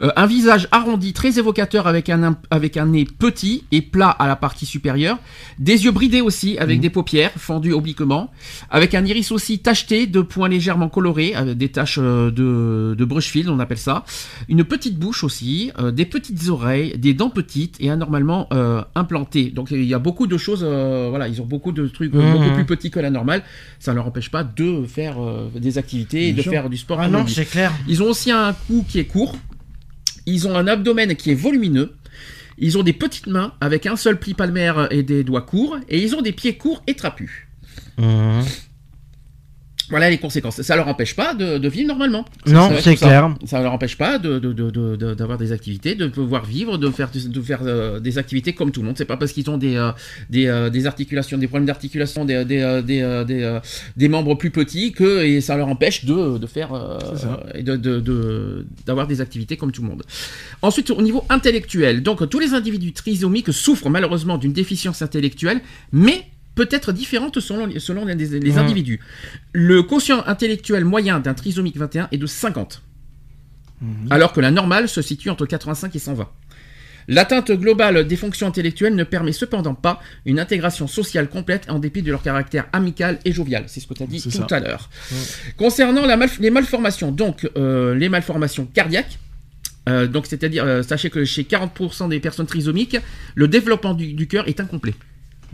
[0.02, 4.26] Euh, un visage arrondi très évocateur avec un, avec un nez petit et plat à
[4.28, 5.18] la partie supérieure.
[5.58, 8.30] Des yeux bridés aussi avec des paupières fendues obliquement.
[8.70, 13.04] Avec un iris aussi tacheté de points légèrement colorés avec des taches euh, de, de
[13.04, 14.04] brushfield on appelle ça.
[14.48, 15.72] Une petite bouche aussi.
[15.80, 19.50] euh, des petites oreilles, des dents petites et anormalement euh, implantées.
[19.50, 20.62] Donc il y a beaucoup de choses.
[20.64, 22.32] voilà, ils ont beaucoup de trucs Mhm.
[22.32, 23.42] beaucoup plus petits que la normale.
[23.80, 25.16] Ça ne leur empêche pas de faire
[25.54, 26.52] des activités et de sûr.
[26.52, 27.00] faire du sport.
[27.00, 27.72] Ah non, c'est clair.
[27.88, 29.36] Ils ont aussi un cou qui est court.
[30.26, 31.96] Ils ont un abdomen qui est volumineux.
[32.58, 35.78] Ils ont des petites mains avec un seul pli palmaire et des doigts courts.
[35.88, 37.46] Et ils ont des pieds courts et trapus.
[37.98, 38.44] Mhm.
[39.90, 40.60] Voilà les conséquences.
[40.62, 42.24] Ça leur empêche pas de, de vivre normalement.
[42.46, 43.06] Ça, Non, c'est ça.
[43.06, 43.34] clair.
[43.46, 46.76] Ça leur empêche pas de, de- de- de- de- d'avoir des activités, de pouvoir vivre,
[46.78, 48.96] de faire, de faire euh, des activités comme tout le monde.
[48.98, 49.90] C'est pas parce qu'ils ont des, euh,
[50.30, 53.60] des, euh, des articulations, des problèmes d'articulation, des, des, euh, des, euh,
[53.96, 56.98] des, membres plus petits que et ça leur empêche de, de faire euh,
[57.54, 60.02] et de, de- de- d'avoir des activités comme tout le monde.
[60.62, 65.60] Ensuite, au niveau intellectuel, donc tous les individus trisomiques souffrent malheureusement d'une déficience intellectuelle,
[65.92, 66.24] mais
[66.58, 68.58] peut être différente selon, selon les, les Mhm.
[68.58, 68.98] individus.
[69.52, 72.82] Le quotient intellectuel moyen d'un trisomique 21 est de 50,
[74.10, 76.28] alors que la normale se situe entre 85 et 120.
[77.10, 82.02] L'atteinte globale des fonctions intellectuelles ne permet cependant pas une intégration sociale complète en dépit
[82.02, 83.64] de leur caractère amical et jovial.
[83.68, 84.46] C'est ce que tu as dit tout ça.
[84.50, 84.90] à l'heure.
[85.56, 89.18] Concernant la mal- les malformations, donc euh, les malformations cardiaques,
[89.88, 92.98] euh, donc c'est-à-dire, euh, sachez que chez 40% des personnes trisomiques,
[93.36, 94.94] le développement du, du cœur est incomplet.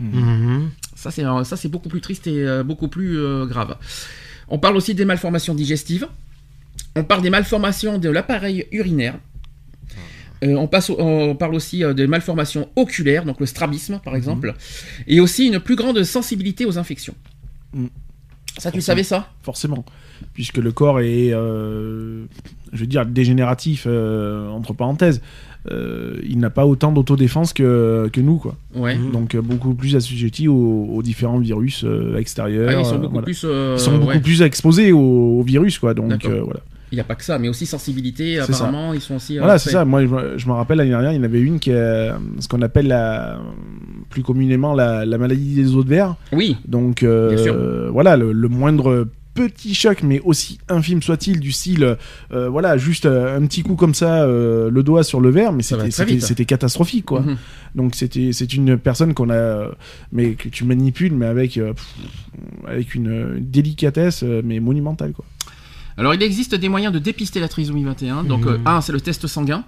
[0.01, 0.71] Mhm.
[0.95, 3.75] Ça, c'est beaucoup plus triste et euh, beaucoup plus euh, grave.
[4.47, 6.07] On parle aussi des malformations digestives.
[6.95, 9.15] On parle des malformations de l'appareil urinaire.
[10.43, 14.53] Euh, on, passe au- on parle aussi des malformations oculaires, donc le strabisme par exemple,
[15.07, 17.15] et aussi une plus grande sensibilité aux infections.
[17.73, 17.89] Mhm.
[18.57, 19.29] Ça, tu savais ça?
[19.43, 19.83] Forcément,
[20.33, 22.25] puisque le corps est, euh,
[22.71, 25.21] je veux dire, dégénératif, euh, entre parenthèses.
[25.71, 28.55] Euh, il n'a pas autant d'autodéfense que, que nous, quoi.
[28.75, 28.97] Ouais.
[29.13, 32.69] Donc euh, beaucoup plus assujettis aux, aux différents virus euh, extérieurs.
[32.71, 33.25] Ah, ils sont euh, beaucoup voilà.
[33.25, 33.41] plus.
[33.45, 34.19] euh, Ils sont beaucoup ouais.
[34.19, 35.93] plus exposés aux, aux virus, quoi.
[35.95, 36.59] Donc euh, voilà.
[36.91, 38.35] Il n'y a pas que ça, mais aussi sensibilité.
[38.37, 38.43] Ça.
[38.43, 39.37] Apparemment, ils sont aussi.
[39.37, 39.85] euh, Voilà, c'est ça.
[39.85, 40.03] Moi,
[40.37, 42.87] je, me- rappelle l'année dernière, il y en avait une qui est ce qu'on appelle
[42.87, 43.39] la,
[44.11, 46.15] plus communément la, la maladie des os de verre.
[46.31, 46.57] Oui.
[46.67, 47.55] Donc euh, Bien sûr.
[47.91, 51.97] voilà, le, le moindre petit choc, mais aussi infime soit-il, du style,
[52.31, 55.51] euh, voilà, juste euh, un petit coup comme ça, euh, le doigt sur le verre,
[55.53, 57.19] mais c'était catastrophique, quoi.
[57.21, 57.37] Mhm.
[57.75, 59.69] Donc c'était c'est une personne qu'on a,
[60.11, 61.75] mais que tu manipules, mais avec pff,
[62.65, 65.25] avec une délicatesse, mais monumentale, quoi.
[65.97, 68.23] Alors, il existe des moyens de dépister la trisomie 21.
[68.25, 68.61] Donc, Mhm.
[68.65, 69.63] un, c'est le test sanguin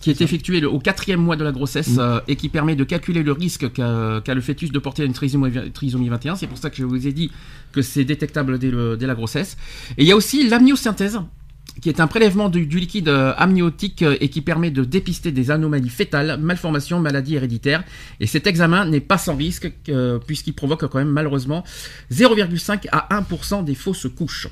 [0.00, 1.98] qui est effectué au quatrième mois de la grossesse Mhm.
[2.00, 5.52] euh, et qui permet de calculer le risque qu'a le fœtus de porter une trisomie,
[5.72, 6.36] trisomie 21.
[6.36, 7.30] C'est pour ça que je vous ai dit
[7.72, 9.56] que c'est détectable dès, le- dès la grossesse.
[9.98, 11.18] Et il y a aussi l'amniosynthèse.
[11.80, 15.32] qui est un prélèvement du, du liquide euh, amniotique euh, et qui permet de dépister
[15.32, 17.84] des anomalies fétales, malformations, maladies héréditaires.
[18.18, 21.64] Et cet examen n'est pas sans risque euh, puisqu'il provoque quand même malheureusement
[22.10, 24.48] 0,5 à 1% des fausses couches.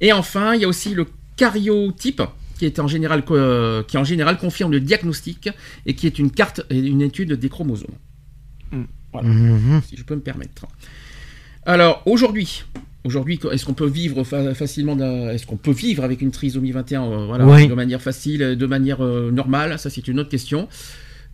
[0.00, 1.06] Et enfin, il y a aussi le
[1.36, 2.22] cariotype
[2.58, 5.48] qui est en général euh, qui en général confirme le diagnostic
[5.86, 7.94] et qui est une carte et une étude des chromosomes.
[9.12, 9.80] Voilà, Mhm.
[9.88, 10.66] si je peux me permettre.
[11.66, 12.64] Alors aujourd'hui,
[13.04, 14.96] aujourd'hui, est-ce qu'on peut vivre fa- facilement
[15.30, 17.68] Est-ce qu'on peut vivre avec une trisomie 21 euh, voilà, Oui.
[17.68, 19.78] de manière facile, de manière euh, normale?
[19.78, 20.68] Ça, c'est une autre question.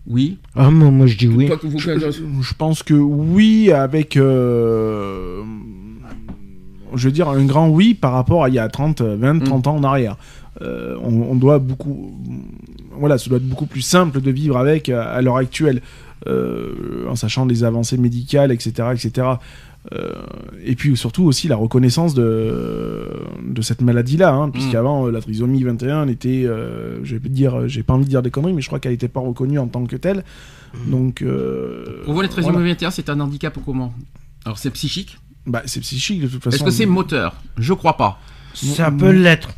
[0.07, 0.39] Oui.
[0.55, 1.47] Ah, moi, moi, je dis oui.
[1.47, 4.17] Toi, que vous- Je, je pense que oui, avec.
[4.17, 5.43] euh,
[6.95, 9.43] je veux dire, un grand oui par rapport à il y a 30, 20, Mm.
[9.45, 10.17] 30 ans en arrière.
[10.63, 12.13] Euh, on, on doit beaucoup.
[12.99, 15.81] Voilà, ça doit être beaucoup plus simple de vivre avec à, à l'heure actuelle,
[16.27, 18.89] euh, en sachant les avancées médicales, etc.
[18.93, 19.29] etc.
[19.93, 20.13] Euh,
[20.63, 23.07] et puis surtout aussi la reconnaissance de,
[23.43, 27.67] de cette maladie-là, hein, puisqu'avant euh, la trisomie 21 elle était, euh, je vais dire,
[27.67, 29.69] j'ai pas envie de dire des conneries, mais je crois qu'elle n'était pas reconnue en
[29.69, 30.23] tant que telle.
[30.89, 32.69] Donc, euh, Pour vous, les trisomies voilà.
[32.75, 33.95] 21, c'est un handicap ou comment?
[34.45, 35.19] Alors, c'est psychique?
[35.47, 36.57] Bah, c'est psychique de toute façon.
[36.57, 37.35] Est-ce que c'est moteur?
[37.57, 38.21] Je crois pas.
[38.53, 39.51] Ça peut l'être.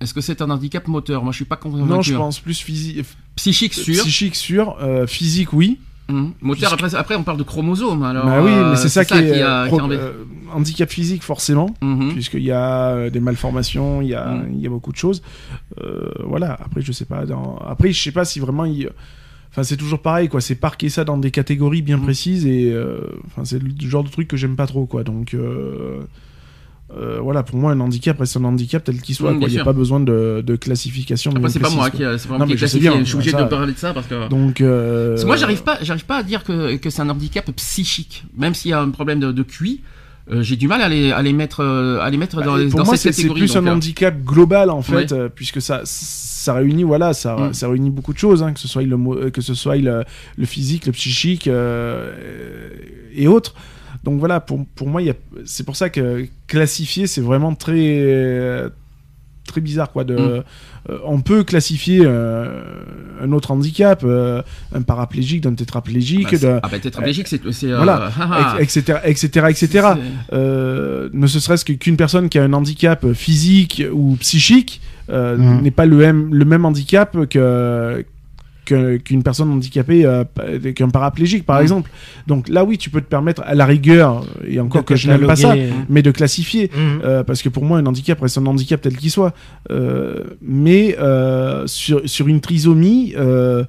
[0.00, 1.22] Est-ce que c'est un handicap moteur?
[1.22, 1.88] Moi, je suis pas convaincu.
[1.88, 3.04] Non, je pense plus physique.
[3.36, 4.02] Psychique sûr.
[4.02, 5.78] Psychique sûr, euh, physique oui.
[6.08, 6.34] Mhm.
[6.40, 6.72] Moteur.
[6.72, 8.02] Après, après, on parle de chromosomes.
[8.04, 10.12] Alors, bah oui, euh, mais c'est ça, qui est, a- euh, qui pro- euh,
[10.54, 12.12] handicap physique forcément, Mhm.
[12.12, 14.48] puisqu'il y a euh, des malformations, il y a, Mm.
[14.52, 15.20] il y a beaucoup de choses.
[15.82, 16.52] Euh, voilà.
[16.64, 17.26] Après, je sais pas.
[17.26, 17.56] Dans...
[17.66, 18.88] Après, je sais pas si vraiment il.
[19.50, 20.40] Enfin, c'est toujours pareil, quoi.
[20.40, 22.02] C'est parquer ça dans des catégories bien Mm.
[22.02, 22.70] précises et.
[22.72, 25.02] euh, Enfin, c'est le genre de truc que j'aime pas trop, quoi.
[25.02, 25.34] Donc.
[26.96, 29.32] Euh, voilà, pour moi, un handicap reste un handicap tel qu'il soit.
[29.32, 31.32] Mm, Il n'y a pas besoin de, de classification.
[31.34, 32.90] Après, c'est pas moi qui, euh, c'est pas Non, moi qui sais classifié.
[32.90, 34.28] bien, Je suis obligé ça- de parler de ça parce que.
[34.28, 34.60] Donc.
[34.60, 37.50] euh, Parce que moi, j'arrive pas, j'arrive pas à dire que, que c'est un handicap
[37.56, 39.80] psychique, même s'il y a un problème de, de QI.
[40.30, 42.62] euh, j'ai du mal à les, à les mettre, euh, à les mettre dans, Bah,
[42.70, 45.28] pour dans moi, cette c'est plus donc, un handicap global en fait, Ouais.
[45.34, 47.54] puisque ça, ça réunit voilà, ça, Mm.
[47.54, 50.02] ça réunit beaucoup de choses, hein, que ce soit le, que ce soit le,
[50.36, 52.12] le physique, le psychique euh,
[53.14, 53.54] et autres.
[54.06, 57.54] Donc voilà, pour, pour moi, il y a- c'est pour ça que classifier, c'est vraiment
[57.54, 58.62] très
[59.48, 60.02] très bizarre quoi.
[60.04, 60.42] De, Mm.
[60.90, 62.62] euh, on peut classifier euh,
[63.20, 64.42] un autre handicap, euh,
[64.74, 68.10] un paraplégique d'un tétraplégique, bah, ah bah, tétraplégique, c'est, euh, voilà,
[68.60, 69.88] etc., etc., etc.
[70.32, 74.80] Euh, ne ce serait-ce que- qu'une personne qui a un handicap physique ou psychique
[75.10, 75.62] euh, Mhm.
[75.62, 78.04] n'est pas le même, le même handicap que
[78.66, 80.24] qu'une personne handicapée euh,
[80.74, 81.62] qu'un paraplégique par Mhm.
[81.62, 81.90] exemple
[82.26, 85.08] donc là oui tu peux te permettre à la rigueur et encore De que je
[85.08, 85.54] n'aime pas ça
[85.88, 87.00] mais de classifier Mhm.
[87.04, 89.32] euh, parce que pour moi, un handicap reste un handicap tel qu'il soit.
[89.70, 93.64] Euh, mais euh, sur, sur une trisomie, euh,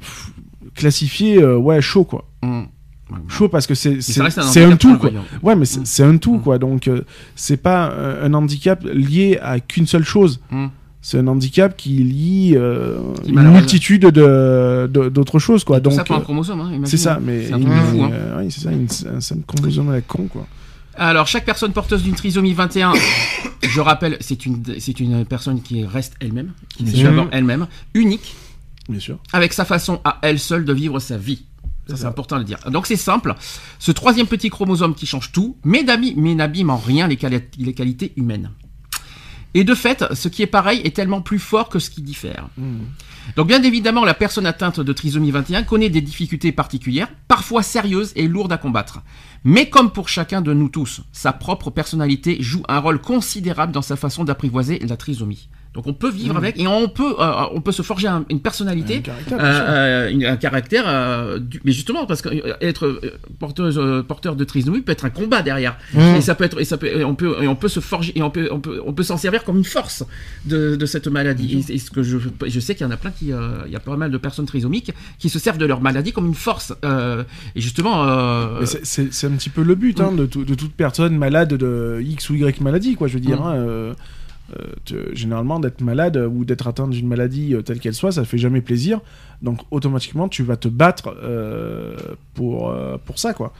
[0.00, 0.32] pff,
[0.74, 2.24] classifier, euh, ouais, chaud quoi.
[2.42, 2.66] Hum.
[3.28, 5.10] Chaud parce que c'est un handicap tout pour quoi.
[5.42, 6.58] Ouais, mais c'est un tout quoi.
[6.58, 7.02] Donc euh,
[7.36, 7.92] c'est pas
[8.22, 10.40] un, handicap lié à qu'une seule chose.
[11.08, 15.78] C'est un handicap qui lie euh, Qui, une multitude de de- d'autres choses quoi.
[15.78, 18.02] Donc ça pour un euh, chromosome, hein, c'est ça, mais C'est un truc de fou,
[18.02, 18.10] hein.
[18.12, 20.48] euh, oui, c'est ça, une, un, chromosome à la con quoi.
[20.96, 22.92] Alors, chaque personne porteuse d'une trisomie 21,
[23.62, 28.34] je rappelle, c'est une, c'est une personne qui reste elle-même, qui est d'abord elle-même, unique,
[28.88, 29.18] Bien sûr.
[29.32, 31.44] avec sa façon à elle seule de vivre sa vie.
[31.88, 32.58] Ça, C'est important de le dire.
[32.72, 33.36] Donc, c'est simple.
[33.78, 37.42] Ce troisième petit chromosome qui change tout, mais n'abîme mais n'abîme en rien les, quali-
[37.58, 38.50] les qualités humaines.
[39.56, 42.50] Et de fait, ce qui est pareil est tellement plus fort que ce qui diffère.
[43.36, 48.12] Donc bien évidemment, la personne atteinte de trisomie 21 connaît des difficultés particulières, parfois sérieuses
[48.16, 49.00] et lourdes à combattre.
[49.44, 53.80] Mais comme pour chacun de nous tous, sa propre personnalité joue un rôle considérable dans
[53.80, 55.48] sa façon d'apprivoiser la trisomie.
[55.76, 58.40] Donc on peut vivre avec et on peut, euh, on peut se forger un- une
[58.40, 62.30] personnalité Un caractère, euh, euh, une- un caractère, du- mais justement parce que
[62.64, 63.00] être
[63.38, 66.00] porteuse, porteur de trisomie peut être un combat derrière, Mmh.
[66.16, 68.12] et ça peut être, et ça peut, et on peut, et on peut se forger,
[68.16, 70.02] et on peut, on peut, on peut s'en servir comme une force
[70.46, 71.64] de, de cette maladie.
[71.68, 72.16] Et, et ce que je,
[72.46, 73.26] je sais qu'il y en a plein qui,
[73.66, 76.26] il y a pas mal de personnes trisomiques qui se servent de leur maladie comme
[76.26, 76.72] une force.
[77.54, 78.06] et justement,
[78.64, 82.30] c'est- un petit peu le but hein, de, tout- de toute personne malade de X
[82.30, 83.08] ou Y maladie, quoi.
[83.08, 83.46] Je veux dire, Mm.
[83.46, 83.94] hein,
[84.54, 88.24] euh, euh, généralement d'être malade ou d'être atteint d'une maladie euh, telle qu'elle soit, ça
[88.24, 89.00] fait jamais plaisir.
[89.42, 91.96] Donc automatiquement, tu vas te battre euh,
[92.34, 93.52] pour euh, pour ça, quoi.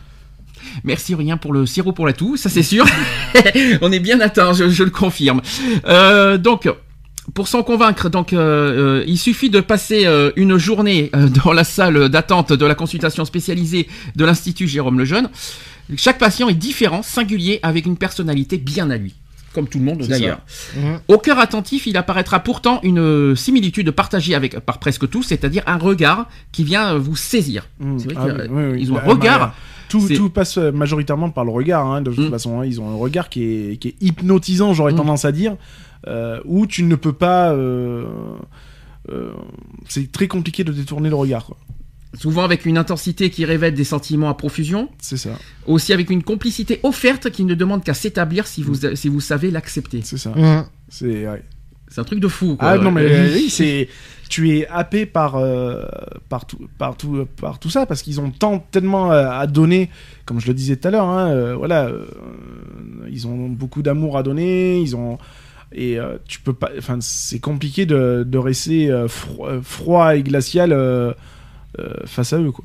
[0.85, 2.87] Merci Aurélien pour le sirop pour la toux, ça c'est sûr.
[3.83, 5.43] On est bien atteint, je, je le confirme.
[5.87, 6.69] Euh, donc,
[7.35, 11.53] pour s'en convaincre, donc euh, euh, il suffit de passer euh, une journée euh, dans
[11.53, 15.29] la salle d'attente de la consultation spécialisée de l'Institut Jérôme Lejeune.
[15.97, 19.15] Chaque patient est différent, singulier, avec une personnalité bien à lui,
[19.57, 20.41] comme tout le monde d'ailleurs.
[20.77, 21.01] Mhm.
[21.09, 25.63] Au cœur attentif, il apparaîtra pourtant une euh, similitude partagée avec par presque tous, c'est-à-dire
[25.67, 27.67] un regard qui vient euh, vous saisir.
[27.81, 27.99] Mm.
[27.99, 28.79] C'est vrai Ah qu'ils oui, oui, oui.
[28.83, 29.55] ils ont un regard.
[29.89, 32.31] Tout, passe euh, majoritairement par le regard, hein, de toute Mm.
[32.31, 32.61] façon.
[32.61, 32.67] hein.
[32.67, 34.97] Ils ont un regard qui est, qui est hypnotisant, j'aurais Mm.
[34.97, 35.57] tendance à dire.
[36.07, 37.51] euh, où tu ne peux pas.
[37.53, 38.05] euh,
[39.11, 39.33] euh,
[39.89, 41.45] c'est très compliqué de détourner le regard.
[41.47, 41.57] quoi.
[42.19, 45.31] Souvent avec une intensité qui révèle des sentiments à profusion, C'est ça.
[45.67, 49.51] aussi avec une complicité offerte qui ne demande qu'à s'établir si vous, si vous savez
[49.51, 50.01] l'accepter.
[50.03, 50.33] C'est ça.
[50.37, 50.65] Hum.
[50.89, 51.43] C'est ouais.
[51.89, 52.57] C'est un truc de fou.
[52.57, 52.69] Quoi.
[52.71, 53.89] Ah non mais Euh, euh, oui, c'est
[54.29, 55.85] tu es happé par euh,
[56.29, 59.89] par tout par tout par tout ça parce qu'ils ont tant tellement euh, à donner
[60.25, 62.07] comme je le disais tout à l'heure hein, euh, voilà euh,
[63.09, 65.19] ils ont beaucoup d'amour à donner ils ont
[65.73, 70.73] et euh, tu peux pas enfin c'est compliqué de, de rester fro- froid et glacial
[72.07, 72.65] face à eux quoi.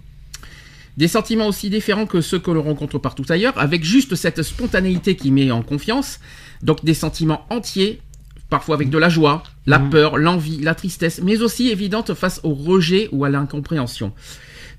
[0.97, 5.16] Des sentiments aussi différents que ceux que l'on rencontre partout ailleurs, avec juste cette spontanéité
[5.16, 6.20] qui met en confiance.
[6.64, 8.01] Donc des sentiments entiers,
[8.49, 9.89] parfois avec de la joie, la Mhm.
[9.89, 14.12] peur, l'envie, la tristesse, mais aussi évidente face au rejet ou à l'incompréhension.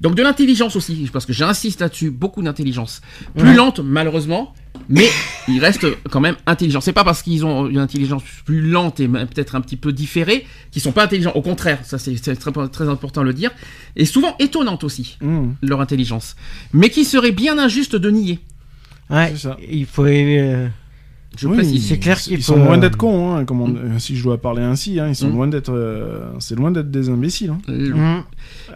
[0.03, 3.01] Donc de l'intelligence aussi, parce que j'insiste là-dessus, beaucoup d'intelligence.
[3.37, 3.55] Plus Ouais.
[3.55, 4.53] lente malheureusement,
[4.89, 5.09] mais
[5.49, 6.81] ils restent quand même intelligents.
[6.81, 10.45] C'est pas parce qu'ils ont une intelligence plus lente et peut-être un petit peu différée
[10.73, 11.33] qu'ils sont pas intelligents.
[11.37, 12.37] Au contraire, ça c'est très,
[12.69, 13.53] très important de le dire.
[13.97, 16.35] Et souvent étonnante aussi Mmh, leur intelligence,
[16.73, 18.41] mais qui serait bien injuste de nier.
[19.09, 19.57] Ouais, ça.
[19.71, 20.05] il faut.
[20.05, 20.69] euh,
[21.37, 21.87] Je Oui, précise.
[21.89, 23.99] c'est clair ils- qu'il ils faut, sont loin euh, d'être cons hein, comme on- euh,
[23.99, 25.33] si je dois parler ainsi hein, ils sont Mm.
[25.35, 28.25] loin d'être euh, c'est loin d'être des imbéciles hein.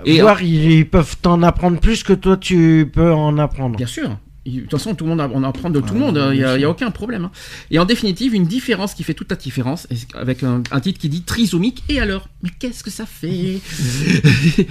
[0.05, 3.77] Et Voir, ils, ils peuvent t'en apprendre plus que toi tu peux en apprendre.
[3.77, 4.17] Bien sûr.
[4.47, 6.31] De toute façon, tout le monde, a- on apprend de tout le Ouais, monde.
[6.33, 7.25] Il n'y a, aucun problème.
[7.25, 7.31] hein.
[7.73, 11.09] Et en définitive, une différence qui fait toute la différence, avec un, un titre qui
[11.09, 11.83] dit trisomique.
[11.89, 12.29] Et alors?
[12.45, 13.59] Mais qu'est-ce que ça fait?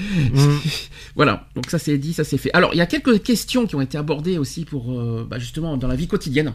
[1.15, 1.47] Voilà.
[1.55, 2.51] Donc ça c'est dit, ça c'est fait.
[2.53, 5.77] Alors il y a quelques questions qui ont été abordées aussi pour euh, bah, justement
[5.77, 6.53] dans la vie quotidienne.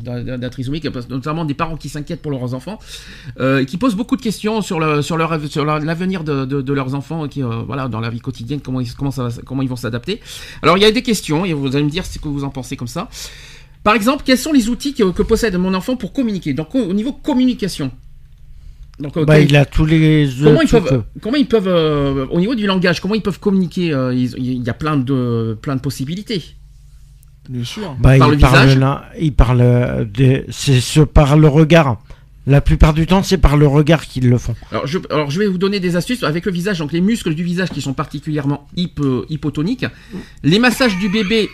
[0.00, 2.78] D'un trisomique, notamment des parents qui s'inquiètent pour leurs enfants,
[3.40, 6.72] euh, qui posent beaucoup de questions sur le sur leur sur l'avenir de, de, de
[6.72, 9.68] leurs enfants, qui euh, voilà dans la vie quotidienne comment ils comment ça comment ils
[9.68, 10.20] vont s'adapter.
[10.62, 12.50] Alors il y a des questions et vous allez me dire ce que vous en
[12.50, 13.08] pensez comme ça.
[13.84, 16.54] Par exemple, quels sont les outils que, que possède mon enfant pour communiquer?
[16.54, 17.90] Donc au, au niveau communication.
[19.00, 20.28] Donc euh, Bah, il a tous les.
[20.42, 23.92] Comment ils peuvent, comment ils peuvent euh, au niveau du langage, comment ils peuvent communiquer
[23.92, 26.42] euh, ils- Il y a plein de, plein de possibilités.
[27.48, 31.00] Bien sûr Bah, Par il le parle visage là, il parle euh, de, c'est ce
[31.00, 31.98] par le regard.
[32.44, 34.56] La plupart du temps, c'est par le regard qu'ils le font.
[34.72, 37.34] Alors je, alors je vais vous donner des astuces avec le visage, donc les muscles
[37.36, 39.86] du visage qui sont particulièrement hypo- hypotoniques.
[40.42, 41.48] Les massages du bébé,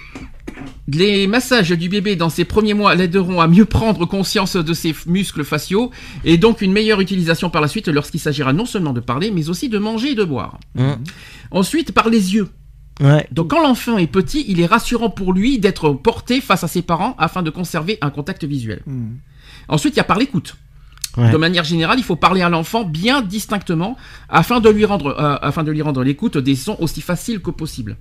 [0.91, 4.95] les massages du bébé dans ses premiers mois l'aideront à mieux prendre conscience de ses
[5.07, 5.91] muscles faciaux
[6.25, 9.51] et donc une meilleure utilisation par la suite lorsqu'il s'agira non seulement de parler mais
[9.51, 10.59] aussi de manger et de boire.
[10.79, 10.99] Hein.
[11.51, 12.49] Ensuite par les yeux.
[13.01, 13.27] Ouais.
[13.31, 16.83] Donc quand l'enfant est petit, il est rassurant pour lui d'être porté face à ses
[16.83, 18.83] parents afin de conserver un contact visuel.
[18.87, 19.17] Mm.
[19.69, 20.57] Ensuite, il y a par l'écoute.
[21.17, 21.33] Ouais.
[21.33, 23.97] De manière générale, il faut parler à l'enfant bien distinctement
[24.29, 27.51] afin de lui rendre, euh, afin de lui rendre l'écoute des sons aussi faciles que
[27.51, 27.97] possible.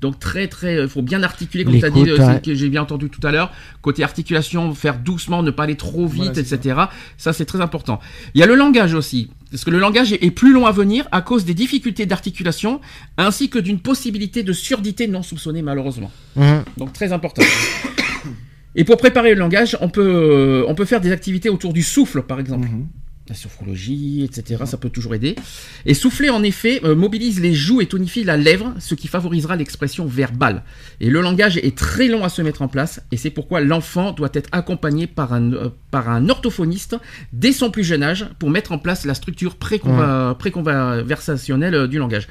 [0.00, 2.40] Donc très très, il faut bien articuler comme tu as dit, euh, ouais.
[2.40, 3.50] que j'ai bien entendu tout à l'heure.
[3.82, 6.80] Côté articulation, faire doucement, ne pas aller trop vite, Voilà, etc.
[7.16, 7.98] Ça, c'est très important.
[8.34, 11.08] Il y a le langage aussi, parce que le langage est plus long à venir
[11.12, 12.80] à cause des difficultés d'articulation
[13.16, 16.10] ainsi que d'une possibilité de surdité non soupçonnée malheureusement.
[16.38, 16.64] Hein.
[16.76, 17.42] Donc très important.
[18.76, 21.82] Et pour préparer le langage, on peut, euh, on peut faire des activités autour du
[21.82, 22.68] souffle, par exemple.
[22.68, 22.86] Mhm.
[23.30, 24.64] La sophrologie, etc.
[24.66, 25.36] Ça peut toujours aider.
[25.86, 29.54] Et souffler, en effet, euh, mobilise les joues et tonifie la lèvre, ce qui favorisera
[29.54, 30.64] l'expression verbale.
[30.98, 34.10] Et le langage est très long à se mettre en place, et c'est pourquoi l'enfant
[34.10, 36.96] doit être accompagné par un, euh, par un orthophoniste
[37.32, 42.26] dès son plus jeune âge pour mettre en place la structure préconversationnelle euh, du langage.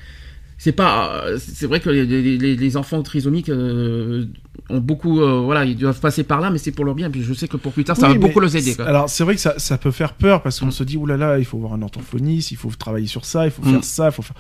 [0.62, 4.26] C'est pas, c'est vrai que les, les- les- les enfants trisomiques euh,
[4.70, 7.10] ont beaucoup, euh, voilà, ils doivent passer par là, mais c'est pour leur bien.
[7.10, 8.76] Puis je sais que pour plus tard, ça Oui, va beaucoup les aider.
[8.76, 8.86] quoi.
[8.86, 10.72] Alors c'est vrai que ça, ça peut faire peur parce qu'on Mm.
[10.72, 13.62] se dit oulala, il faut voir un orthophoniste, il faut travailler sur ça, il faut
[13.64, 13.72] Mm.
[13.72, 14.36] faire ça, il faut faire.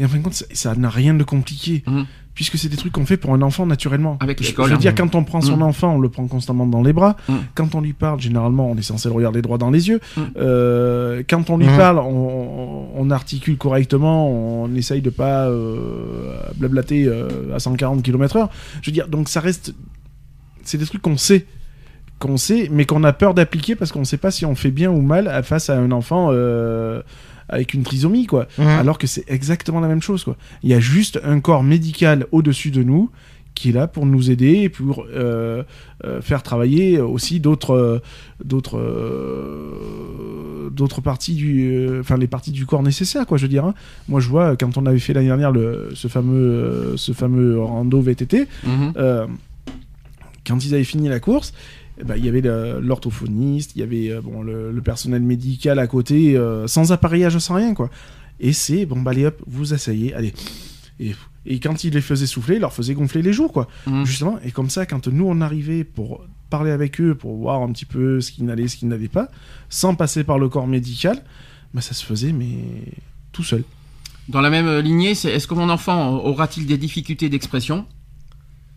[0.00, 1.82] Et en fin de compte, ça- ça n'a rien de compliqué.
[1.86, 2.02] Mm.
[2.34, 4.16] Puisque c'est des trucs qu'on fait pour un enfant naturellement.
[4.20, 5.62] Avec Je- l'école, Je veux dire, quand on prend son Mm.
[5.62, 7.16] enfant, on le prend constamment dans les bras.
[7.28, 7.34] Mm.
[7.54, 10.00] Quand on lui parle, généralement, on est censé le regarder droit dans les yeux.
[10.16, 10.20] Mm.
[10.38, 17.04] Euh, quand on lui parle, on, on articule correctement, on essaye de pas euh, blablater
[17.06, 18.48] euh, à 140 km/h.
[18.80, 19.74] Je veux dire, donc ça reste.
[20.64, 21.44] C'est des trucs qu'on sait
[22.18, 24.70] qu'on sait, mais qu'on a peur d'appliquer parce qu'on ne sait pas si on fait
[24.70, 27.02] bien ou mal face à un enfant euh,
[27.52, 28.48] avec une trisomie, quoi.
[28.58, 28.66] Hein.
[28.80, 30.36] Alors que c'est exactement la même chose, quoi.
[30.64, 33.10] Il y a juste un corps médical au-dessus de nous
[33.54, 35.62] qui est là pour nous aider et pour euh,
[36.04, 37.98] euh, faire travailler aussi d'autres euh,
[38.42, 43.48] d'autres euh, d'autres parties du euh, enfin les parties du corps nécessaires quoi je veux
[43.48, 43.74] dire hein.
[44.08, 47.60] moi je vois quand on avait fait l'année dernière le, ce fameux euh, ce fameux
[47.60, 48.92] rando VTT Mhm.
[48.96, 49.26] euh,
[50.46, 51.52] quand ils avaient fini la course,
[51.98, 52.42] eh ben, il y avait
[52.80, 57.38] l'orthophoniste, il y avait euh, bon, le, le personnel médical à côté, euh, sans appareillage,
[57.38, 57.90] sans rien, quoi.
[58.40, 60.32] Et c'est, bon, bah, allez hop, vous asseyez, allez.
[60.98, 61.14] Et,
[61.44, 63.68] et quand ils les faisaient souffler, ils leur faisaient gonfler les joues, quoi.
[63.86, 64.04] Mhm.
[64.04, 67.72] Justement, et comme ça, quand nous, on arrivait pour parler avec eux pour voir un
[67.72, 69.28] petit peu ce qui n'allait, ce qui n'allait pas,
[69.68, 71.22] sans passer par le corps médical,
[71.74, 72.58] bah, ça se faisait, mais
[73.32, 73.64] tout seul.
[74.28, 77.86] Dans la même lignée, c'est est-ce que mon enfant aura-t-il des difficultés d'expression?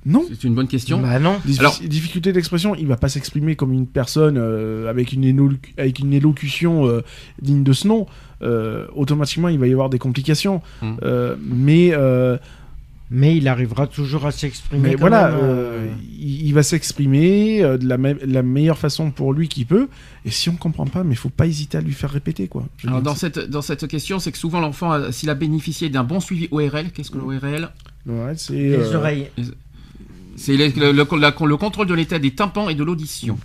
[0.05, 0.23] Non.
[0.29, 1.01] C'est une bonne question.
[1.01, 1.37] Bah non.
[1.59, 5.99] Alors- difficulté d'expression, il va pas s'exprimer comme une personne euh, avec, une élo- avec
[5.99, 7.01] une élocution euh,
[7.41, 8.05] digne de ce nom.
[8.41, 10.61] Euh, automatiquement, il va y avoir des complications.
[10.81, 10.93] Mm.
[11.03, 12.37] Euh, mais euh,
[13.11, 14.89] Mais il arrivera toujours à s'exprimer.
[14.89, 15.87] mais voilà, même, euh,
[16.19, 19.87] il, il va s'exprimer euh, de la, me- la meilleure façon pour lui qu'il peut.
[20.25, 22.65] Et si on comprend pas, mais il faut pas hésiter à lui faire répéter quoi.
[22.77, 26.03] Je Alors, dans cette, dans cette question, c'est que souvent l'enfant, s'il a bénéficié d'un
[26.03, 27.69] bon suivi ORL, qu'est-ce que l'ORL
[28.05, 29.27] c'est- ouais, c'est Les euh, oreilles.
[30.35, 33.37] C'est le, le- le- la- le contrôle de l'état des tympans et de l'audition.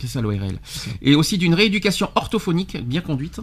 [0.00, 0.58] C'est ça l'ORL.
[1.02, 3.40] Et aussi d'une rééducation orthophonique bien conduite,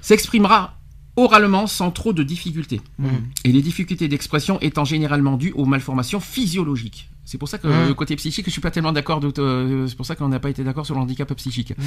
[0.00, 0.78] s'exprimera
[1.16, 2.80] oralement sans trop de difficultés.
[2.98, 3.08] Mm.
[3.44, 7.08] Et les difficultés d'expression étant généralement dues aux malformations physiologiques.
[7.24, 9.20] C'est pour ça que le côté psychique, je suis pas tellement d'accord.
[9.38, 11.72] euh, C'est pour ça qu'on n'a pas été d'accord sur le handicap psychique.
[11.76, 11.82] Mm.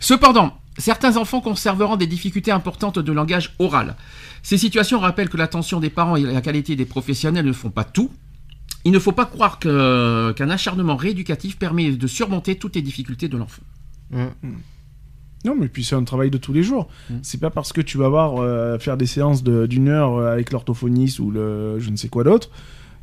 [0.00, 3.96] Cependant, certains enfants conserveront des difficultés importantes de langage oral.
[4.42, 7.84] Ces situations rappellent que l'attention des parents et la qualité des professionnels ne font pas
[7.84, 8.10] tout.
[8.84, 13.36] Il ne faut pas croire qu'un acharnement rééducatif permet de surmonter toutes les difficultés de
[13.36, 13.62] l'enfant.
[15.44, 16.88] Non, mais puis c'est un travail de tous les jours.
[17.08, 17.14] Mm.
[17.22, 20.30] C'est pas parce que tu vas voir euh, faire des séances de- d'une heure euh,
[20.32, 22.50] avec l'orthophoniste ou le je ne sais quoi d'autre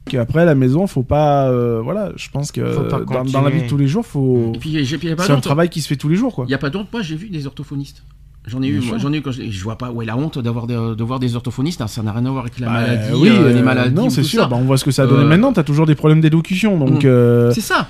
[0.05, 1.49] qu'après à la maison, faut pas.
[1.49, 2.61] euh, voilà, je pense que
[3.05, 4.53] dans, dans la vie de tous les jours, faut.
[4.55, 5.97] Et puis, j'ai- puis il y a pas C'est un longtemps- travail qui se fait
[5.97, 6.45] tous les jours, quoi.
[6.47, 8.03] Il y a pas longtemps, moi j'ai vu des orthophonistes.
[8.47, 10.39] J'en ai eu, j'en ai eu quand je, je vois pas où est la honte
[10.39, 11.81] d'avoir de voir des orthophonistes.
[11.81, 13.93] hein, ça n'a rien à voir avec la Bah, maladie, oui, euh, les euh, maladies.
[13.93, 14.47] Non, c'est sûr.
[14.47, 15.51] Bah, on voit ce que ça a donné Euh, maintenant.
[15.51, 17.03] T'as toujours des problèmes d'élocution, donc.
[17.03, 17.51] Mm.
[17.53, 17.87] C'est ça.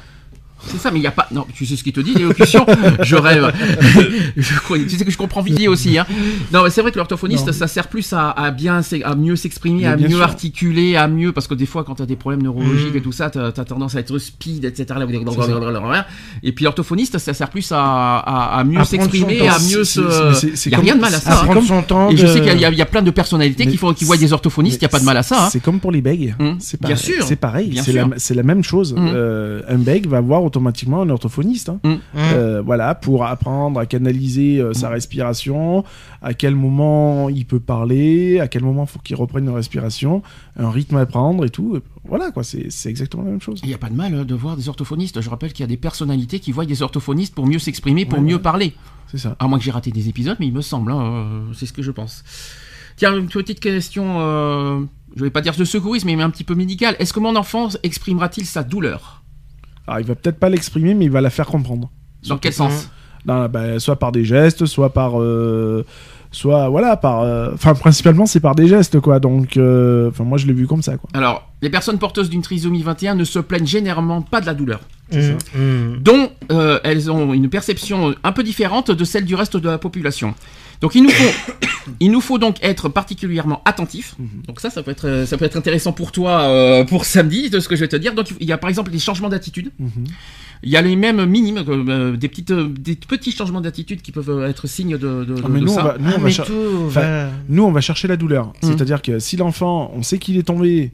[0.66, 1.28] C'est ça, mais il n'y a pas.
[1.32, 2.66] Non, tu sais ce qu'il te dit, l'élocution?
[3.02, 3.52] Je rêve.
[4.38, 5.98] je, crois- tu sais que je comprends vite aussi.
[5.98, 6.06] Hein.
[6.52, 9.86] Non, mais c'est vrai que l'orthophoniste, ça sert plus à, à bien, à mieux s'exprimer,
[9.86, 10.22] à mieux sûr.
[10.22, 11.32] articuler, à mieux.
[11.32, 12.98] Parce que des fois, quand tu as des problèmes neurologiques Mm.
[12.98, 15.00] et tout ça, tu as, tendance à être speed, etc.
[16.44, 17.78] Et puis l'orthophoniste, ça sert plus à,
[18.18, 20.00] à, à mieux s'exprimer, à mieux se.
[20.66, 21.32] Il n'y a comme- rien de mal à ça.
[21.32, 21.62] À hein.
[21.66, 22.10] son temps.
[22.10, 24.18] Et je sais qu'il y, a- y plein de personnalités Mais qui, font, qui voient
[24.18, 25.46] des orthophonistes, il n'y a pas de mal à ça.
[25.46, 25.50] hein.
[25.52, 26.36] C'est comme pour les bègues.
[26.40, 27.76] Hum, C'est bien pareil.
[27.76, 28.14] sûr.
[28.18, 28.94] C'est la, même chose.
[28.98, 29.08] Hum.
[29.14, 31.70] Euh, un bègue va voir automatiquement un orthophoniste.
[31.70, 31.80] hein.
[31.84, 32.00] Hum.
[32.18, 35.84] Euh, voilà, pour apprendre à canaliser euh, sa respiration,
[36.22, 40.24] à quel moment il peut parler, à quel moment il faut qu'il reprenne une respiration,
[40.58, 41.80] un rythme à prendre et tout.
[42.06, 43.60] Voilà, quoi, c'est exactement la même chose.
[43.64, 45.22] Il n'y a pas de mal euh, de voir des orthophonistes.
[45.22, 48.20] Je rappelle qu'il y a des personnalités qui voient des orthophonistes pour mieux s'exprimer, pour
[48.20, 48.42] Ouais, mieux ouais.
[48.42, 48.74] parler.
[49.12, 49.36] C'est ça.
[49.40, 51.74] À moins que j'ai raté des épisodes, mais il me semble, hein, euh, c'est ce
[51.74, 52.24] que je pense.
[52.98, 54.80] Tiens, une petite question, euh,
[55.16, 56.96] je vais pas dire de secourisme, mais un petit peu médicale.
[57.00, 59.17] Est-ce que mon enfant exprimera-t-il sa douleur?
[59.88, 61.90] Alors, il va peut-être pas l'exprimer, mais il va la faire comprendre.
[62.28, 62.90] Dans quel sens
[63.26, 65.20] Non, bah, soit par des gestes, soit par.
[65.22, 65.86] euh,
[66.32, 67.22] soit, voilà, par.
[67.22, 69.20] euh, Enfin, principalement, c'est par des gestes, quoi.
[69.20, 71.10] Donc, euh, enfin, moi, je l'ai vu comme ça, quoi.
[71.14, 74.82] Alors, les personnes porteuses d'une trisomie 21 ne se plaignent généralement pas de la douleur,
[75.14, 75.98] Hum, hum.
[76.02, 79.78] dont euh, elles ont une perception un peu différente de celle du reste de la
[79.78, 80.36] population.
[80.82, 81.54] Donc, il nous faut,
[82.00, 84.16] il nous faut donc être particulièrement attentifs.
[84.48, 87.60] Donc ça, ça peut être, ça peut être intéressant pour toi euh, pour samedi, de
[87.60, 88.14] ce que je vais te dire.
[88.14, 89.72] Donc, il y a par exemple les changements d'attitude.
[90.64, 94.12] Il y a les mêmes minimes, euh, des, petites, euh, des petits changements d'attitude qui
[94.12, 96.26] peuvent être signes de, de, Ah, mais de nous, on va, nous, Ah, on va
[96.26, 96.54] mais cher- tout
[96.88, 98.48] enfin, va- nous, on va chercher la douleur.
[98.48, 98.54] Mhm.
[98.72, 100.94] C'est-à-dire que si l'enfant, on sait qu'il est tombé,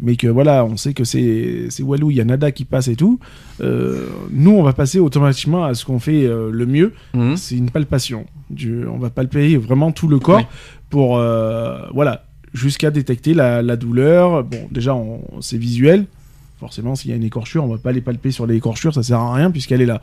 [0.00, 2.88] mais que voilà, on sait que c'est c'est Walou, il y a nada qui passe
[2.88, 3.20] et tout,
[3.60, 7.36] euh, nous, on va passer automatiquement à ce qu'on fait euh, le mieux, Mhm.
[7.36, 8.26] c'est une palpation.
[8.54, 10.46] Du, on va palper vraiment tout le corps Ouais.
[10.90, 14.44] pour, euh, voilà, jusqu'à détecter la, la douleur.
[14.44, 14.96] Bon, déjà,
[15.40, 16.06] c'est visuel.
[16.60, 19.02] Forcément, s'il y a une écorchure, on va pas les palper sur les écorchures, ça
[19.02, 20.00] sert à rien puisqu'elle est là.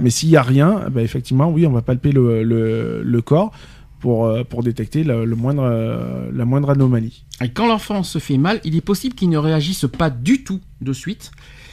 [0.00, 3.52] Mais s'il y a rien, bah, effectivement, oui, on va palper le, le, le corps
[4.00, 7.24] pour, euh, pour détecter le, le moindre, euh, la moindre anomalie.
[7.42, 10.58] Et quand l'enfant se fait mal, il est possible qu'il ne réagisse pas du tout
[10.80, 11.30] de suite.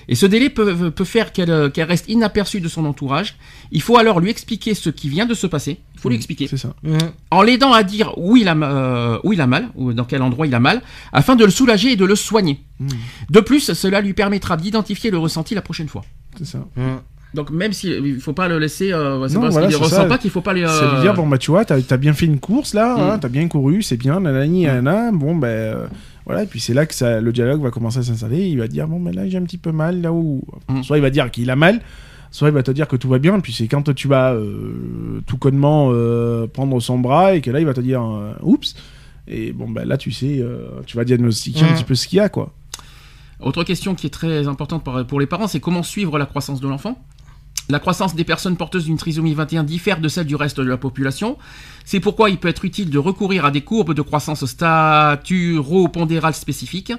[0.10, 3.36] Et ce délai peut, peut faire qu'elle euh, qu'elle reste inaperçue de son entourage.
[3.72, 5.80] Il faut alors lui expliquer ce qui vient de se passer.
[5.96, 6.48] Il faut lui expliquer.
[6.48, 6.74] C'est ça.
[6.86, 6.98] Hum.
[7.32, 10.22] En l'aidant à dire où il, a, euh, où il a mal, ou dans quel
[10.22, 10.82] endroit il a mal,
[11.12, 12.62] afin de le soulager et de le soigner.
[12.80, 12.88] Mm.
[13.32, 16.04] De plus, cela lui permettra d'identifier le ressenti la prochaine fois.
[16.38, 16.60] C'est ça.
[17.34, 19.80] Donc même s'il ne faut pas le laisser, euh, c'est Non, parce voilà, qu'il ne
[19.80, 20.06] c'est ressent ça.
[20.06, 20.66] pas qu'il faut pas les...
[20.66, 23.18] C'est lui dire, bon, bah, tu vois, t'as as bien fait une course là, hein,
[23.18, 23.20] Mm.
[23.20, 25.88] t'as bien couru, c'est bien, nanani, nanana, bon, ben, euh,
[26.28, 28.68] voilà, et puis c'est là que ça, le dialogue va commencer à s'installer, il va
[28.68, 30.44] dire, bon, ben là, j'ai un petit peu mal, là où.
[30.70, 30.84] Mm.
[30.84, 31.82] Soit il va dire qu'il a mal,
[32.32, 35.22] soit il va te dire que tout va bien, puis c'est quand tu vas euh,
[35.26, 38.76] tout connement euh, prendre son bras et que là, il va te dire, euh, oups,
[39.28, 40.44] et bon, ben là, tu sais,
[40.86, 41.76] tu vas diagnostiquer un Mm.
[41.76, 42.54] petit peu ce qu'il y a, quoi.
[43.40, 46.68] Autre question qui est très importante pour les parents, c'est comment suivre la croissance de
[46.68, 47.02] l'enfant?
[47.70, 50.78] La croissance des personnes porteuses d'une trisomie 21 diffère de celle du reste de la
[50.78, 51.38] population.
[51.84, 56.94] C'est pourquoi il peut être utile de recourir à des courbes de croissance staturo-pondérale spécifiques.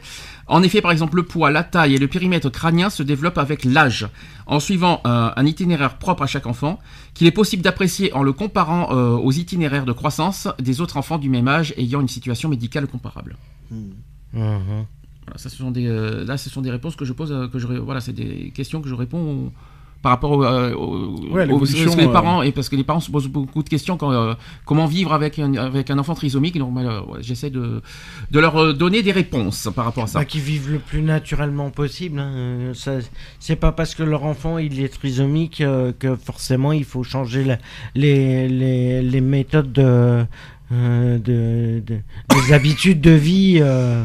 [0.47, 3.65] En effet, par exemple, le poids, la taille et le périmètre crânien se développent avec
[3.65, 4.09] l'âge,
[4.47, 6.79] en suivant euh, un itinéraire propre à chaque enfant,
[7.15, 11.19] qu'il est possible d'apprécier en le comparant euh, aux itinéraires de croissance des autres enfants
[11.19, 13.37] du même âge ayant une situation médicale comparable.
[13.71, 13.93] Mhm.
[14.33, 17.49] Voilà, ça, ce sont des, euh, là, ce sont des réponses que je pose, euh,
[17.49, 19.53] que je, voilà, c'est des questions que je réponds
[20.01, 22.77] par rapport euh, au- Ouais, au- l'évolution, parce que les euh, parents et parce que
[22.77, 24.35] les parents se posent beaucoup de questions quand, euh,
[24.65, 26.57] comment vivre avec un, avec un enfant trisomique.
[26.57, 26.85] Donc, ouais,
[27.21, 27.83] j'essaie de,
[28.31, 30.21] de leur donner des réponses par rapport à ça.
[30.21, 32.21] Bah, qui vivent le plus naturellement possible.
[32.21, 32.73] hein.
[32.75, 32.99] Ça-
[33.41, 37.43] C'est pas parce que leur enfant il est trisomique euh, que forcément il faut changer
[37.45, 37.59] la-
[37.97, 40.25] les, les, les méthodes de,
[40.73, 42.01] euh, de, de-
[42.47, 43.59] des habitudes de vie.
[43.61, 44.05] euh.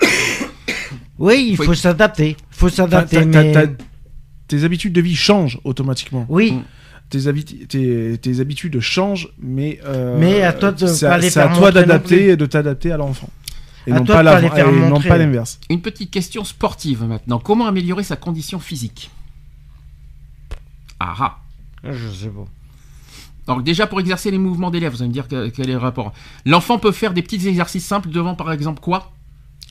[1.18, 2.30] Oui, il Faut- faut s'adapter.
[2.30, 3.24] Il faut s'adapter.
[3.24, 3.52] mais...
[4.56, 6.26] tes habitudes de vie changent automatiquement.
[6.28, 6.60] Oui.
[7.08, 11.18] Tes, habi- tes, tes habitudes changent, mais euh, Mais à toi de c'est pas à-
[11.18, 13.30] les c'est à faire toi montrer non d'adapter et de t'adapter à l'enfant.
[13.86, 15.08] Et À non toi pas, de pas l'avant- les faire et non montrer.
[15.08, 15.58] pas l'inverse.
[15.70, 17.38] Une petite question sportive maintenant.
[17.38, 19.10] Comment améliorer sa condition physique?
[21.00, 21.38] Ah ah.
[21.84, 22.44] je sais pas.
[23.48, 25.72] Alors déjà pour exercer les mouvements des lèvres, vous allez me dire que- quel est
[25.72, 26.12] le rapport?
[26.46, 29.12] L'enfant peut faire des petits exercices simples devant par exemple quoi?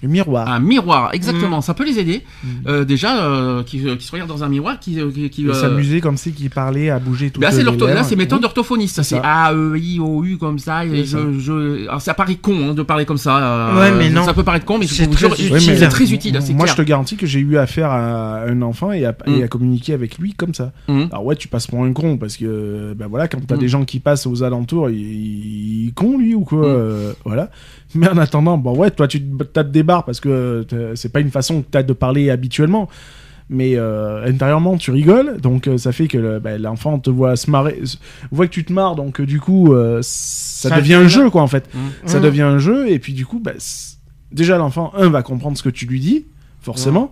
[0.04, 0.48] Le miroir.
[0.50, 1.60] Un miroir, exactement.
[1.60, 1.62] Mm.
[1.62, 2.24] Ça peut les aider.
[2.44, 2.48] Mm.
[2.68, 5.48] Euh, déjà, euh, qui, euh, qui se regardent dans un miroir, qui, euh, qui, qui,
[5.48, 8.40] euh, s'amuser comme si qu'il parlait à bouger tout Là, c'est l'ortho- là, c'est méthode
[8.40, 8.46] Oui.
[8.46, 9.04] orthophoniste.
[9.04, 9.20] C'est.
[9.24, 10.86] A, E, I, O, U, comme ça.
[10.86, 11.88] Et C'est je, je...
[11.88, 13.38] Alors, ça paraît con hein, de parler comme ça.
[13.38, 14.24] euh, Ouais, mais non.
[14.24, 15.52] Ça peut paraître con, mais C'est très utile.
[15.54, 16.34] Mais- très utile.
[16.34, 16.68] Moi, clair.
[16.68, 19.34] je te garantis que j'ai eu affaire à un enfant et à, Mm.
[19.34, 20.72] et à communiquer avec lui comme ça.
[20.88, 23.86] Alors ouais, tu passes pour un con parce que ben voilà, quand t'as des gens
[23.86, 26.68] qui passent aux alentours, il, il est con lui ou quoi,
[27.26, 27.50] voilà.
[27.96, 31.10] Mais en attendant, bon ouais, toi tu te tapes des barres parce que t'as- c'est
[31.12, 32.88] pas une façon que t'as de parler habituellement.
[33.54, 37.52] Mais euh, intérieurement, tu rigoles, donc euh, ça fait que ben, l'enfant te voit se
[37.52, 37.82] marrer,
[38.32, 41.30] voit que tu te marres, donc euh, du coup, euh, ça, Ça devient un jeu
[41.30, 41.68] quoi en fait.
[41.74, 41.80] Mm.
[42.08, 42.24] Ça Mm.
[42.24, 43.98] devient un jeu et puis du coup, c-
[44.32, 46.26] déjà l'enfant un va comprendre ce que tu lui dis,
[46.62, 47.12] forcément,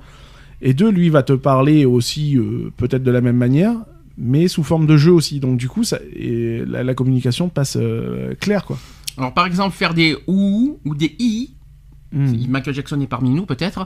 [0.62, 3.74] et deux lui va te parler aussi euh, peut-être de la même manière,
[4.18, 5.42] mais sous forme de jeu aussi.
[5.42, 8.78] Donc du coup, ça, et la, la communication passe euh, claire quoi.
[9.20, 11.52] Alors, par exemple, faire des OU ou des I.
[12.12, 12.48] Mm.
[12.50, 13.86] Michael Jackson est parmi nous, peut-être.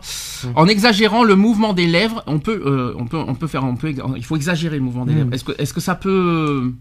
[0.55, 3.75] En exagérant le mouvement des lèvres, on peut, euh, on peut, on peut faire, on
[3.75, 5.17] peut, il faut exagérer le mouvement des Mm.
[5.17, 5.33] lèvres.
[5.33, 6.73] Est-ce que, est-ce que ça peut,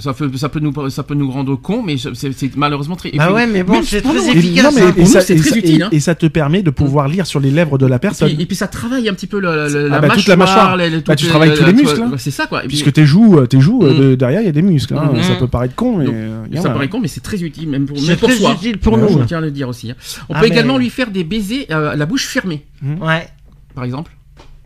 [0.00, 3.10] ça peut, ça peut nous, ça peut nous rendre cons, mais c'est c'est malheureusement très.
[3.12, 4.64] Bah ouais, mais bon, c'est très efficace.
[4.64, 4.88] non, mais- hein.
[4.88, 5.88] et Pour nous, ça- c'est et très utile, et- hein.
[5.92, 8.28] et ça te permet de pouvoir lire sur les lèvres de la Et personne.
[8.34, 10.28] puis, et puis ça travaille un petit peu le- le- la, Ah bah, mâchoire, toute
[10.28, 10.76] la mâchoire.
[10.76, 12.12] les- les- Bah, tu les- travailles tous les muscles, hein.
[12.16, 12.62] C'est ça quoi.
[12.66, 13.98] Puisque tes joues, euh, tes joues euh, Mm.
[14.00, 14.94] de- derrière, il y a des muscles.
[14.96, 15.10] hein.
[15.14, 15.22] Mm.
[15.22, 16.72] Ça peut paraître con, mais Donc, euh, il y en ça a.
[16.72, 18.52] paraît con, mais c'est très utile, même pour, C'est soi.
[18.52, 19.08] utile pour nous.
[19.20, 19.92] Je tiens à le dire aussi.
[20.28, 23.28] On Ah, peut également lui faire des baisers à la bouche fermée, Ouais.
[23.74, 24.12] par exemple.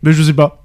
[0.03, 0.63] Mais je sais pas.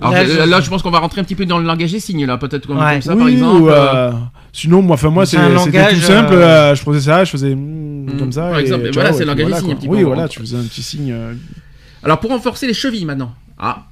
[0.00, 1.92] Alors, Là, je- là, je pense qu'on va rentrer un petit peu dans le langage
[1.92, 2.92] des signes, là, peut-être comme, Ouais.
[2.94, 3.60] comme ça, oui, par exemple.
[3.62, 4.12] ou, euh, euh,
[4.52, 6.32] sinon, moi, enfin, moi, C'est c'était langage, tout simple.
[6.34, 6.36] euh,
[6.70, 8.42] euh, je faisais ça, je faisais mm, Mm, comme ça.
[8.48, 9.72] par et exemple, et ciao, voilà, c'est le langage des signes, quoi.
[9.72, 11.12] un petit Oui, peu, voilà, tu faisais un petit signe.
[11.12, 11.34] euh,
[12.02, 13.34] Alors, pour renforcer les chevilles maintenant.
[13.58, 13.84] Ah,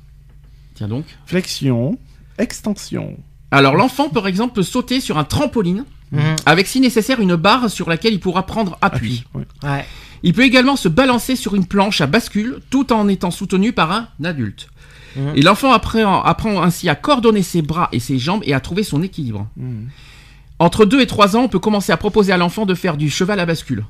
[0.74, 1.04] tiens donc.
[1.26, 1.98] flexion,
[2.38, 3.16] extension.
[3.50, 6.20] Alors, l'enfant, par exemple, peut sauter sur un trampoline Mhm.
[6.46, 9.24] avec, si nécessaire, une barre sur laquelle il pourra prendre appui.
[9.34, 9.42] Ouais.
[9.62, 9.84] Ouais.
[10.22, 13.92] Il peut également se balancer sur une planche à bascule tout en étant soutenu par
[13.92, 14.68] un adulte.
[15.34, 18.82] Et l'enfant apprend, apprend ainsi à coordonner ses bras et ses jambes et à trouver
[18.82, 19.48] son équilibre.
[19.56, 19.86] Mm.
[20.60, 23.10] Entre 2 et 3 ans, on peut commencer à proposer à l'enfant de faire du
[23.10, 23.84] cheval à bascule,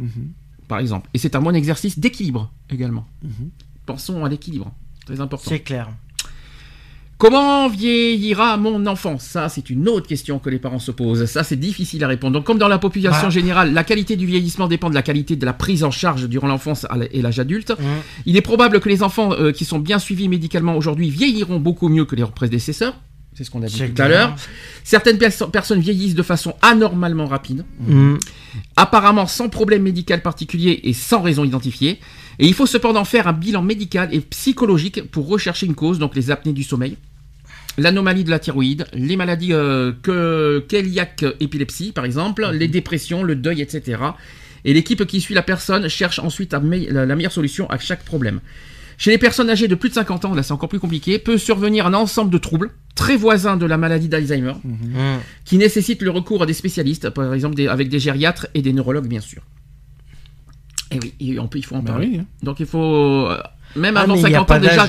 [0.00, 0.32] Mhm.
[0.66, 1.08] par exemple.
[1.14, 3.06] Et c'est un bon exercice d'équilibre également.
[3.22, 3.50] Mhm.
[3.86, 4.72] Pensons à l'équilibre,
[5.06, 5.48] très important.
[5.48, 5.88] C'est clair.
[7.16, 11.24] Comment vieillira mon enfant Ça, c'est une autre question que les parents se posent.
[11.26, 12.32] Ça, c'est difficile à répondre.
[12.34, 15.46] Donc, comme dans la population générale, la qualité du vieillissement dépend de la qualité de
[15.46, 17.70] la prise en charge durant l'enfance et l'âge adulte.
[17.70, 17.86] Mhm.
[18.26, 21.88] Il est probable que les enfants euh, qui sont bien suivis médicalement aujourd'hui vieilliront beaucoup
[21.88, 22.94] mieux que leurs prédécesseurs.
[23.36, 24.36] C'est ce qu'on a dit tout à l'heure.
[24.84, 28.18] Certaines perso- personnes vieillissent de façon anormalement rapide, Mhm.
[28.76, 31.98] apparemment sans problème médical particulier et sans raison identifiée.
[32.38, 36.14] Et il faut cependant faire un bilan médical et psychologique pour rechercher une cause, donc
[36.16, 36.96] les apnées du sommeil,
[37.78, 43.34] l'anomalie de la thyroïde, les maladies euh, que cœliaque épilepsie par exemple, les dépressions, le
[43.36, 43.98] deuil, etc.
[44.64, 48.40] Et l'équipe qui suit la personne cherche ensuite me- la, meilleure solution à chaque problème.
[48.96, 51.36] Chez les personnes âgées de plus de 50 ans, là c'est encore plus compliqué, peut
[51.36, 55.18] survenir un ensemble de troubles très voisins de la maladie d'Alzheimer Mhm.
[55.44, 58.72] qui nécessitent le recours à des spécialistes, par exemple des- avec des gériatres et des
[58.72, 59.42] neurologues bien sûr.
[60.94, 62.08] Et oui, et on peut, il faut en Bah parler.
[62.12, 62.26] oui, hein.
[62.42, 62.78] Donc il faut
[63.28, 63.38] euh,
[63.76, 64.88] même Ah, avant mais il y a 50 pas ans déjà, hein.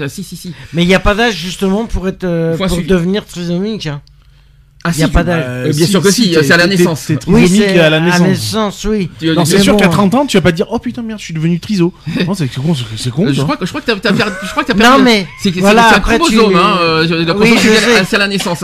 [0.00, 0.52] euh, si si si.
[0.72, 2.88] Mais il n'y a pas d'âge justement pour être euh, pour suivi.
[2.88, 3.86] devenir trisomique.
[3.86, 4.00] hein.
[4.86, 5.44] Ah, Il y a si, pas tu- d'âge.
[5.46, 7.06] Euh, bien sûr que si, c'est à la naissance.
[7.06, 8.84] t'es Oui, trisomique c'est à la naissance.
[8.84, 9.08] oui.
[9.18, 10.78] Tu- Non, tu- c'est sûr bon, qu'à 30 ans, tu vas pas te dire, oh
[10.78, 11.94] putain, merde, je suis devenu triso.
[12.26, 13.26] non, c'est con, c'est con.
[13.32, 14.32] Je crois que je crois que t'as perdu.
[14.44, 16.54] Je crois que t'as Non, mais c'est c'est- voilà, c'est un tu- chromosome.
[16.56, 16.78] Hein,
[17.38, 18.62] Oui, c'est à- c'est à la naissance.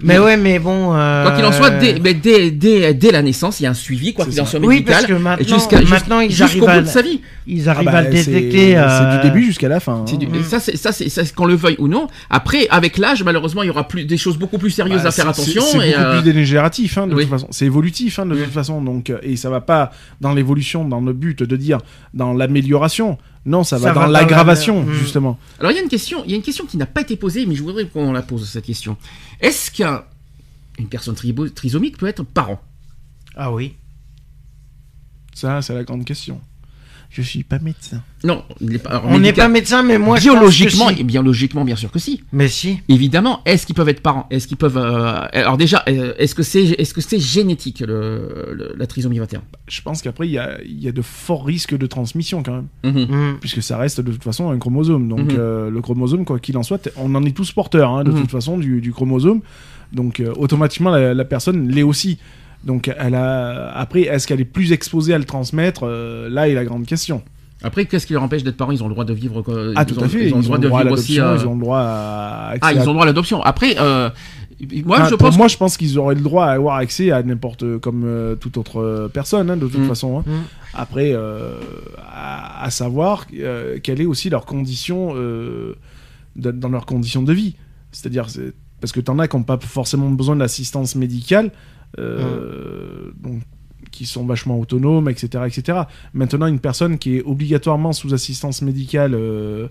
[0.00, 0.94] Mais ouais, mais bon.
[0.94, 3.70] euh, Quoi qu'il en soit, dès, mais dès, dès, dès la naissance, il y a
[3.70, 4.94] un suivi, quoi qu'il en soit Oui, médical.
[4.94, 7.20] parce que et maintenant, jusqu'à- jus- maintenant ils arrivent bout à, de sa vie.
[7.48, 8.72] ils Ah arrivent bah, à le détecter.
[8.72, 10.04] C'est euh, du début jusqu'à la fin.
[10.06, 10.18] C'est hein.
[10.18, 12.06] du- Ça, c'est ça, c'est ça, c'est qu'on le veuille ou non.
[12.30, 15.10] Après, avec l'âge, malheureusement, il y aura plus des choses beaucoup plus sérieuses Bah, à
[15.10, 15.62] faire attention.
[15.62, 17.22] C'est et, beaucoup euh, plus dégénératif, hein, de oui.
[17.22, 17.48] toute façon.
[17.50, 18.42] C'est évolutif, hein, de Oui.
[18.44, 18.80] toute façon.
[18.80, 19.90] Donc, euh, et ça va pas
[20.20, 21.78] dans l'évolution, dans le but de dire
[22.14, 23.18] dans l'amélioration.
[23.48, 25.38] Non, ça, Ça va va dans l'aggravation, la- justement.
[25.58, 27.16] Alors, il y a une question, il y a une question qui n'a pas été
[27.16, 28.96] posée, mais je voudrais qu'on la pose cette question.
[29.40, 31.14] Est-ce qu'une personne
[31.54, 32.60] trisomique peut être parent?
[33.34, 33.74] Ah oui.
[35.34, 36.40] Ça, c'est la grande question.
[37.10, 38.02] Je suis pas médecin.
[38.22, 38.44] Non,
[38.84, 41.04] alors, On n'est pas médecin, mais moi je pense que biologiquement, si.
[41.04, 42.22] biologiquement, bien sûr que si.
[42.32, 42.80] Mais si.
[42.88, 44.26] Évidemment, est-ce qu'ils peuvent être parents?
[44.30, 48.52] Est-ce qu'ils peuvent euh, Alors déjà, euh, est-ce que c'est est-ce que c'est génétique le,
[48.52, 51.46] le- la trisomie 21 Je pense qu'après, il y a, il y a de forts
[51.46, 52.66] risques de transmission quand même.
[52.84, 53.02] Mhm.
[53.32, 53.36] Mm.
[53.40, 55.08] Puisque ça reste de toute façon un chromosome.
[55.08, 55.36] Donc, Mhm.
[55.38, 58.20] euh, le chromosome, quoi qu'il en soit, on en est tous porteurs, hein, de Mhm.
[58.20, 59.40] toute façon, du, du chromosome.
[59.94, 62.18] Donc, euh, automatiquement, la, la personne l'est aussi.
[62.64, 63.70] Donc, elle a...
[63.76, 67.22] après, est-ce qu'elle est plus exposée à le transmettre Euh, Là est la grande question.
[67.62, 68.70] Après, qu'est-ce qui leur empêche d'être parents?
[68.72, 69.42] Ils ont le droit de vivre.
[69.42, 70.28] quoi, Ah, ils tout ont, à fait.
[70.28, 71.20] Ils ont le droit de vivre aussi.
[71.20, 73.42] euh, ils ont le droit à accès Ah, ils ont le droit à l'adoption.
[73.42, 74.10] Après, euh,
[74.84, 75.38] moi, je pour pense.
[75.38, 78.56] moi, je pense qu'ils auraient le droit à avoir accès à n'importe comme euh, toute
[78.58, 79.88] autre personne, hein, de toute Mm.
[79.88, 80.18] façon.
[80.18, 80.24] hein.
[80.26, 80.32] Mm.
[80.74, 83.26] Après, à, à savoir
[83.82, 85.14] quelle est aussi leur condition
[86.36, 87.54] dans leurs conditions de vie.
[87.92, 91.50] C'est-à-dire, c'est- parce que t'en as qui n'ont pas forcément besoin d'assistance médicale,
[91.98, 93.42] euh, donc
[93.90, 95.80] qui sont vachement autonomes, etc., etc.
[96.12, 99.68] Maintenant, une personne qui est obligatoirement sous assistance médicale euh,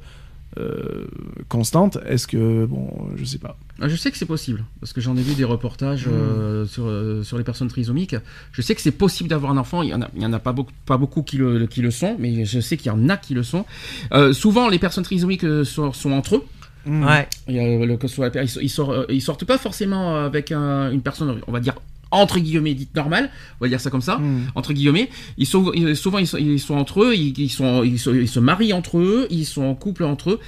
[0.57, 1.05] euh,
[1.49, 3.57] constante, est-ce que bon, je sais pas.
[3.79, 6.11] Ah, Je sais que c'est possible, parce que j'en ai vu des reportages Mm.
[6.11, 8.15] euh, sur, euh, sur les personnes trisomiques.
[8.53, 10.33] Je sais que c'est possible d'avoir un enfant, il y en a, il y en
[10.33, 12.95] a pas, beaucoup, pas beaucoup qui le, qui le sont, mais je sais qu'il y
[12.95, 13.65] en a qui le sont.
[14.13, 16.43] Euh, souvent, les personnes trisomiques sont, sont entre eux.
[16.85, 17.03] Mm.
[17.05, 17.27] Ouais.
[17.49, 20.15] Il y a le- que ce soit ils, so- ils sortent, ils sortent pas forcément
[20.15, 21.75] avec un- une personne, on va dire,
[22.11, 23.29] entre guillemets, dite normale,
[23.59, 24.17] on va dire ça comme ça.
[24.17, 24.43] Mm.
[24.55, 27.99] entre guillemets, ils sont souvent ils sont, ils sont entre eux, ils, ils sont, ils,
[27.99, 30.39] sont- ils se marient entre eux, ils sont en couple entre eux.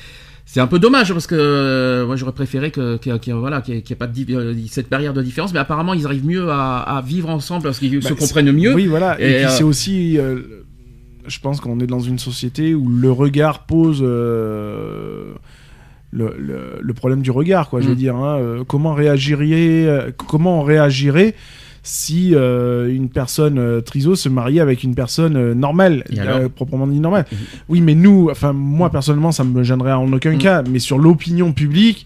[0.45, 3.75] C'est un peu dommage parce que euh, moi j'aurais préféré que, que, que- voilà qu'il
[3.75, 6.79] n'y ait, pas de, euh, cette barrière de différence, mais apparemment ils arrivent mieux à,
[6.79, 8.73] à vivre ensemble parce qu'ils se Bah, comprennent mieux.
[8.73, 9.19] Oui, voilà.
[9.21, 10.39] Et, Et, euh, c'est aussi, euh,
[11.27, 14.03] je pense qu'on est dans une société où le regard pose
[16.11, 17.81] le, le- le problème du regard, quoi.
[17.81, 17.97] Je veux Mm.
[17.97, 19.47] dire, hein, euh, comment réagirait,
[19.85, 21.35] euh, comment on réagirait
[21.83, 26.03] si euh, une personne euh, triso se mariait avec une personne normale,
[26.55, 27.25] proprement dit normale?
[27.31, 27.37] Mhm.
[27.69, 30.37] Oui, mais nous, enfin moi personnellement, ça me gênerait en aucun Mm.
[30.39, 30.63] cas.
[30.69, 32.05] Mais sur l'opinion publique.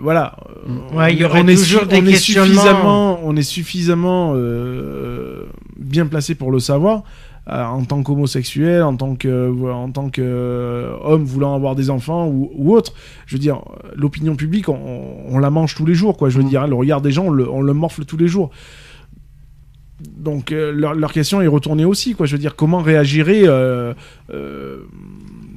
[0.00, 0.36] voilà,
[0.66, 0.96] Mm.
[0.96, 4.34] Ouais, il y On- est toujours des suffisamment, on est suffisamment
[5.78, 7.02] bien placé pour le savoir
[7.50, 12.28] en tant qu'homosexuel, en tant que, en tant que euh, homme voulant avoir des enfants
[12.28, 12.92] ou, ou autre.
[13.26, 13.60] Je veux dire,
[13.96, 14.78] l'opinion publique, on,
[15.28, 16.28] on la mange tous les jours, quoi.
[16.30, 16.48] Je veux Mm.
[16.48, 18.50] dire, hein, le regard des gens, on le, on le morfle tous les jours.
[20.16, 22.24] Donc euh, leur, leur question est retournée aussi, quoi.
[22.26, 23.92] Je veux dire, comment réagirait euh,
[24.32, 24.78] euh,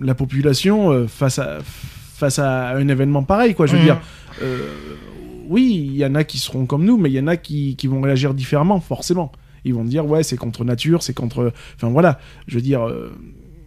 [0.02, 3.66] la population euh, face à face à un événement pareil, quoi.
[3.68, 3.86] Je veux Mhm.
[3.86, 4.02] dire,
[4.42, 4.58] euh,
[5.48, 7.76] oui, il y en a qui seront comme nous, mais il y en a qui,
[7.76, 9.32] qui vont réagir différemment, forcément.
[9.66, 11.52] Ils vont dire, ouais, c'est contre nature, c'est contre.
[11.76, 12.82] Enfin voilà, je veux dire.
[12.88, 13.12] euh,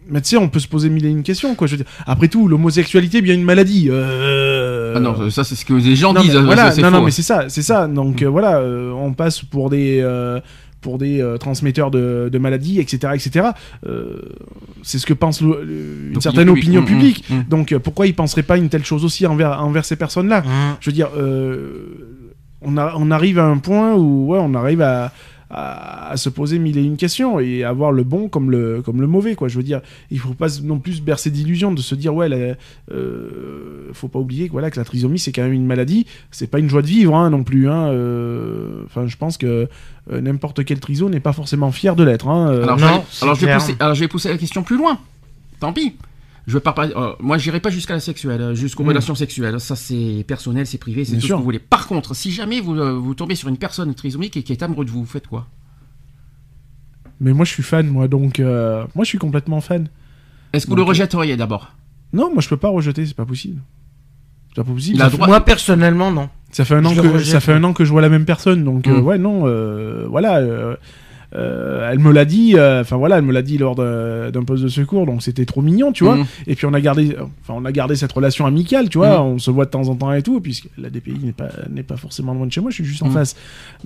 [0.09, 1.67] Mais tu sais, on peut se poser mille et une questions, quoi.
[1.67, 3.87] Je veux dire, après tout, l'homosexualité bien une maladie.
[3.89, 4.93] Euh...
[4.95, 6.35] Ah non, ça c'est ce que les gens Non, disent.
[6.35, 7.87] mais voilà, c'est non, faux, non, mais c'est ça, c'est ça.
[7.87, 10.01] Donc euh, voilà, euh, on passe pour des
[10.79, 13.47] pour des euh, transmetteurs de, de maladies, etc., etc.
[13.87, 14.19] Euh,
[14.83, 17.25] c'est ce que pense le- le- une certaine opinion publique.
[17.49, 20.41] Donc euh, pourquoi ils penseraient pas une telle chose aussi envers envers ces personnes-là?
[20.41, 20.77] Mm.
[20.79, 21.09] Je veux dire,
[22.61, 25.11] on, a- on arrive à un point où ouais, on arrive à,
[25.49, 28.81] à, à se poser mille et une questions et à voir le bon comme le,
[28.81, 29.35] comme le mauvais.
[29.35, 29.47] Quoi.
[29.47, 29.81] Je veux dire,
[30.11, 32.55] il faut pas non plus se bercer d'illusions de se dire, ouais, la-
[32.91, 36.05] euh, faut pas oublier que, voilà, que la trisomie, c'est quand même une maladie.
[36.31, 37.69] C'est pas une joie de vivre hein, non plus.
[37.69, 39.67] hein, euh, Enfin, je pense que
[40.11, 42.27] euh, n'importe quel triso n'est pas forcément fier de l'être.
[42.27, 42.63] hein, euh.
[42.63, 44.97] Alors, Non, je alors, vais pousser, alors je vais pousser la question plus loin.
[45.59, 45.95] Tant pis.
[46.47, 46.93] Je veux pas parler.
[46.95, 48.87] euh, moi, j'irai pas jusqu'à la sexuelle, euh, jusqu'aux Mm.
[48.89, 49.59] relations sexuelles.
[49.59, 51.59] Ça, c'est personnel, c'est privé, c'est tout ce que vous voulez.
[51.59, 54.63] Par contre, si jamais vous, euh, vous tombez sur une personne trisomique et qui est
[54.63, 55.45] amoureux de vous, vous faites quoi?
[57.19, 59.89] Mais moi, je suis fan, moi, donc euh, moi, je suis complètement fan.
[60.53, 61.73] Est-ce que vous le rejetteriez d'abord?
[62.13, 63.59] Non, moi, je peux pas rejeter, c'est pas possible.
[64.55, 65.03] C'est pas possible.
[65.27, 66.29] Moi personnellement non.
[66.51, 68.25] Ça fait un an que rejette, ça fait un an que je vois la même
[68.25, 69.05] personne, donc euh, Mm.
[69.05, 70.39] ouais non, euh, voilà.
[71.35, 74.63] Euh, elle me l'a dit, euh, enfin voilà, elle me l'a dit lors d'un poste
[74.63, 76.15] de secours, donc c'était trop mignon, tu vois.
[76.15, 76.25] Mhm.
[76.47, 79.19] Et puis on a gardé, enfin on a gardé cette relation amicale, tu vois.
[79.19, 79.25] Mhm.
[79.33, 81.83] On se voit de temps en temps et tout, puisque la DPI n'est pas n'est
[81.83, 83.13] pas forcément loin de chez moi, je suis juste en Mhm.
[83.13, 83.35] face.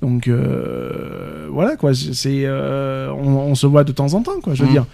[0.02, 4.54] Donc euh, voilà quoi, c'est on, on se voit de temps en temps, quoi.
[4.54, 4.86] Je veux dire.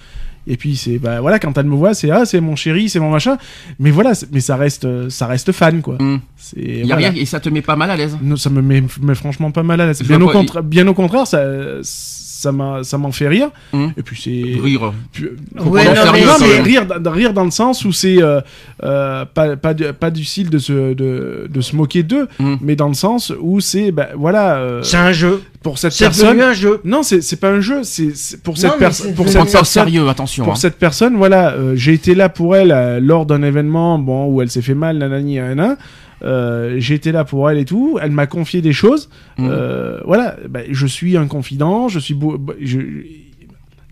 [0.49, 3.01] Et puis c'est bah voilà quand elle me voit c'est ah c'est mon chéri c'est
[3.01, 3.37] mon machin
[3.79, 5.97] mais voilà mais ça reste ça reste fan quoi
[6.37, 7.09] c'est Y a voilà.
[7.09, 8.17] rien, et ça te met pas mal à l'aise?
[8.21, 11.27] Non, ça me met, met franchement pas mal à l'aise bien, au bien au contraire
[11.27, 11.43] ça
[11.83, 13.91] ça m'a ça m'en fait rire Hum.
[13.97, 14.93] et puis c'est Rire.
[15.11, 15.25] puis-
[15.59, 18.41] Ouais, non, mais quand mais rire, dans- rire dans le sens où c'est euh,
[18.83, 22.55] euh, pas, pas, du, pas du style de se, de, de se moquer d'eux, Mm.
[22.61, 25.41] mais dans le sens où c'est, bah, voilà, euh, C'est un jeu.
[25.63, 26.39] pour cette C'est personne.
[26.41, 26.79] un jeu.
[26.83, 28.13] Non, c'est c'est pas un jeu, c'est
[28.43, 29.13] pour Non, cette personne.
[29.15, 29.83] Pour cette Prendre ça au personne.
[29.85, 30.43] sérieux, attention.
[30.43, 30.57] Pour hein.
[30.57, 34.41] cette personne, voilà, euh, j'ai été là pour elle euh, lors d'un événement, bon, où
[34.41, 35.75] elle s'est fait mal, nanani, nanana.
[36.23, 37.99] Euh, été là pour elle et tout.
[38.01, 39.09] Elle m'a confié des choses.
[39.37, 39.47] Mhm.
[39.51, 41.87] Euh, voilà, bah, je suis un confident.
[41.89, 42.79] Je suis beau, bah, je-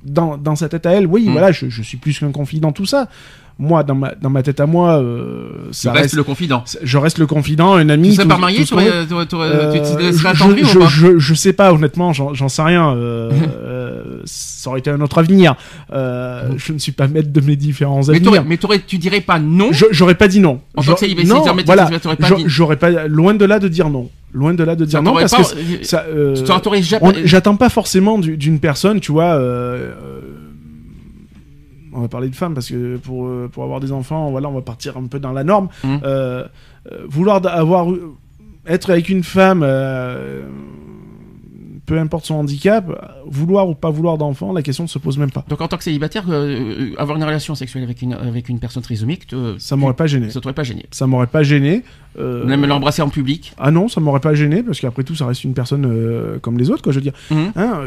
[0.04, 1.32] dans, dans sa tête à elle, oui, Mhm.
[1.32, 3.10] voilà, je, je suis plus qu'un confident, tout ça.
[3.58, 6.66] Moi, dans ma, dans ma tête à moi, euh, ça reste, le confident.
[6.84, 8.10] je reste le confident, un ami.
[8.10, 11.54] Tu serais pas marié, tu Euh, tu je, laisserais je- ou pas je- je sais
[11.54, 12.94] pas, honnêtement, j'en sais rien.
[12.94, 13.32] euh,
[13.64, 15.56] euh, ça aurait été un autre avenir.
[15.94, 18.44] Euh, je ne suis pas maître de mes différents Mais avenirs.
[18.46, 20.60] mais tu dirais pas non J'aurais pas dit non.
[20.76, 21.90] En tant que J'aurais- célibataire, non, voilà.
[22.00, 24.10] t'aurais pas J'aurais pas, loin de là de dire non.
[24.34, 26.04] Loin de là de dire Ça non parce pas- que ça,
[27.24, 29.40] J'attends pas forcément du- d'une personne, tu vois.
[31.96, 34.54] On va parler de femmes parce que pour, euh, pour avoir des enfants, voilà, on
[34.54, 35.70] va partir un peu dans la norme.
[35.84, 36.00] Mhm.
[36.04, 36.44] Euh,
[36.92, 37.88] euh, vouloir avoir
[38.68, 40.44] être avec une femme, euh,
[41.86, 42.86] peu importe son handicap,
[43.28, 45.46] vouloir ou pas vouloir d'enfant, la question ne se pose même pas.
[45.48, 48.82] Donc en tant que célibataire, euh, avoir une relation sexuelle avec une, avec une personne
[48.82, 50.32] trisomique, te- Ça m'aurait pas gêné.
[50.32, 50.88] ça t'aurait pas gêné.
[50.90, 51.84] Ça m'aurait pas gêné.
[52.18, 53.54] Euh, Même l'embrasser en public.
[53.60, 56.58] Ah non, ça m'aurait pas gêné parce qu'après tout, ça reste une personne euh, comme
[56.58, 56.92] les autres, quoi.
[56.92, 57.52] Je veux dire, Mhm.
[57.56, 57.82] Hein,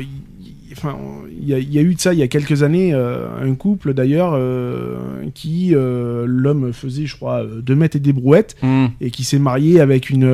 [0.79, 0.97] enfin,
[1.41, 3.27] il y, a- il y a eu de ça il y a quelques années, euh,
[3.43, 4.97] un couple d'ailleurs euh,
[5.35, 8.91] qui euh, l'homme faisait, je crois, 2 mètres et des brouettes Hum.
[9.01, 10.27] et qui s'est marié avec une,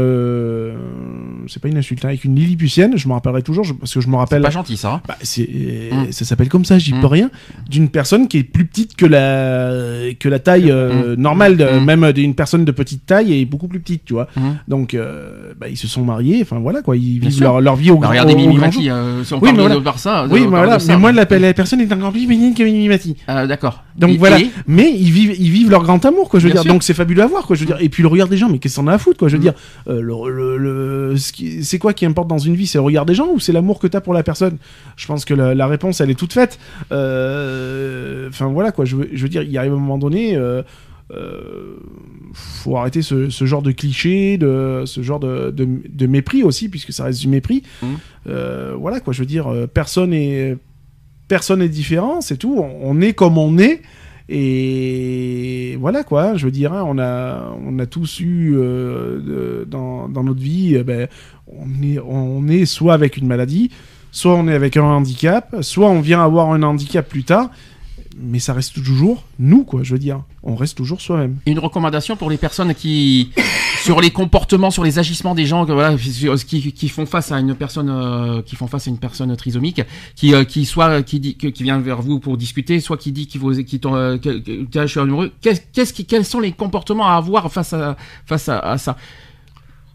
[1.47, 2.93] c'est pas une insulte, hein, avec une Lilliputienne.
[2.97, 4.43] Je me rappellerai toujours je- parce que je me C'est rappelle.
[4.43, 4.95] pas gentil ça.
[4.95, 5.01] hein.
[5.07, 5.49] Bah, c'est,
[5.93, 6.13] Mm.
[6.13, 7.01] ça s'appelle comme ça, j'y Mm.
[7.01, 7.31] peux rien.
[7.69, 10.73] D'une personne qui est plus petite que la que la taille
[11.17, 14.29] normale, de- même d'une personne de petite taille est beaucoup plus petite, tu vois.
[14.69, 14.97] Donc,
[15.61, 16.39] bah, ils se sont mariés.
[16.43, 18.41] Enfin voilà quoi, ils Bien vivent leur, leur vie au Bah, grand regardez au- au
[18.41, 19.75] Mimi Mati, euh, si on Oui, parle voilà.
[19.77, 20.27] de Barça.
[20.35, 20.79] Oui, mais voilà.
[20.87, 23.17] Mais moi, la, la personne est encore plus mignonne que Mimi Mati.
[23.27, 23.83] Ah, D'accord.
[23.97, 24.41] Donc Et- voilà.
[24.41, 26.41] et- Mais ils vivent, ils vivent leur grand amour, quoi.
[26.41, 26.63] Je veux Bien dire.
[26.65, 26.73] sûr.
[26.73, 27.55] Donc c'est fabuleux à voir, quoi.
[27.57, 27.77] Je veux dire.
[27.81, 29.29] Et puis le regard des gens, mais qu'est-ce qu'on a à foutre, quoi.
[29.29, 29.43] Je veux Mm.
[29.43, 29.55] dire.
[29.89, 30.57] Euh, le, le-
[31.13, 32.67] le- c'est quoi qui importe dans une vie?
[32.67, 34.57] C'est le regard des gens ou c'est l'amour que t'as pour la personne?
[34.97, 36.59] Je pense que la, la réponse, elle est toute faite.
[36.93, 38.85] Euh, Enfin voilà, quoi.
[38.85, 40.37] Je veux, je veux dire, il arrive un moment donné.
[41.11, 41.77] Euh,
[42.33, 46.69] faut arrêter ce, ce genre de cliché, de ce genre de, de, de mépris aussi,
[46.69, 47.63] puisque ça reste du mépris.
[47.83, 47.89] Mhm.
[48.29, 50.57] Euh, voilà quoi, je veux dire, euh, personne est
[51.29, 52.57] personne est différent, c'est tout.
[52.59, 53.83] On, on est comme on est.
[54.29, 59.65] Et voilà quoi, je veux dire, hein, on, a, on a tous eu euh, de-
[59.71, 61.09] dans, dans notre vie, euh, ben,
[61.47, 63.71] on, est, on est soit avec une maladie,
[64.13, 67.51] soit on est avec un handicap, soit on vient avoir un handicap plus tard,
[68.17, 71.37] mais ça reste toujours nous quoi, je veux dire, on reste toujours soi-même.
[71.47, 73.31] Une recommandation pour les personnes qui,
[73.83, 75.67] sur les comportements, sur les agissements des gens,
[76.47, 79.83] qui, font face à une personne, euh, qui font face à une personne trisomique,
[80.15, 83.27] qui, euh, qui soit, qui dit, qui vient vers vous pour discuter, soit qui dit
[83.27, 85.33] qu'il vous, qui euh, que, que- je suis amoureux.
[85.41, 87.97] Qu'est-ce, qui, quels sont les comportements à avoir face à,
[88.27, 88.97] face à ça?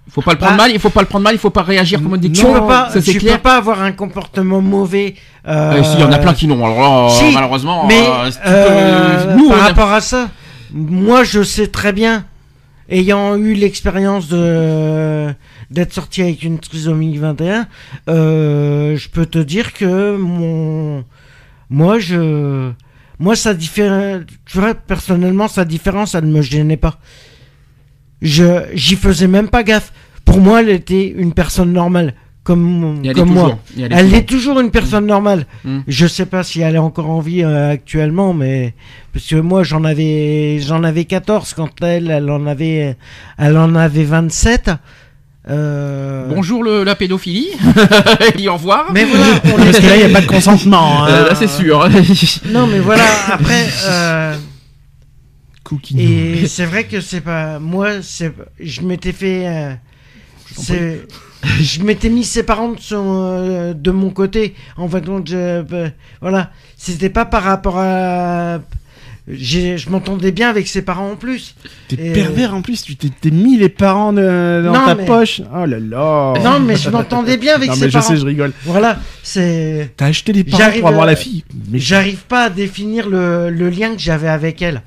[0.10, 1.52] Il faut pas le prendre Bah, mal, il faut pas le prendre mal, il faut
[1.52, 3.36] pas réagir comme des Tu cons, peux pas, ça tu clair.
[3.38, 5.14] peux pas avoir un comportement mauvais.
[5.48, 6.66] euh, Euh, si, il y en a plein qui n'ont.
[6.66, 10.30] Alors là, si, malheureusement, Mais euh, euh, nous, on par a- rapport à ça,
[10.74, 12.26] moi je sais très bien,
[12.90, 15.32] ayant eu l'expérience de
[15.70, 17.68] d'être sorti avec une trisomie 21,
[18.10, 21.04] euh, je peux te dire que mon
[21.70, 22.72] moi je
[23.20, 26.96] moi ça diffère tu vois personnellement sa différence elle ne me gênait pas.
[28.22, 29.92] Je j'y faisais même pas gaffe.
[30.26, 32.14] Pour moi, elle était une personne normale
[32.44, 33.60] comme elle comme moi.
[33.78, 34.18] elle est Elle toujours.
[34.18, 35.46] est toujours une personne normale.
[35.64, 35.80] Mm.
[35.88, 38.74] Je sais pas si elle est encore en vie euh, actuellement, mais
[39.14, 42.96] parce que moi j'en avais j'en avais 14 quand elle elle en avait
[43.38, 44.72] elle en avait 27.
[45.50, 47.50] Euh, Bonjour le, la pédophilie.
[48.38, 48.92] Et au revoir.
[48.94, 51.04] Mais voilà, on Parce que là, il n'y a pas de consentement.
[51.06, 51.08] hein.
[51.10, 51.88] Euh, là, c'est sûr.
[52.52, 53.66] non mais voilà après
[55.74, 59.74] euh, et c'est vrai que c'est pas moi c'est je m'étais fait euh,
[60.58, 61.02] c'est
[61.62, 65.28] je m'étais mis ses parents de, son, euh, de mon côté en fin de compte
[65.30, 65.90] je- euh,
[66.22, 68.60] voilà c'était pas par rapport à
[69.32, 71.54] j'ai- je m'entendais bien avec ses parents en plus.
[71.88, 74.96] T'es Et- pervers en plus, tu t'es t'es mis les parents de- dans Non, ta
[74.96, 75.42] mais- poche.
[75.56, 76.34] Oh là là.
[76.44, 78.08] Non, mais je m'entendais bien avec Non, ses mais je parents.
[78.08, 78.54] sais, je rigole.
[78.66, 79.92] Voilà, c'est.
[79.98, 81.44] T'as acheté des parents J'arrive pour avoir la fille.
[81.70, 84.82] Mais J'arrive pas à définir le, le lien que j'avais avec elle.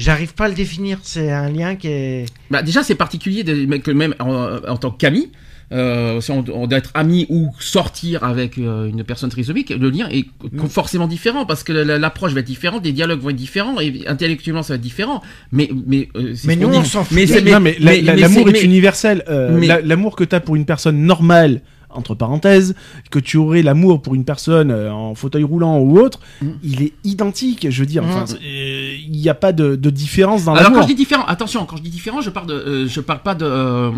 [0.00, 0.98] J'arrive pas à le définir.
[1.02, 2.26] C'est un lien qui est.
[2.50, 5.30] Bah, déjà, c'est particulier que même en, en tant qu'ami,
[5.72, 9.90] euh, si on, on doit être ami ou sortir avec euh, une personne trisomique, le
[9.90, 10.66] lien est Mm.
[10.66, 14.02] forcément différent parce que la- l'approche va être différente, les dialogues vont être différents et
[14.08, 15.22] intellectuellement ça va être différent.
[15.52, 17.14] Mais mais euh, Mais nous, on s'en fout.
[17.16, 19.22] Mais mais la- mais- la- mais l'amour est mais- universel.
[19.28, 21.60] Euh, mais- la- L'amour que t'as pour une personne normale,
[21.92, 22.74] entre parenthèses,
[23.10, 26.46] que tu aurais l'amour pour une personne euh, en fauteuil roulant ou autre, Mm.
[26.62, 27.66] il est identique.
[27.70, 28.36] Je veux dire, enfin, Mm.
[28.44, 30.82] euh, il n'y a pas de, de différence dans Alors quand l'amour.
[30.82, 33.34] je dis différent, attention, quand je dis différent, je parle de, euh, je parle pas
[33.34, 33.90] de, euh,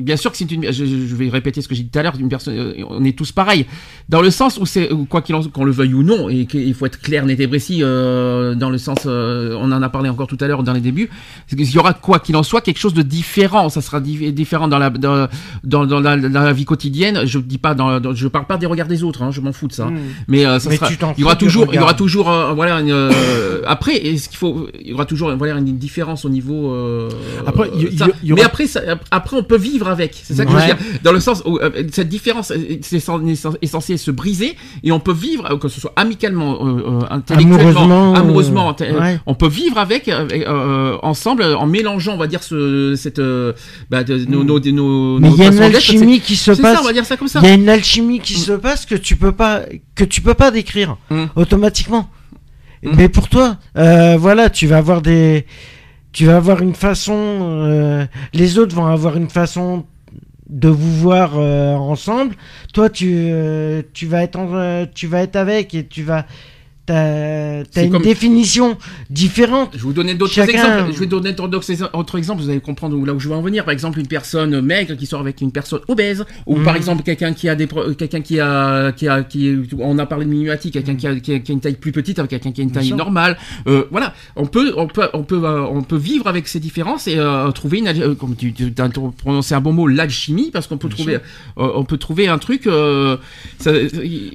[0.00, 2.02] bien sûr que c'est une, je, je vais répéter ce que j'ai dit tout à
[2.02, 3.66] l'heure, une personne, euh, on est tous pareils,
[4.08, 6.74] dans le sens où c'est, quoi qu'il en, qu'on le veuille ou non, et qu'il
[6.74, 10.08] faut être clair, net et précis, euh, dans le sens, euh, on en a parlé
[10.08, 11.10] encore tout à l'heure dans les débuts,
[11.46, 14.32] c'est qu'il y aura quoi qu'il en soit quelque chose de différent, ça sera di-
[14.32, 15.28] différent dans la, dans,
[15.64, 17.15] dans, dans la, dans la vie quotidienne.
[17.24, 19.52] Je dis pas dans, dans- je parle pas des regards des autres, hein, je m'en
[19.52, 19.86] fous de ça.
[19.86, 19.98] Mm.
[20.28, 22.30] Mais euh, ça Mais sera, tu t'en il y aura toujours, il y aura toujours,
[22.30, 26.24] euh, voilà, une, euh, après, est-ce qu'il faut, il y aura toujours, voilà, une différence
[26.24, 26.72] au niveau.
[26.72, 27.08] euh,
[27.46, 28.06] Après, y- y- ça.
[28.22, 28.80] il y aura- Mais après, ça-
[29.10, 30.20] après, on peut vivre avec.
[30.22, 30.62] C'est ça que je Ouais.
[30.62, 30.76] veux dire.
[31.02, 32.52] Dans le sens où euh, cette différence
[32.82, 33.26] c'est cen-
[33.62, 36.60] est censée se briser et on peut vivre, que ce soit amicalement,
[37.10, 39.18] intellectuellement, Amoureusement, amoureusement, ouais.
[39.26, 40.10] on peut vivre avec,
[41.02, 43.52] ensemble, en mélangeant, on va dire, ce, cette, euh,
[43.90, 46.62] bah, de- nos, nos, nos, Mais nos il y a une alchimie qui se C'est
[46.62, 46.80] ça, passe.
[46.82, 47.40] on va dire ça comme ça.
[47.42, 49.62] Il y a une alchimie qui se passe que tu peux pas
[49.94, 51.24] que tu peux pas décrire Mm.
[51.36, 52.08] automatiquement.
[52.82, 52.90] Mm.
[52.96, 55.46] Mais pour toi, euh, voilà, tu vas avoir des,
[56.12, 59.84] tu vas avoir une façon, euh, les autres vont avoir une façon
[60.48, 62.34] de vous voir euh, ensemble.
[62.72, 63.30] Toi, tu,
[63.92, 66.26] tu vas être, en- tu vas être avec et tu vas,
[66.86, 68.78] t'as, une comme- définition
[69.10, 69.70] différente.
[69.72, 70.92] Je vais vous donner d'autres Chacun- exemples.
[70.94, 71.56] Je vais donner d'autres
[71.94, 72.42] autres exemples.
[72.42, 73.64] Vous allez comprendre là où je veux en venir.
[73.64, 76.64] Par exemple, une personne maigre qui sort avec une personne obèse, ou Mhm.
[76.64, 77.68] par exemple quelqu'un qui a des,
[77.98, 81.32] quelqu'un qui a, qui a, qui, on a parlé de minimatique, quelqu'un qui, a, qui,
[81.34, 83.36] a, qui a une taille plus petite avec quelqu'un qui a une taille normale.
[83.66, 87.08] Euh, voilà, on peut, on peut, on peut, euh, on peut vivre avec ces différences
[87.08, 88.88] et euh, trouver une, euh, comme tu, tu as
[89.18, 91.18] prononcé un bon mot, l'alchimie, parce qu'on peut trouver, euh,
[91.56, 92.66] on peut trouver un truc.
[92.66, 93.16] Euh,
[93.58, 93.72] ça-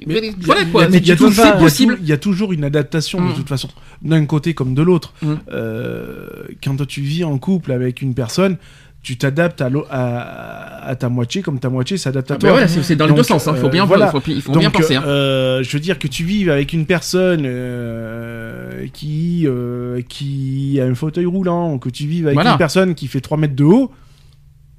[0.06, 0.86] mais, voilà quoi.
[0.90, 1.98] c'est possible.
[2.02, 3.34] Il y a toujours une adaptation de Mm.
[3.34, 3.68] toute façon,
[4.02, 5.12] d'un côté comme de l'autre.
[5.22, 5.34] Mm.
[5.52, 6.26] Euh,
[6.64, 8.56] quand tu vis en couple avec une personne,
[9.04, 12.48] tu t'adaptes à, à, à ta moitié comme ta moitié s'adapte à Ah, toi.
[12.50, 13.46] ben voilà, c'est dans les Donc, deux sens.
[13.48, 13.52] hein.
[13.56, 14.06] Il faut euh, bien, voilà.
[14.06, 14.94] il faut, il faut Donc, bien penser.
[14.94, 15.02] hein.
[15.06, 20.84] euh, je veux dire que tu vives avec une personne euh, qui, euh, qui a
[20.84, 22.52] un fauteuil roulant, ou que tu vives avec Voilà.
[22.52, 23.90] une personne qui fait 3 mètres de haut,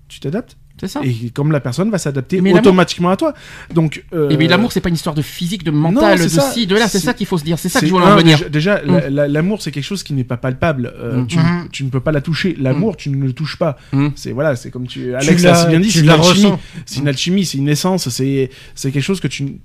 [0.07, 0.55] tu t'adaptes.
[0.83, 1.01] C'est ça.
[1.03, 3.33] Et comme la personne va s'adapter automatiquement à toi.
[3.73, 6.41] Donc, euh, Et mais l'amour, c'est pas une histoire de physique, de mental, de ça.
[6.51, 6.87] ci, de là.
[6.89, 7.57] C'est ça qu'il faut se dire.
[7.57, 8.49] C'est ça que je voulais en venir.
[8.49, 8.87] Déjà, Mm.
[8.91, 10.93] la- la- l'amour, c'est quelque chose qui n'est pas palpable.
[10.99, 11.27] Euh, Mm.
[11.27, 11.67] tu, Mhm.
[11.71, 12.55] tu ne peux pas la toucher.
[12.59, 13.77] L'amour, tu ne le touches pas.
[13.93, 14.09] Mm.
[14.15, 15.15] C'est voilà, c'est comme tu.
[15.15, 16.53] Alex l'a si bien dit, c'est une alchimie.
[16.85, 18.09] C'est une alchimie, c'est une essence.
[18.09, 19.59] C'est c'est quelque chose que tu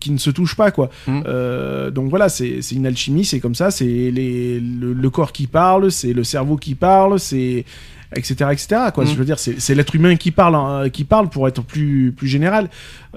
[0.00, 0.90] qui ne se touche pas quoi.
[1.06, 1.20] Mm.
[1.26, 3.70] Euh, donc voilà, c'est c'est une alchimie, c'est comme ça.
[3.70, 7.64] C'est les le, le corps qui parle, c'est le cerveau qui parle, c'est
[8.14, 9.04] etc etc quoi.
[9.04, 9.06] Mm.
[9.08, 12.12] Je veux dire, c'est c'est l'être humain qui parle hein, qui parle pour être plus
[12.12, 12.70] plus général.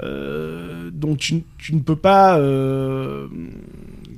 [0.03, 2.37] Euh, donc tu, tu ne peux pas.
[2.37, 3.27] euh,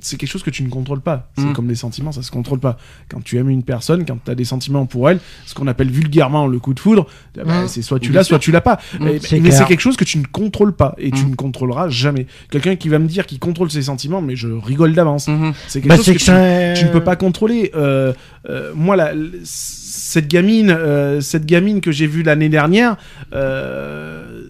[0.04, 1.30] c'est quelque chose que tu ne contrôles pas.
[1.38, 1.52] C'est Mm.
[1.54, 2.76] comme les sentiments, ça se contrôle pas.
[3.08, 5.90] Quand tu aimes une personne, quand tu as des sentiments pour elle, ce qu'on appelle
[5.90, 7.06] vulgairement le coup de foudre,
[7.40, 7.68] eh ben, Mm.
[7.68, 8.78] c'est soit tu l'as, soit tu l'as pas.
[9.00, 9.08] Mm.
[9.08, 11.88] Et- C'est mais c'est quelque chose que tu ne contrôles pas et tu ne contrôleras
[11.88, 12.26] jamais.
[12.50, 15.28] Quelqu'un qui va me dire qu'il contrôle ses sentiments, mais je rigole d'avance.
[15.28, 15.52] Mhm.
[15.68, 16.74] C'est quelque Bah, chose c'est que, que tu, ça.
[16.74, 17.70] tu ne peux pas contrôler.
[17.74, 18.12] Euh,
[18.50, 19.12] euh, moi, la,
[19.44, 22.96] cette gamine, euh, cette gamine que j'ai vue l'année dernière,
[23.32, 24.42] euh,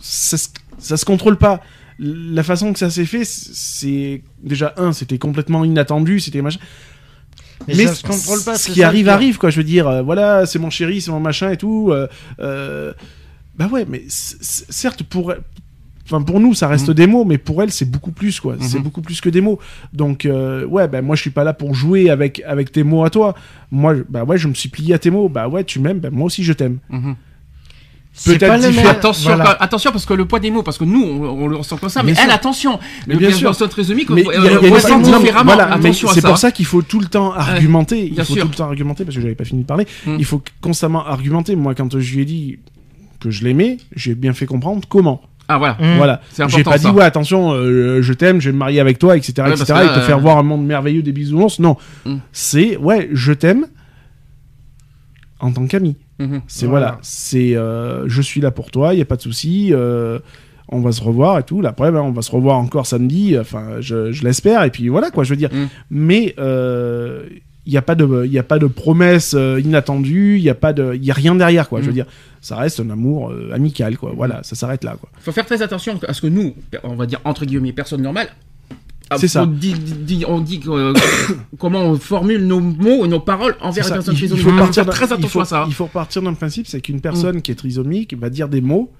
[0.00, 0.36] ça,
[0.78, 1.60] ça se contrôle pas.
[1.98, 6.60] La façon que ça s'est fait, c'est déjà un, c'était complètement inattendu, c'était machin.
[7.66, 8.56] Mais, Mais ça se contrôle pas.
[8.56, 9.50] ce qui ça arrive arrive quoi.
[9.50, 11.88] Je veux dire, euh, voilà, c'est mon chéri, c'est mon machin et tout.
[11.90, 12.06] euh,
[12.40, 12.92] euh,
[13.56, 15.34] bah ouais, mais certes pour
[16.10, 16.94] Enfin, pour nous, ça reste Mhm.
[16.94, 18.56] des mots, mais pour elle, c'est beaucoup plus, quoi.
[18.62, 18.82] C'est Mhm.
[18.84, 19.58] beaucoup plus que des mots.
[19.92, 23.10] Donc, ouais, bah, moi, je suis pas là pour jouer avec, avec tes mots à
[23.10, 23.34] toi.
[23.70, 25.28] Moi, bah ouais, je me suis plié à tes mots.
[25.28, 26.78] Bah ouais, tu m'aimes, bah, moi aussi, je t'aime.
[26.88, 27.14] Mhm.
[28.24, 28.74] Peut-être différent.
[28.82, 28.86] même.
[28.86, 29.44] Attention, Voilà.
[29.44, 31.76] quand- attention parce que le poids des mots, parce que nous on, on le ressent
[31.76, 32.34] comme ça, mais Bien elle sûr.
[32.36, 33.68] attention, Mais le bien bien sûr.
[33.68, 35.44] trisomique, Mais il y a- il y a des ressent différemment.
[35.54, 38.06] voilà, attention c'est pour ça qu'il faut tout le temps argumenter.
[38.06, 38.42] il bien faut sûr.
[38.42, 39.86] tout le temps argumenter parce que j'avais pas fini de parler.
[40.06, 40.16] Mm.
[40.18, 41.54] Il faut constamment argumenter.
[41.56, 42.58] Moi, quand je lui ai dit
[43.20, 45.22] que je l'aimais, j'ai bien fait comprendre comment.
[45.48, 45.74] Ah voilà.
[45.80, 45.96] Mm.
[45.96, 46.20] Voilà.
[46.48, 46.92] J'ai pas dit ça.
[46.92, 49.64] ouais attention, euh, je t'aime, je vais me marier avec toi, etc., Ouais, etc.
[49.72, 51.58] là, et te faire euh, voir un monde merveilleux des bisounours.
[51.58, 52.16] Non, Mm.
[52.32, 53.66] c'est ouais, je t'aime
[55.40, 55.96] en tant qu'ami.
[56.18, 56.42] Mhm.
[56.46, 56.86] C'est Voilà.
[56.86, 59.70] voilà, c'est euh, je suis là pour toi, il y a pas de souci.
[59.72, 60.18] euh,
[60.70, 61.62] on va se revoir et tout.
[61.64, 63.38] Après, ben, on va se revoir encore samedi.
[63.38, 64.64] Enfin, je, je l'espère.
[64.64, 65.48] Et puis voilà, quoi, je veux dire.
[65.50, 65.66] Mm.
[65.90, 67.22] Mais euh,
[67.64, 70.36] il n'y a pas de, il y a pas de promesse euh, inattendue.
[70.36, 71.80] Il y a pas de, il y a rien derrière, quoi.
[71.80, 71.94] Je veux Mm.
[71.94, 72.06] dire,
[72.42, 74.12] ça reste un amour euh, amical, quoi.
[74.14, 75.08] Voilà, ça s'arrête là, quoi.
[75.20, 78.28] faut faire très attention à ce que nous, on va dire entre guillemets, personnes normales,
[79.16, 79.44] C'est ça.
[79.44, 80.92] On dit, dit- on dit que, euh,
[81.58, 84.44] comment on formule nos mots et nos paroles envers les personnes Il, il trisomiques.
[84.54, 85.64] faut partir très attention faut- à ça.
[85.66, 88.90] Il faut partir d'un principe, c'est qu'une personne qui est trisomique va dire des mots,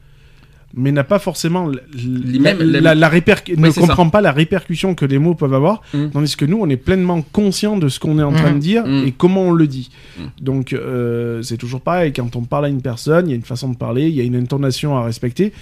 [0.74, 4.32] mais n'a pas forcément mêmes- la, les- la- la répercu- Oui, ne comprend pas la
[4.32, 6.08] répercussion que les mots peuvent avoir, Mm.
[6.12, 8.86] tandis que nous, on est pleinement conscient de ce qu'on est en train de dire
[8.86, 9.06] Mm.
[9.06, 9.90] et comment on le dit.
[10.18, 10.22] Mm.
[10.42, 12.12] Donc, euh, c'est toujours pareil.
[12.12, 14.20] Quand on parle à une personne, il y a une façon de parler, il y
[14.20, 15.52] a une intonation à respecter.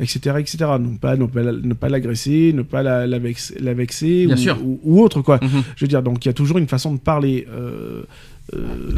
[0.00, 0.56] Etc, etc.
[0.80, 4.36] Ne pas, ne pas, ne pas l'agresser, ne pas la, la, vex- la vexer ou,
[4.36, 4.56] sûr.
[4.64, 5.38] ou- ou autre quoi.
[5.42, 5.62] Mhm.
[5.76, 7.46] Je veux dire, donc il y a toujours une façon de parler.
[7.52, 8.02] euh,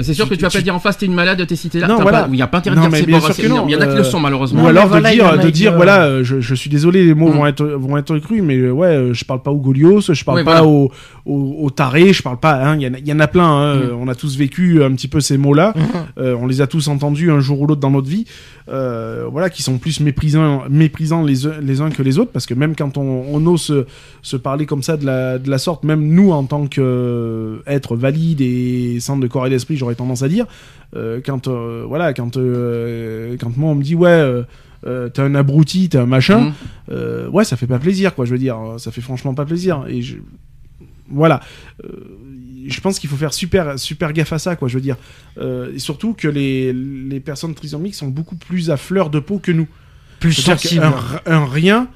[0.00, 1.86] C'est sûr que tu vas pas dire en face t'es une malade, t'es cité là.
[1.88, 2.22] Non, voilà.
[2.22, 3.42] pas- Il n'y a pas intérêt Non, de dire mais c'est bien bon, sûr c'est-
[3.42, 4.64] que non, Il y en a qui le euh, sont malheureusement.
[4.64, 7.28] Ou alors de dire, de dire euh, voilà, euh, je, je suis désolé, les mots
[7.28, 7.32] Mm.
[7.36, 10.24] vont, être, vont être crus, mais euh, ouais, euh, je parle pas aux Golios, je
[10.24, 10.66] parle pas voilà.
[10.66, 10.90] aux,
[11.26, 12.54] aux, aux tarés, je parle pas.
[12.54, 13.78] hein, Il y, en a- il y en a plein, hein, Mm.
[13.82, 15.74] euh, on a tous vécu un petit peu ces mots-là,
[16.18, 18.24] euh, on les a tous entendus un jour ou l'autre dans notre vie,
[18.70, 22.46] euh, voilà, qui sont plus méprisants, méprisants les, uns- les uns que les autres, parce
[22.46, 23.86] que même quand on, on ose se,
[24.22, 28.40] se parler comme ça de la, de la sorte, même nous en tant qu'être valide
[28.40, 30.47] et sans de corps et d'esprit, j'aurais tendance à dire,
[30.97, 34.09] euh, quand euh, voilà, quand euh, quand moi on me dit ouais.
[34.10, 34.43] euh,
[34.85, 36.52] euh, t'es un abruti, t'es un machin, Mhm.
[36.90, 38.24] euh, ouais, ça fait pas plaisir, quoi.
[38.24, 39.85] Je veux dire, ça fait franchement pas plaisir.
[39.89, 40.16] Et je...
[41.09, 41.39] voilà,
[41.85, 41.89] Euh,
[42.66, 44.66] je pense qu'il faut faire super, super gaffe à ça, quoi.
[44.69, 44.97] Je veux dire,
[45.39, 49.39] Euh, et surtout que les, les personnes trisomiques sont beaucoup plus à fleur de peau
[49.39, 49.69] que nous.
[50.19, 50.82] Plus C'est-à-dire sensible.
[51.24, 51.89] qu'un un rien,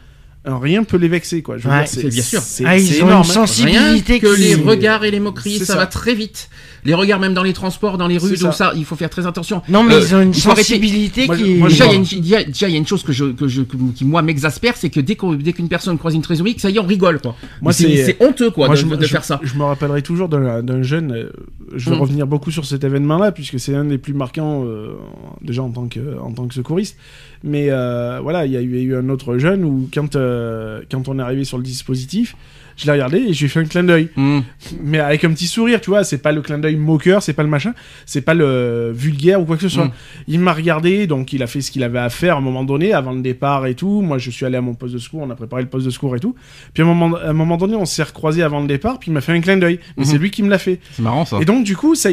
[0.45, 1.59] un rien peut les vexer, quoi.
[1.59, 2.41] Je veux Ouais, dire, c'est bien sûr.
[2.41, 3.35] C'est Ah, ils c'est ont énorme, une hein.
[3.35, 5.75] sensibilité Rien que qui- les regards et les moqueries, ça.
[5.77, 6.51] va très vite.
[6.87, 8.53] Les regards même dans les transports, dans les rues, tout ça.
[8.53, 9.61] ça, il faut faire très attention.
[9.69, 11.55] Non, mais Euh, ils ont une arrêter- sensibilité qui.
[11.57, 11.95] moi, Déjà, il y,
[12.35, 14.89] a une- y y a chose que je, que je, que- qui moi m'exaspère, c'est
[14.91, 17.35] que dès qu'on- dès qu'une personne croise une trisomique, ça y est, on rigole quoi.
[17.61, 19.41] Moi, c'est honteux quoi Moi, de, je, me- de je- faire ça.
[19.43, 21.13] Je me rappellerai toujours d'un d'un jeune.
[21.13, 21.31] euh,
[21.75, 22.01] je vais Mm.
[22.01, 24.95] revenir beaucoup sur cet événement-là, puisque c'est un des plus marquants, euh,
[25.43, 26.97] déjà en tant que, en tant que secouriste.
[27.43, 29.89] Mais euh, voilà, il y, a eu- il y a eu un autre jeune où,
[29.93, 32.37] quand, euh, quand on est arrivé sur le dispositif,
[32.77, 34.09] je l'ai regardé et je lui ai fait un clin d'œil.
[34.17, 34.41] Mm.
[34.83, 37.43] Mais avec un petit sourire, tu vois, c'est pas le clin d'œil moqueur, c'est pas
[37.43, 37.73] le machin,
[38.05, 39.87] c'est pas le vulgaire ou quoi que ce soit.
[39.87, 39.93] Mm.
[40.29, 42.65] Il m'a regardé, donc il a fait ce qu'il avait à faire à un moment
[42.65, 44.03] donné, avant le départ et tout.
[44.03, 45.91] Moi, je suis allé à mon poste de secours, on a préparé le poste de
[45.91, 46.35] secours et tout.
[46.75, 49.11] Puis à un moment, à un moment donné, on s'est recroisé avant le départ, puis
[49.11, 49.79] il m'a fait un clin d'œil.
[49.97, 50.11] Mais Mhm.
[50.11, 50.81] c'est lui qui me l'a fait.
[50.93, 51.39] C'est marrant ça.
[51.41, 52.11] Et donc, du coup, ça,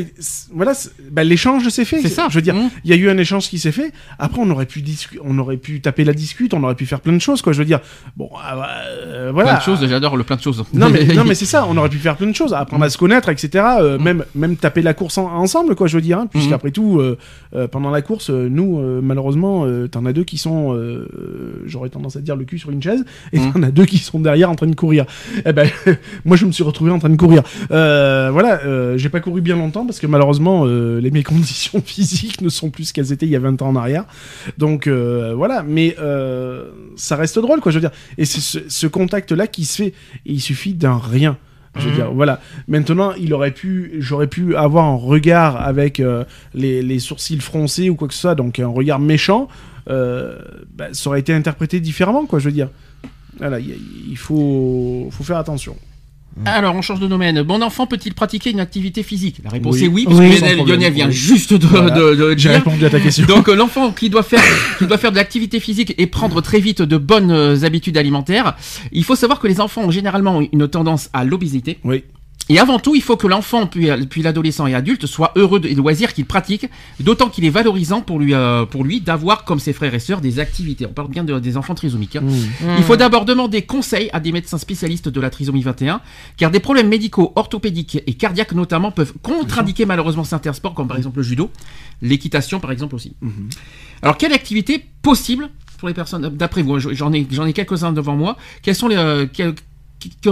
[0.53, 0.73] voilà,
[1.11, 2.01] bah, l'échange s'est fait.
[2.01, 2.27] C'est ça.
[2.29, 3.91] Je veux dire, il y a eu un échange qui s'est fait.
[4.19, 4.83] Après, on aurait pu
[5.23, 7.53] on aurait pu taper la discute, on aurait pu faire plein de choses, quoi.
[7.53, 7.79] Je veux dire,
[8.15, 9.51] bon, euh, voilà.
[9.51, 10.52] Plein de choses, j'adore le plein de choses.
[10.73, 12.89] Non mais, non mais c'est ça, on aurait pu faire plein de choses, apprendre à
[12.89, 13.63] se connaître, etc.
[13.79, 16.19] euh, même, même taper la course en- ensemble, quoi, je veux dire.
[16.19, 17.17] Hein, Puisqu'après tout, euh,
[17.55, 20.77] euh, pendant la course, nous, malheureusement, t'en as deux qui sont,
[21.65, 23.53] j'aurais tendance à dire le cul sur une chaise, et Mhm.
[23.53, 25.05] t'en as deux qui sont derrière en train de courir.
[25.45, 25.67] Eh ben,
[26.25, 27.43] moi, je me suis retrouvé en train de courir.
[27.69, 28.61] Voilà,
[28.97, 32.85] j'ai pas couru bien longtemps parce que malheureusement, les mes conditions physiques ne sont plus
[32.85, 34.05] ce qu'elles étaient il y a 20 ans en arrière.
[34.57, 35.95] Donc voilà, mais
[36.95, 37.91] ça reste drôle, quoi, je veux dire.
[38.17, 39.93] Et c'est ce, ce contact-là qui se fait, et
[40.33, 41.37] il suffit d'un rien.
[41.75, 41.95] Je veux Mhm.
[41.95, 42.39] dire, voilà.
[42.67, 47.89] Maintenant, il aurait pu, j'aurais pu avoir un regard avec euh, les, les sourcils froncés
[47.89, 49.47] ou quoi que ce soit, donc un regard méchant.
[49.89, 50.37] euh,
[50.77, 52.37] bah, ça aurait été interprété différemment, quoi.
[52.39, 52.69] Je veux dire.
[53.39, 55.75] Voilà, il faut, faut faire attention.
[56.45, 57.41] Alors, on change de domaine.
[57.43, 59.37] Bon enfant peut-il pratiquer une activité physique?
[59.43, 59.83] La réponse Oui.
[59.83, 61.91] est oui, parce Oui, que Lionel, vient juste de, Voilà.
[61.91, 63.25] de, de J'ai répondu à ta question.
[63.25, 64.41] Donc euh, l'enfant qui doit faire
[64.79, 68.55] qui doit faire de l'activité physique et prendre très vite de bonnes euh, habitudes alimentaires,
[68.91, 71.77] il faut savoir que les enfants ont généralement une tendance à l'obésité.
[71.83, 72.03] Oui.
[72.49, 75.73] Et avant tout, il faut que l'enfant, puis, puis l'adolescent et adulte, soit heureux des
[75.75, 76.65] loisirs qu'il pratique,
[76.99, 80.19] d'autant qu'il est valorisant pour lui, euh, pour lui d'avoir, comme ses frères et sœurs,
[80.19, 80.85] des activités.
[80.85, 82.17] On parle bien de- des enfants trisomiques.
[82.17, 82.21] hein.
[82.23, 82.65] Mmh.
[82.77, 86.01] Il faut d'abord demander conseil à des médecins spécialistes de la trisomie 21,
[86.35, 90.97] car des problèmes médicaux, orthopédiques et cardiaques notamment peuvent contre-indiquer malheureusement certains sports, comme par
[90.97, 91.49] exemple le judo,
[92.01, 93.13] l'équitation par exemple aussi.
[93.21, 93.49] Mhm.
[94.01, 98.15] Alors, quelle activité possible pour les personnes, d'après vous, j'en ai, j'en ai quelques-uns devant
[98.17, 98.95] moi, quels sont les...
[98.97, 99.25] euh,
[100.03, 100.29] qui, que-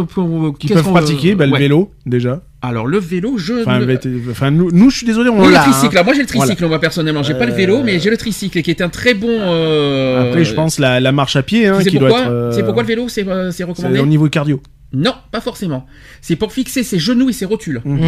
[0.51, 1.59] que- Qui peuvent qu'on- pratiquer bah, le ouais.
[1.59, 2.41] vélo, déjà.
[2.61, 3.61] Alors, le vélo, je...
[3.61, 5.61] Enfin, ne- VT enfin, nous, nous, je suis désolé, on Oui, le hein.
[5.61, 8.17] tricycle, moi j'ai le tricycle moi personnellement, j'ai pas le vélo Euh, mais j'ai le
[8.17, 9.29] tricycle qui est un très bon...
[9.29, 12.31] euh, Après, je pense la, la marche à pied, hein, c'est qui doit pourquoi, être.
[12.31, 13.99] euh, c'est pourquoi le vélo c'est euh, c'est c'est recommandé?
[13.99, 14.61] au niveau cardio.
[14.93, 15.85] Non, pas forcément.
[16.21, 17.81] C'est pour fixer ses genoux et ses rotules.
[17.85, 18.01] Mmh.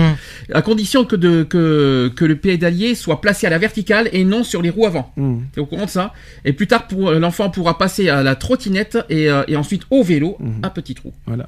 [0.53, 4.43] À condition que, de, que, que le pédalier soit placé à la verticale et non
[4.43, 5.13] sur les roues avant.
[5.15, 5.35] Mmh.
[5.53, 6.13] T'es au courant de ça?
[6.43, 10.03] Et plus tard, pour, l'enfant pourra passer à la trottinette et, euh, et ensuite au
[10.03, 10.59] vélo, Mhm.
[10.63, 11.13] un petit trou.
[11.25, 11.47] Voilà.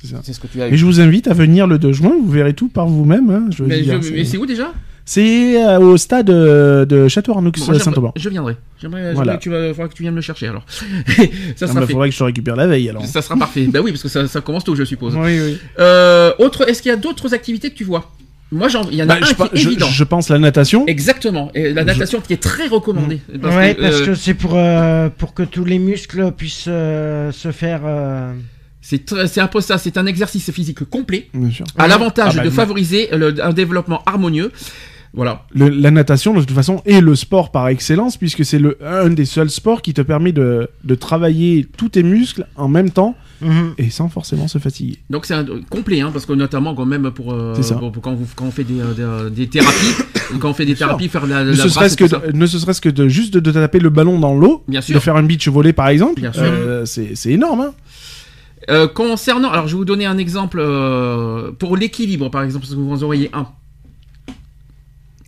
[0.00, 0.20] C'est ça.
[0.22, 2.30] C'est ce que tu as Et je vous invite à venir le 2 juin, vous
[2.30, 3.30] verrez tout par vous-même.
[3.30, 4.72] hein, je veux Mais, dire, je- c'est- mais c'est où déjà?
[5.08, 8.12] C'est euh, au stade euh, de Château Arnoux Bon, j'aimerais- Saint-Auban.
[8.16, 8.56] je viendrai.
[8.82, 9.36] J'aimerais, Voilà.
[9.36, 10.64] que tu vas, faudra que tu viennes me le chercher alors.
[10.68, 10.82] ça
[11.16, 11.92] Il sera fait.
[11.92, 13.06] faudrait que je te récupère la veille alors.
[13.06, 13.66] Ça sera parfait.
[13.68, 15.14] bah oui, parce que ça, ça commence tôt, je suppose.
[15.16, 15.58] Oui, oui.
[15.78, 18.10] Euh, autre, est-ce qu'il y a d'autres activités que tu vois?
[18.50, 19.86] Moi, j'en, il y en a Bah, un je, qui est je- évident.
[19.86, 20.86] je pense la natation.
[20.88, 21.50] Exactement.
[21.54, 23.20] Et la natation qui est très recommandée.
[23.40, 26.66] Parce ouais, que, parce euh, que c'est pour, euh, pour que tous les muscles puissent
[26.68, 27.82] euh, se faire.
[27.84, 28.32] euh,
[28.82, 29.78] c'est, très- c'est un peu ça.
[29.78, 31.28] C'est un exercice physique complet.
[31.32, 31.64] Bien sûr.
[31.78, 34.50] À l'avantage Ah bah, de favoriser le- un développement harmonieux.
[35.14, 35.44] Voilà.
[35.54, 39.08] Le- la natation, de toute façon, est le sport par excellence, puisque c'est le un
[39.10, 43.14] des seuls sports qui te permet de, de travailler tous tes muscles en même temps
[43.40, 43.74] mhm.
[43.78, 44.98] et sans forcément se fatiguer.
[45.08, 48.14] Donc c'est un complet, hein, parce que notamment quand même pour, euh, pour- pour quand,
[48.14, 49.94] vous- quand on fait des, euh, des, des thérapies,
[50.40, 52.88] quand on fait des thérapies, faire la, Ne ce que, de, ne ce serait-ce que
[52.90, 55.02] de juste de, de taper le ballon dans l'eau, de sûr.
[55.02, 57.60] faire un beach volley par exemple, euh, c'est c'est énorme.
[57.60, 57.74] Hein
[58.68, 62.74] Euh, concernant, alors je vais vous donner un exemple euh, pour l'équilibre par exemple, parce
[62.74, 63.46] que vous en auriez un.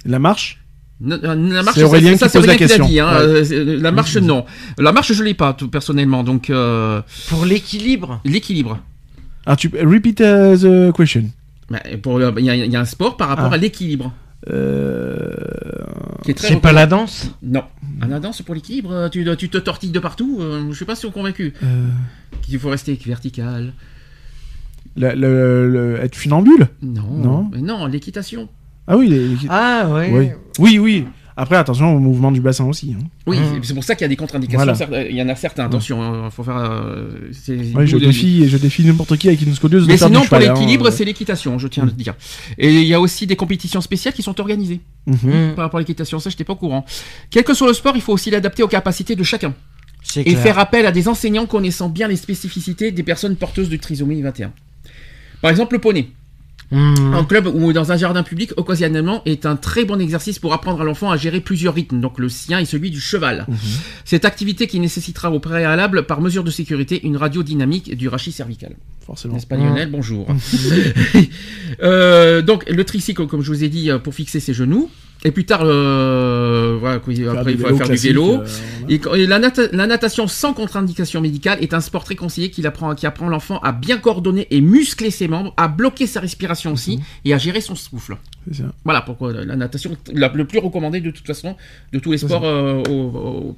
[0.05, 0.63] La marche,
[1.07, 2.87] euh, La marche, C'est Aurélien ça, qui pose la Aurélien l'a question.
[2.87, 3.53] dit, hein, Ouais.
[3.53, 4.45] euh, La marche, non.
[4.79, 6.25] La marche, je l'ai pas, tout personnellement.
[6.25, 8.21] Donc, euh, Pour l'équilibre.
[8.25, 8.79] l'équilibre.
[9.47, 11.31] ah, tu repeat uh, the question.
[11.71, 13.55] Bah, Il y, a- il y a un sport par rapport Ah.
[13.55, 14.13] à l'équilibre.
[14.51, 15.35] Euh,
[16.37, 17.65] C'est pas la danse Non.
[18.01, 20.39] Ah, la danse pour l'équilibre, tu, tu te tortilles de partout.
[20.41, 21.53] euh, je suis pas sûr convaincu.
[21.63, 21.87] euh,
[22.43, 23.73] Qu'il faut rester vertical.
[24.97, 27.03] la- le- le- être funambule Non.
[27.11, 27.51] Non.
[27.53, 28.49] Mais non, l'équitation.
[28.89, 30.11] Ah oui, les- Ah ouais.
[30.13, 30.29] oui.
[30.59, 31.05] oui, oui.
[31.41, 32.97] Après, attention au mouvement du bassin aussi.
[32.99, 33.05] hein.
[33.25, 33.61] Oui, Mmh.
[33.63, 34.73] c'est pour ça qu'il y a des contre-indications.
[34.89, 35.09] Voilà.
[35.09, 36.57] Il y en a certains, attention, il faut faire.
[36.57, 37.31] euh,
[37.77, 40.89] Ouais, je de- défie, je défie n'importe qui avec une scodieuse Mais sinon, pour l'équilibre,
[40.89, 40.91] hein.
[40.91, 42.15] c'est l'équitation, je tiens à le dire.
[42.59, 44.81] Et il y a aussi des compétitions spéciales qui sont organisées.
[45.07, 45.53] Mhm.
[45.55, 46.19] par rapport à l'équitation.
[46.19, 46.85] Ça, je n'étais pas au courant.
[47.31, 49.55] Quel que soit le sport, il faut aussi l'adapter aux capacités de chacun.
[50.03, 50.39] C'est Et clair.
[50.43, 54.51] faire appel à des enseignants connaissant bien les spécificités des personnes porteuses de trisomie 21.
[55.41, 56.09] Par exemple, le poney.
[56.71, 57.15] Mhm.
[57.15, 60.81] En club ou dans un jardin public, occasionnellement, est un très bon exercice pour apprendre
[60.83, 63.47] à l'enfant à gérer plusieurs rythmes, donc le sien et celui du cheval.
[63.49, 63.57] Mhm.
[64.05, 68.33] Cette activité qui nécessitera au préalable, par mesure de sécurité, une radio dynamique du rachis
[68.33, 68.77] cervical.
[69.07, 69.35] Forcément.
[69.35, 69.91] N'est-ce pas Lionel?
[69.91, 70.27] Bonjour.
[71.83, 74.91] Euh, donc le tricycle, comme je vous ai dit, euh, pour fixer ses genoux.
[75.25, 78.35] Et plus tard, euh, voilà, quoi, Faire après il faut faire du vélo.
[78.35, 78.49] euh, voilà.
[78.89, 82.51] Et, quand- et la, nata- la natation sans contre-indication médicale est un sport très conseillé
[82.51, 86.21] qui apprend, qui apprend l'enfant à bien coordonner et muscler ses membres, à bloquer sa
[86.21, 88.17] respiration aussi et à gérer son souffle.
[88.53, 88.63] Ça.
[88.85, 91.57] Voilà pourquoi la, la natation est la- le plus recommandé de toute façon
[91.93, 92.83] de tous les sports euh,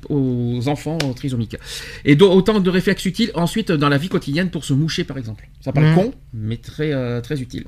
[0.08, 1.56] aux, enfants trisomiques.
[2.06, 5.18] Et do- autant de réflexes utiles ensuite dans la vie quotidienne pour se moucher par
[5.18, 5.46] exemple.
[5.60, 5.94] Ça paraît Mhm.
[5.96, 7.66] con, mais très, euh, très utile.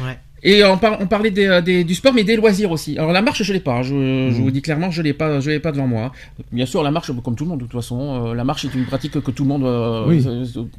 [0.00, 0.18] Ouais.
[0.42, 2.96] Et on, par- on parlait des, euh, des- du sport, mais des loisirs aussi.
[2.98, 3.74] Alors la marche, je l'ai pas.
[3.78, 3.82] hein.
[3.82, 3.90] Je,
[4.30, 4.42] je Mhm.
[4.42, 6.12] vous dis clairement, je l'ai pas, je l'ai pas devant moi.
[6.50, 8.72] Bien sûr, la marche, comme tout le monde, de toute façon, euh, la marche est
[8.74, 9.64] une pratique que tout le monde.
[9.64, 10.24] euh, Oui.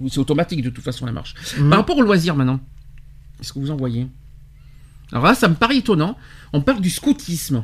[0.09, 1.35] c'est- automatique de toute façon la marche.
[1.59, 1.69] Mhm.
[1.69, 2.59] Par rapport aux loisirs maintenant,
[3.37, 4.07] qu'est-ce que vous en voyez?
[5.11, 6.17] Alors là, ça me paraît étonnant.
[6.53, 7.63] On parle du scoutisme.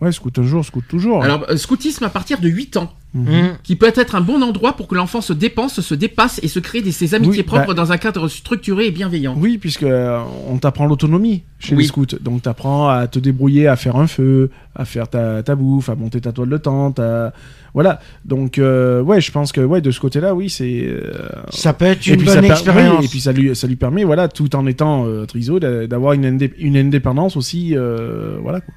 [0.00, 1.22] Ouais, scout un jour, scout toujours.
[1.22, 3.22] Alors, euh, scoutisme à partir de 8 ans, Mhm.
[3.22, 3.48] Mhm.
[3.62, 6.58] qui peut être un bon endroit pour que l'enfant se dépense, se dépasse et se
[6.58, 9.36] crée des, ses amitiés Oui, propres bah- dans un cadre structuré et bienveillant.
[9.38, 11.82] Oui, puisque euh, on t'apprend l'autonomie chez Oui.
[11.82, 12.06] les scouts.
[12.20, 15.94] Donc t'apprends à te débrouiller, à faire un feu, à faire ta, ta bouffe, à
[15.94, 16.98] monter ta toile de tente.
[16.98, 17.32] à-
[17.72, 18.00] Voilà.
[18.24, 20.82] Donc euh, ouais, je pense que ouais, de ce côté-là, oui, c'est.
[20.84, 22.98] euh, Ça peut être une puis bonne expérience.
[22.98, 25.86] oui, et puis ça lui, ça lui permet, voilà, tout en étant euh, triso, d'a-
[25.86, 28.60] d'avoir une, une indépendance aussi, euh, voilà.
[28.60, 28.74] Quoi.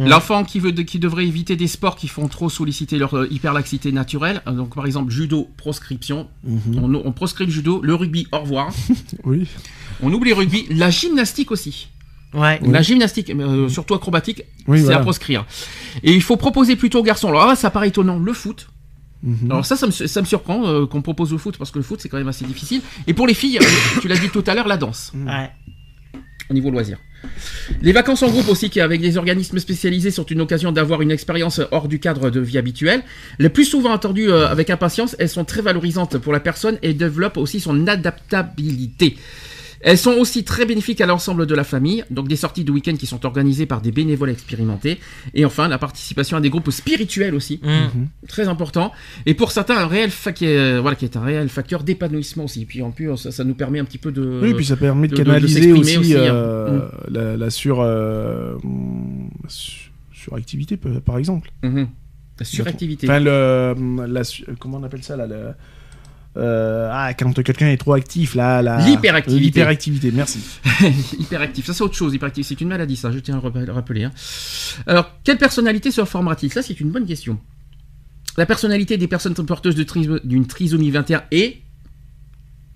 [0.00, 0.08] Mhm.
[0.08, 3.92] L'enfant qui, veut, qui devrait éviter des sports qui font trop solliciter leur euh, hyperlaxité
[3.92, 6.78] naturelle, euh, donc par exemple judo, proscription, Mhm.
[6.82, 8.72] on, on proscrit le judo, le rugby, au revoir.
[9.24, 9.46] Oui.
[10.02, 11.88] On oublie le rugby, la gymnastique aussi.
[12.32, 12.60] Ouais.
[12.64, 14.98] La gymnastique, euh, surtout acrobatique, Oui, c'est voilà.
[14.98, 15.44] à proscrire.
[16.02, 17.28] Et il faut proposer plutôt aux garçons.
[17.28, 18.68] Alors là, ça paraît étonnant, le foot.
[19.22, 19.50] Mhm.
[19.50, 21.82] Alors ça, ça me, ça me surprend euh, qu'on propose le foot parce que le
[21.84, 22.80] foot c'est quand même assez difficile.
[23.06, 23.58] Et pour les filles,
[24.00, 25.50] tu l'as dit tout à l'heure, la danse Ouais.
[26.50, 26.98] Au niveau loisir.
[27.82, 31.10] Les vacances en groupe aussi, qui avec des organismes spécialisés, sont une occasion d'avoir une
[31.10, 33.02] expérience hors du cadre de vie habituelle.
[33.38, 36.92] Les plus souvent attendues euh, avec impatience, elles sont très valorisantes pour la personne et
[36.92, 39.16] développent aussi son adaptabilité.
[39.82, 42.96] Elles sont aussi très bénéfiques à l'ensemble de la famille, donc des sorties de week-end
[42.96, 45.00] qui sont organisées par des bénévoles expérimentés.
[45.34, 48.08] Et enfin, la participation à des groupes spirituels aussi, Mhm.
[48.28, 48.92] très important.
[49.24, 52.44] Et pour certains, un réel fa- qui est, voilà, qui est un réel facteur d'épanouissement
[52.44, 52.66] aussi.
[52.66, 54.40] Puis en plus, ça, ça nous permet un petit peu de...
[54.42, 56.18] Oui, puis ça permet de, de- de- de canaliser aussi, hein.
[56.34, 61.50] euh, la, la sur, euh, mm, su- suractivité, par exemple.
[61.62, 61.88] Mhm.
[62.38, 63.06] La suractivité.
[63.08, 63.74] Enfin, le,
[64.06, 64.22] la,
[64.58, 65.52] comment on appelle ça là le,
[66.36, 69.44] euh, ah, quand quelqu'un est trop actif, là, la L'hyperactivité.
[69.44, 70.40] L'hyperactivité, merci.
[71.18, 72.14] Hyperactif, ça c'est autre chose.
[72.14, 74.04] Hyperactif, c'est une maladie, ça, je tiens à le rappeler.
[74.04, 74.12] hein.
[74.86, 77.38] Alors, quelle personnalité se formera-t-il Ça, c'est une bonne question.
[78.36, 81.58] La personnalité des personnes porteuses d'une trisomie 21 est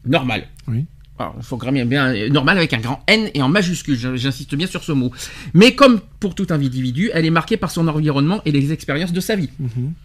[0.04, 0.48] normale.
[0.66, 0.86] Oui.
[1.16, 4.56] Alors, il faut même bien euh, normal avec un grand N et en majuscule, j'insiste
[4.56, 5.12] bien sur ce mot.
[5.52, 9.20] Mais comme pour tout individu, elle est marquée par son environnement et les expériences de
[9.20, 9.50] sa vie,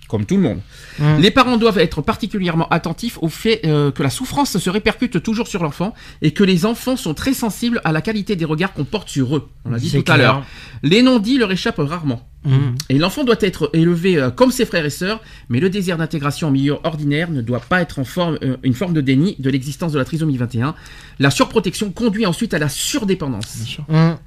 [0.09, 0.59] comme tout le monde.
[0.99, 1.21] Mhm.
[1.21, 5.47] Les parents doivent être particulièrement attentifs au fait euh, que la souffrance se répercute toujours
[5.47, 8.83] sur l'enfant et que les enfants sont très sensibles à la qualité des regards qu'on
[8.83, 9.47] porte sur eux.
[9.63, 10.43] On l'a dit tout à l'heure.
[10.83, 12.27] Les non-dits leur échappent rarement.
[12.43, 12.75] Mhm.
[12.89, 16.49] Et l'enfant doit être élevé euh, comme ses frères et sœurs, mais le désir d'intégration
[16.49, 19.49] en milieu ordinaire ne doit pas être en forme, euh, une forme de déni de
[19.49, 20.75] l'existence de la trisomie 21.
[21.19, 23.55] La surprotection conduit ensuite à la surdépendance.
[23.55, 23.85] Bien sûr.
[23.89, 24.17] Ah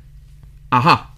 [0.86, 1.11] ah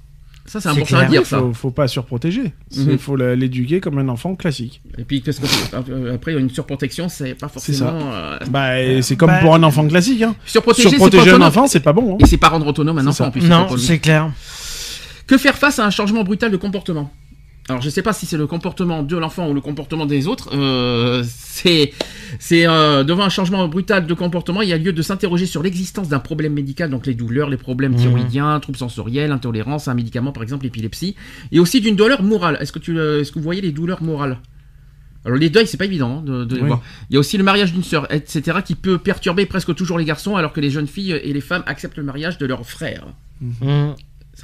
[0.46, 1.38] Ça, c'est important à dire, ça.
[1.38, 2.52] Faut, faut pas surprotéger.
[2.76, 2.98] Il Mhm.
[2.98, 4.82] faut l'éduquer comme un enfant classique.
[4.98, 5.46] Et puis, qu'est-ce que
[5.90, 7.86] euh, après, une surprotection, c'est pas C'est ça.
[7.86, 8.12] forcément.
[8.12, 10.20] euh, Bah, et c'est comme Bah, pour un enfant classique.
[10.22, 10.34] Hein.
[10.44, 12.14] Surprotéger, c'est pas Surprotéger un enfant, c'est pas bon.
[12.14, 12.18] hein.
[12.20, 13.48] Et c'est pas rendre autonome un enfant en plus.
[13.48, 14.30] Non, c'est clair.
[15.26, 17.10] Que faire face à un changement brutal de comportement?
[17.68, 20.50] Alors je sais pas si c'est le comportement de l'enfant ou le comportement des autres.
[20.54, 21.92] euh, c'est
[22.38, 25.62] c'est euh, devant un changement brutal de comportement, il y a lieu de s'interroger sur
[25.62, 27.98] l'existence d'un problème médical, donc les douleurs, les problèmes Mhm.
[27.98, 31.14] thyroïdiens, troubles sensoriels, intolérance à un médicament par exemple l'épilepsie,
[31.52, 32.58] et aussi d'une douleur morale.
[32.60, 34.38] Est-ce que tu euh, que vous voyez les douleurs morales?
[35.24, 36.82] Alors les deuils, c'est pas évident hein, de, de les voir.
[37.08, 40.04] Il y a aussi le mariage d'une sœur, etc., qui peut perturber presque toujours les
[40.04, 43.06] garçons, alors que les jeunes filles et les femmes acceptent le mariage de leurs frères.
[43.40, 43.94] Mhm.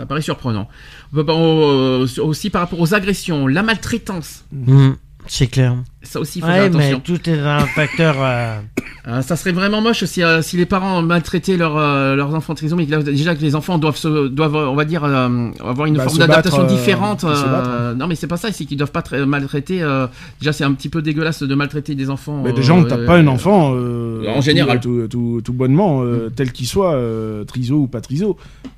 [0.01, 0.67] Ça paraît surprenant.
[1.15, 4.47] Euh, aussi par rapport aux agressions, la maltraitance.
[4.51, 4.97] Mhm.
[5.33, 5.77] C'est clair.
[6.03, 7.01] Ça aussi, il faut faire Ouais, mais attention.
[7.05, 8.17] tout est un facteur.
[8.19, 8.59] euh,
[9.07, 12.57] Euh, ça serait vraiment moche si, euh, si les parents maltraitaient leur, euh, leurs enfants
[12.57, 12.91] trisomiques.
[12.91, 16.19] Déjà que les enfants doivent, se, doivent on va dire, euh, avoir une Bah, forme
[16.19, 17.23] d'adaptation euh, différente.
[17.25, 17.37] battre,
[17.71, 18.51] euh, Non, mais c'est pas ça.
[18.51, 19.81] C'est qu'ils doivent pas tra- maltraiter.
[19.83, 20.09] euh,
[20.41, 22.43] déjà, c'est un petit peu dégueulasse de maltraiter des enfants.
[22.43, 23.71] Mais euh, déjà, on tape pas un enfant.
[23.77, 24.81] euh, en général.
[24.81, 28.37] Tout, tout- tout bonnement, euh, tel qu'il soit, euh, triso ou pas triso.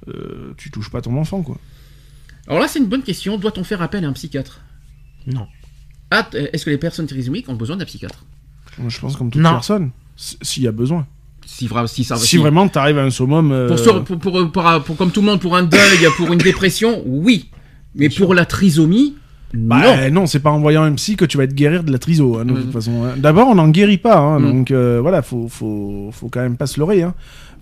[0.09, 1.57] euh, tu touches pas ton enfant, quoi.
[2.47, 3.39] Alors là, c'est une bonne question.
[3.39, 4.61] Doit-on faire appel à un psychiatre?
[5.27, 5.47] Non.
[6.13, 8.25] Ah, t- Est-ce que les personnes trisomiques ont besoin d'un psychiatre
[8.89, 9.51] Je pense comme toute Non.
[9.53, 9.91] personne.
[10.17, 11.07] S'il y a besoin.
[11.45, 13.51] si, vra- si, ça, si vraiment t'arrives à un summum.
[13.53, 16.33] euh, Pour, sur- pour, pour, pour- pour- comme tout le monde, pour un deuil, pour
[16.33, 17.51] une dépression, oui.
[17.95, 19.17] Mais pour la trisomie,
[19.55, 19.69] non.
[19.69, 21.99] Bah, non, c'est pas en voyant un psy que tu vas te guérir de la
[21.99, 22.73] triso, hein, de Mhm.
[22.73, 23.05] façon.
[23.05, 23.15] hein.
[23.19, 24.51] D'abord, on n'en guérit pas, hein, Mhm.
[24.53, 27.03] donc euh, voilà, faut, faut, faut quand même pas se leurrer.
[27.03, 27.13] Hein.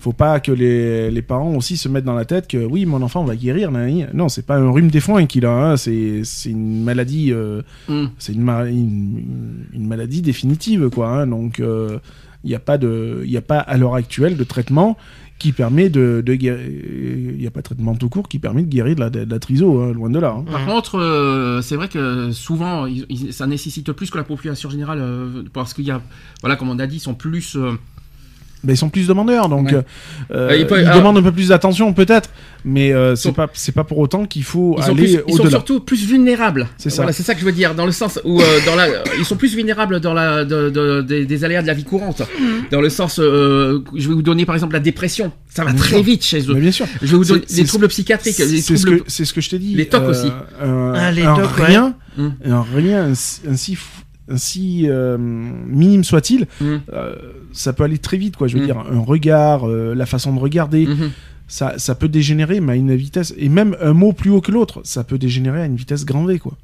[0.01, 3.03] Faut pas que les, les parents aussi se mettent dans la tête que oui, mon
[3.03, 3.71] enfant va guérir.
[3.71, 8.07] Non, c'est pas un rhume des foins qu'il a, hein, c'est une maladie, euh, Mm.
[8.19, 11.09] c'est une, ma- une, une maladie définitive, quoi.
[11.11, 11.27] hein.
[11.27, 14.97] donc, il n'y a pas de, il a pas à l'heure actuelle de traitement
[15.39, 16.67] qui permet de, de guérir.
[16.69, 19.25] Il n'y a pas de traitement tout court qui permet de guérir de la, de
[19.31, 20.37] la triso, hein, loin de là.
[20.39, 20.45] hein.
[20.51, 24.69] Par contre, euh, c'est vrai que souvent, il- il- ça nécessite plus que la population
[24.69, 26.03] générale, euh, parce qu'il y a,
[26.43, 27.57] voilà, comme on a dit, ils sont plus.
[27.57, 27.73] euh,
[28.69, 29.83] Ils sont plus demandeurs, donc Ouais.
[30.33, 32.29] euh, il peut- ils alors- demandent un peu plus d'attention peut-être,
[32.65, 35.19] mais euh, c'est Sont- pas c'est pas pour autant qu'il faut ils sont, aller plus,
[35.29, 36.69] ils sont surtout plus vulnérables.
[36.77, 36.97] C'est ça.
[36.97, 38.87] Voilà, c'est ça que je veux dire, dans le sens où euh, dans la,
[39.19, 42.21] ils sont plus vulnérables dans la, de- de- des, des aléas de la vie courante.
[42.71, 45.33] Dans le sens, euh, je vais vous donner par exemple la dépression.
[45.49, 46.03] Ça va Bien très sûr.
[46.03, 46.55] vite chez eux.
[46.55, 46.87] Mais bien sûr.
[47.01, 48.99] Je vais vous donner des troubles psychiatriques, C'est ce troubles.
[49.01, 49.75] que c'est ce que je t'ai dit.
[49.75, 50.31] Les tocs euh, aussi.
[50.63, 51.65] Un, Ah, les un tocs, ouais.
[51.67, 52.29] rien, Mm.
[52.47, 53.13] un rien
[53.51, 53.79] ainsi
[54.31, 56.77] ainsi, ainsi, euh, minime soit-il, Mm.
[56.93, 57.15] euh,
[57.53, 58.47] ça peut aller très vite quoi.
[58.49, 58.67] Je veux Mm.
[58.67, 61.11] dire un regard, euh, la façon de regarder, Mhm.
[61.49, 64.53] ça ça peut dégénérer mais à une vitesse et même un mot plus haut que
[64.53, 66.57] l'autre, ça peut dégénérer à une vitesse grand V quoi.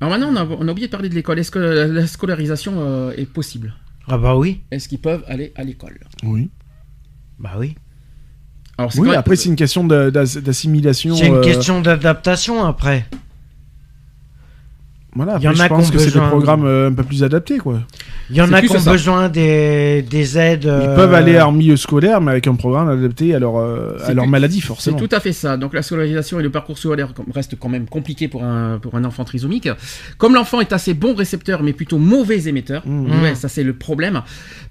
[0.00, 1.38] Alors maintenant, on a, on a oublié de parler de l'école.
[1.38, 3.74] Est-ce que la, la scolarisation euh, est possible?
[4.08, 4.62] Ah bah oui.
[4.70, 5.98] Est-ce qu'ils peuvent aller à l'école?
[6.24, 6.48] Oui.
[7.38, 7.74] Bah oui.
[8.78, 11.14] Alors, Oui, après c'est une question d'assimilation.
[11.14, 13.04] C'est une euh, question d'adaptation après.
[15.14, 16.92] Voilà, Il y en a je pense qui ont que c'est des programmes euh, un
[16.92, 17.80] peu plus adaptés, quoi.
[18.30, 20.62] Il y en C'est a qui ont besoin des, des aides.
[20.64, 23.96] Ils euh, peuvent aller en milieu scolaire, mais avec un programme adapté à leur, euh,
[23.98, 24.98] C'est à leur maladie, C'est forcément.
[24.98, 25.56] tout à fait ça.
[25.56, 29.04] Donc la scolarisation et le parcours scolaire restent quand même compliqués pour un, pour un
[29.04, 29.68] enfant trisomique.
[30.16, 33.22] Comme l'enfant est assez bon récepteur, mais plutôt mauvais émetteur, Mmh.
[33.22, 34.22] ouais, ça c'est le problème.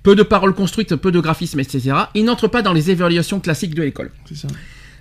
[0.03, 1.91] Peu de paroles construites, peu de graphismes, etc.
[2.15, 4.11] Il n'entre pas dans les évaluations classiques de l'école.
[4.25, 4.47] C'est ça.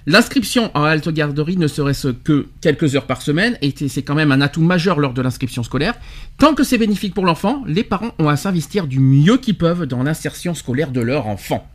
[0.06, 4.32] L'inscription en halte garderie ne serait-ce que quelques heures par semaine, et c'est quand même
[4.32, 5.94] un atout majeur lors de l'inscription scolaire.
[6.38, 9.86] Tant que c'est bénéfique pour l'enfant, les parents ont à s'investir du mieux qu'ils peuvent
[9.86, 11.68] dans l'insertion scolaire de leur enfant.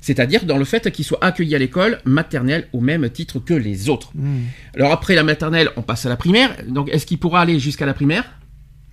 [0.00, 3.88] C'est-à-dire dans le fait qu'il soit accueilli à l'école maternelle au même titre que les
[3.88, 4.10] autres.
[4.14, 4.36] Mmh.
[4.76, 6.54] Alors après la maternelle, on passe à la primaire.
[6.68, 8.24] Donc est-ce qu'il pourra aller jusqu'à la primaire?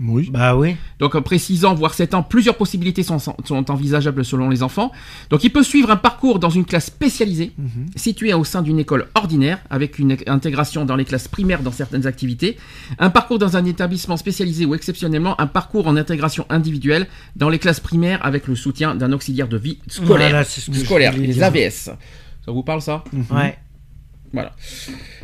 [0.04, 0.30] Oui.
[0.32, 0.76] Bah oui.
[1.00, 4.92] donc après 6 ans, voire 7 ans, plusieurs possibilités sont, sont envisageables selon les enfants.
[5.30, 7.88] Donc il peut suivre un parcours dans une classe spécialisée, Mhm.
[7.96, 12.08] située au sein d'une école ordinaire, avec une intégration dans les classes primaires dans certaines
[12.08, 12.58] activités.
[13.00, 17.60] Un parcours dans un établissement spécialisé ou exceptionnellement un parcours en intégration individuelle dans les
[17.60, 20.30] classes primaires avec le soutien d'un auxiliaire de vie scolaire.
[20.30, 21.44] Voilà, c'est ce que je scolaire, voulais les dire.
[21.44, 21.92] AVS.
[22.46, 23.04] Ça vous parle ça?
[23.14, 23.26] Mhm.
[23.36, 23.58] Ouais.
[24.34, 24.54] Voilà.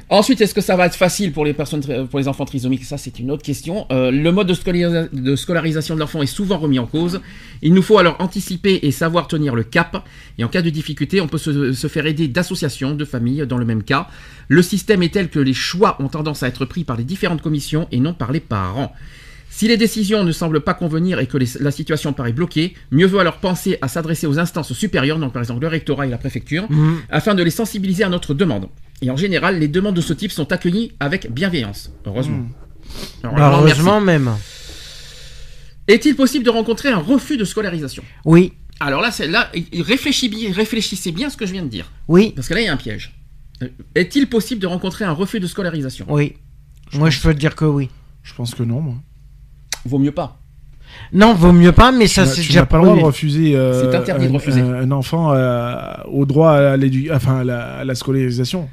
[0.09, 2.85] Ensuite, est-ce que ça va être facile pour les personnes, pour les enfants trisomiques?
[2.85, 3.85] Ça, c'est une autre question.
[3.91, 7.19] Euh, le mode de, scolarisation de l'enfant est souvent remis en cause.
[7.61, 10.05] Il nous faut alors anticiper et savoir tenir le cap.
[10.37, 13.65] Et en cas de difficulté, on peut se faire aider d'associations, de familles dans le
[13.65, 14.07] même cas.
[14.47, 17.41] Le système est tel que les choix ont tendance à être pris par les différentes
[17.41, 18.93] commissions et non par les parents.
[19.57, 23.07] Si les décisions ne semblent pas convenir et que les- la situation paraît bloquée, mieux
[23.07, 26.19] vaut alors penser à s'adresser aux instances supérieures, donc par exemple le rectorat et la
[26.19, 26.97] préfecture, Mhm.
[27.09, 28.67] afin de les sensibiliser à notre demande.
[29.01, 31.91] Et en général, les demandes de ce type sont accueillies avec bienveillance.
[32.05, 32.45] Heureusement.
[33.23, 33.79] Alors, Bah, vraiment, merci.
[33.81, 34.29] heureusement même.
[35.87, 38.03] Est-il possible de rencontrer un refus de scolarisation?
[38.25, 41.63] Oui, Alors là, c'est là, il- réfléchis bien- réfléchissez bien à ce que je viens
[41.63, 43.11] de dire, oui, parce que là, il y a un piège.
[43.63, 46.05] Euh, Est-il possible de rencontrer un refus de scolarisation?
[46.09, 46.33] Oui.
[46.93, 47.89] Moi, je peux te dire que oui.
[48.21, 48.93] Je pense que non, moi.
[49.85, 50.39] Vaut mieux pas.
[51.13, 53.55] Non, vaut mieux pas, mais ça Tu n'as- c'est déjà pas le droit de refuser
[53.55, 54.61] euh, C'est interdit de un, refuser.
[54.61, 55.73] un- enfant euh,
[56.11, 58.69] au droit à, l'édu- enfin, à la, à la scolarisation.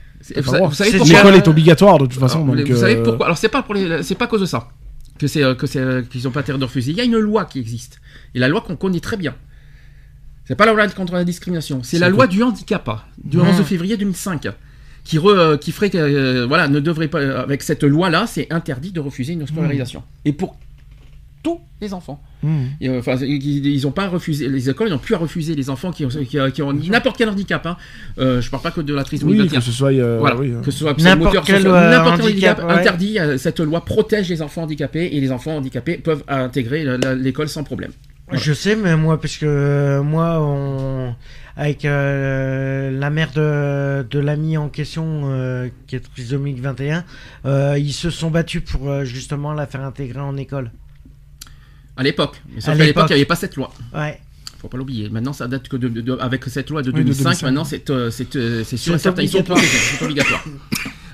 [1.07, 2.45] L'école est obligatoire de toute façon.
[2.45, 4.41] Alors, donc, vous savez euh, pourquoi Alors c'est pas pour les, c'est pas à cause
[4.41, 4.69] de ça
[5.19, 6.91] que c'est que c'est qu'ils ont pas intérêt de refuser.
[6.93, 8.01] Il y a une loi qui existe
[8.35, 9.35] et la loi qu'on connaît très bien.
[10.47, 13.49] C'est pas la loi contre la discrimination, c'est la loi du handicap hein, du Mmh.
[13.49, 14.49] 11 février 2005
[15.05, 18.51] qui re- qui ferait que euh, voilà ne devrait pas avec cette loi là c'est
[18.53, 20.57] interdit de refuser une scolarisation et pour
[21.45, 22.21] tous les enfants.
[22.43, 22.65] hmm.
[22.81, 25.71] Et, euh, Enfin, ils, ils ont pas refusé, les écoles n'ont plus à refuser les
[25.71, 27.65] enfants qui ont, qui, qui ont n'importe quel handicap.
[27.67, 27.77] Hein.
[28.19, 29.59] Euh, je parle pas que de la trisomie Oui, 21.
[29.61, 29.93] que ce soit.
[29.93, 32.73] euh, Voilà, oui, que ce soit N'importe quel, handicap, handicap ouais.
[32.73, 33.19] interdit.
[33.21, 36.85] euh, Cette loi protège les enfants handicapés et les enfants handicapés peuvent intégrer
[37.17, 37.93] l'école sans problème.
[38.27, 38.41] Voilà.
[38.43, 41.15] Je sais, mais moi, parce que moi, on...
[41.59, 47.05] avec euh, la mère de, de l'ami en question, euh, qui est trisomique 21,
[47.45, 50.71] euh, ils se sont battus pour justement la faire intégrer en école.
[51.97, 52.41] À l'époque.
[52.53, 53.73] Mais sauf qu'à l'époque, il n'y avait pas cette loi.
[53.95, 54.21] Ouais.
[54.61, 55.09] Faut pas l'oublier.
[55.11, 57.23] Maintenant, ça date que de, de- de- avec cette loi de Oui, de 2005.
[57.25, 57.47] 2005.
[57.47, 59.23] Maintenant, c'est euh, euh, sûr et certain.
[59.23, 59.59] Ils sont obligatoire.
[59.59, 59.79] protégés.
[59.99, 60.45] C'est obligatoire.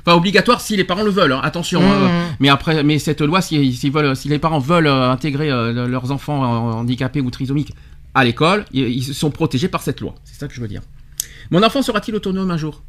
[0.07, 1.33] Enfin, obligatoire si les parents le veulent.
[1.33, 1.81] hein, Attention.
[1.83, 1.85] Mmh.
[1.85, 2.29] hein.
[2.41, 6.11] Mais après, mais cette loi, si, veulent, si les parents veulent euh, intégrer euh, leurs
[6.13, 6.43] enfants
[6.79, 7.75] handicapés ou trisomiques
[8.15, 10.15] à l'école, ils, ils sont protégés par cette loi.
[10.25, 10.81] C'est ça que je veux dire.
[11.51, 12.83] Mon enfant sera-t-il autonome un jour?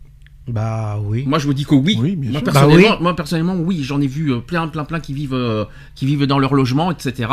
[0.48, 1.24] Bah oui.
[1.28, 1.98] Moi, je vous dis que oui.
[2.02, 2.46] Oui, bien moi, sûr.
[2.52, 3.04] personnellement, Bah oui.
[3.04, 3.84] moi, personnellement, oui.
[3.84, 5.66] J'en ai vu euh, plein, plein, plein qui vivent, euh,
[5.96, 7.30] qui vivent dans leur logement, etc.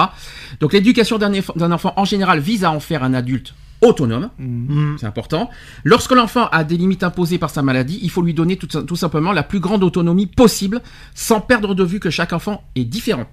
[0.61, 4.29] Donc, l'éducation d'un enfant, en général, vise à en faire un adulte autonome.
[4.39, 4.97] Mm.
[4.99, 5.49] C'est important.
[5.85, 8.97] Lorsque l'enfant a des limites imposées par sa maladie, il faut lui donner tout, tout
[8.97, 10.83] simplement la plus grande autonomie possible,
[11.15, 13.27] sans perdre de vue que chaque enfant est différent.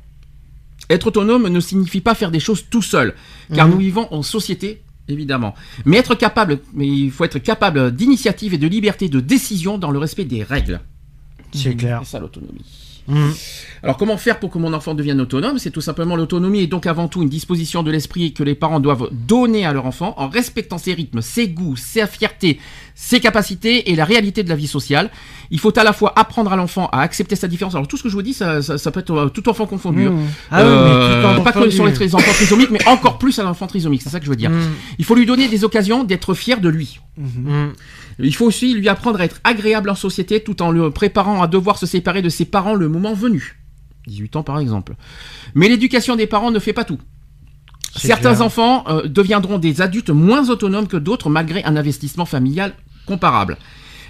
[0.90, 3.16] Être autonome ne signifie pas faire des choses tout seul,
[3.56, 3.74] car Mhm.
[3.74, 5.54] nous vivons en société, évidemment.
[5.86, 9.92] Mais être capable, mais il faut être capable d'initiative et de liberté de décision dans
[9.92, 10.82] le respect des règles.
[11.54, 12.02] C'est clair.
[12.04, 12.66] C'est ça l'autonomie.
[13.08, 13.30] Mm.
[13.84, 15.60] Alors comment faire pour que mon enfant devienne autonome?
[15.60, 18.80] C'est tout simplement l'autonomie est donc avant tout une disposition de l'esprit que les parents
[18.80, 22.60] doivent donner à leur enfant en respectant ses rythmes, ses goûts, sa fierté,
[22.96, 25.12] ses capacités et la réalité de la vie sociale.
[25.52, 27.76] Il faut à la fois apprendre à l'enfant à accepter sa différence.
[27.76, 29.68] Alors tout ce que je vous dis, ça, ça, ça peut être euh, tout enfant
[29.68, 30.08] confondu.
[30.08, 30.12] hein.
[30.12, 30.26] Hmm.
[30.50, 33.44] Ah oui, mais Euh, tout pas que sur les enfants trisomiques, mais encore plus à
[33.44, 34.02] l'enfant trisomique.
[34.02, 34.50] C'est ça que je veux dire.
[34.50, 34.62] Mm.
[34.98, 37.00] Il faut lui donner des occasions d'être fier de lui.
[37.18, 37.68] Mm.
[38.20, 41.48] Il faut aussi lui apprendre à être agréable en société tout en le préparant à
[41.48, 43.60] devoir se séparer de ses parents le moment venu.
[44.08, 44.96] 18 ans par exemple.
[45.54, 47.00] Mais l'éducation des parents ne fait pas tout.
[47.96, 48.42] Certains clair.
[48.42, 52.74] enfants euh, deviendront des adultes moins autonomes que d'autres malgré un investissement familial
[53.06, 53.58] comparable.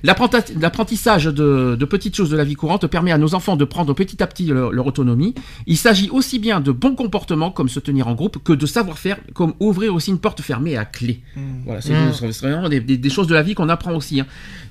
[0.05, 3.93] L'apprentissage de, de petites choses de la vie courante permet à nos enfants de prendre
[3.93, 5.33] petit à petit leur, leur autonomie.
[5.67, 9.17] Il s'agit aussi bien de bons comportements comme se tenir en groupe que de savoir-faire
[9.33, 11.21] comme ouvrir aussi une porte fermée à clé.
[11.65, 12.11] Voilà, c'est Mm.
[12.31, 14.19] c'est vraiment des, des- des choses de la vie qu'on apprend aussi.
[14.19, 14.25] hein.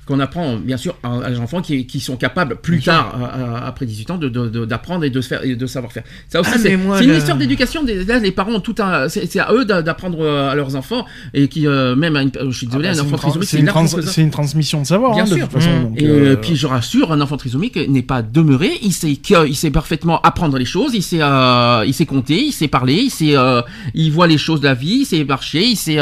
[0.05, 3.63] Qu'on apprend bien sûr à, à les enfants qui, qui sont capables plus tard, à-
[3.63, 5.91] à- après 18 ans, de- de- de- d'apprendre et de se faire et de savoir
[5.91, 6.03] faire.
[6.29, 7.83] Ça aussi, Ah, c'est une le- histoire d'éducation.
[7.83, 9.09] des- Là, les parents ont tout un.
[9.09, 12.29] C'est à eux d'a- d'apprendre euh, à leurs enfants et qui euh, même, à une-
[12.51, 13.87] je suis désolé, Ah bah, un enfant trisomique, c'est une, là trans-
[14.17, 15.47] une transmission de savoir, Bien hein, de sûr.
[15.49, 15.79] toute façon.
[15.79, 15.83] Mm.
[15.83, 19.11] donc, Et euh, euh, puis je rassure, un enfant trisomique n'est pas demeuré, il sait
[19.47, 22.95] il sait parfaitement apprendre les choses, il sait euh, il sait compter, il sait parler,
[22.95, 23.61] il sait euh,
[23.93, 25.99] il voit les choses de la vie, il sait marcher, il sait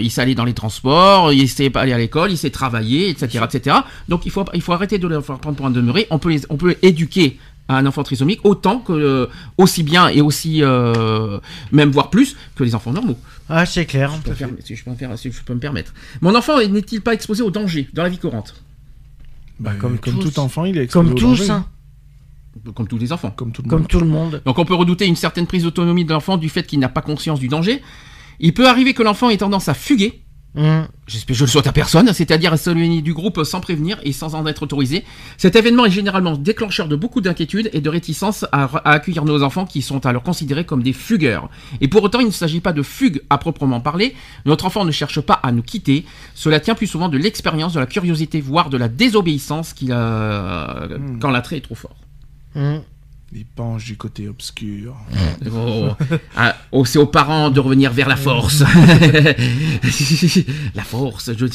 [0.00, 3.44] il sait aller dans les transports, il sait aller à l'école, il sait travailler, etc.,
[3.52, 3.76] etc.
[4.08, 6.06] Donc il faut il faut arrêter de le faire prendre pour un demeuré.
[6.10, 7.38] On peut les- on peut éduquer
[7.68, 10.62] un enfant trisomique autant que aussi bien et aussi
[11.72, 13.18] même voire plus que les enfants normaux.
[13.48, 14.10] Ah, c'est clair.
[14.24, 14.34] Je peux
[14.64, 15.92] si je peux me faire- si je peux me permettre.
[16.22, 18.54] Mon enfant n'est-il pas exposé au danger dans la vie courante?
[19.60, 20.30] Bah, comme comme, tous.
[20.32, 21.50] tout enfant, il est exposé Comme au tous, danger.
[21.50, 21.66] hein.
[22.74, 23.30] comme tous les enfants.
[23.30, 23.88] Comme tout le Comme monde.
[23.88, 24.42] tout le monde.
[24.44, 27.02] Donc on peut redouter une certaine prise d'autonomie de l'enfant du fait qu'il n'a pas
[27.02, 27.82] conscience du danger.
[28.40, 30.23] Il peut arriver que l'enfant ait tendance à fuguer
[30.56, 34.34] J'espère, je le souhaite à personne, c'est-à-dire à s'éloigner du groupe sans prévenir et sans
[34.34, 35.04] en être autorisé.
[35.36, 39.42] Cet événement est généralement déclencheur de beaucoup d'inquiétudes et de réticence à, à accueillir nos
[39.42, 41.50] enfants qui sont alors considérés comme des fugueurs.
[41.80, 44.14] Et pour autant, il ne s'agit pas de fugue à proprement parler.
[44.46, 46.04] Notre enfant ne cherche pas à nous quitter.
[46.34, 50.86] Cela tient plus souvent de l'expérience, de la curiosité, voire de la désobéissance qu'il a...
[50.86, 51.18] Hmm.
[51.20, 51.96] quand l'attrait est trop fort.
[52.54, 52.80] Hum.
[53.36, 54.94] Il penche du côté obscur.
[55.52, 55.88] Oh,
[56.36, 58.60] ah, oh, c'est aux parents de revenir vers la force.
[60.74, 61.32] la force.
[61.36, 61.46] Je...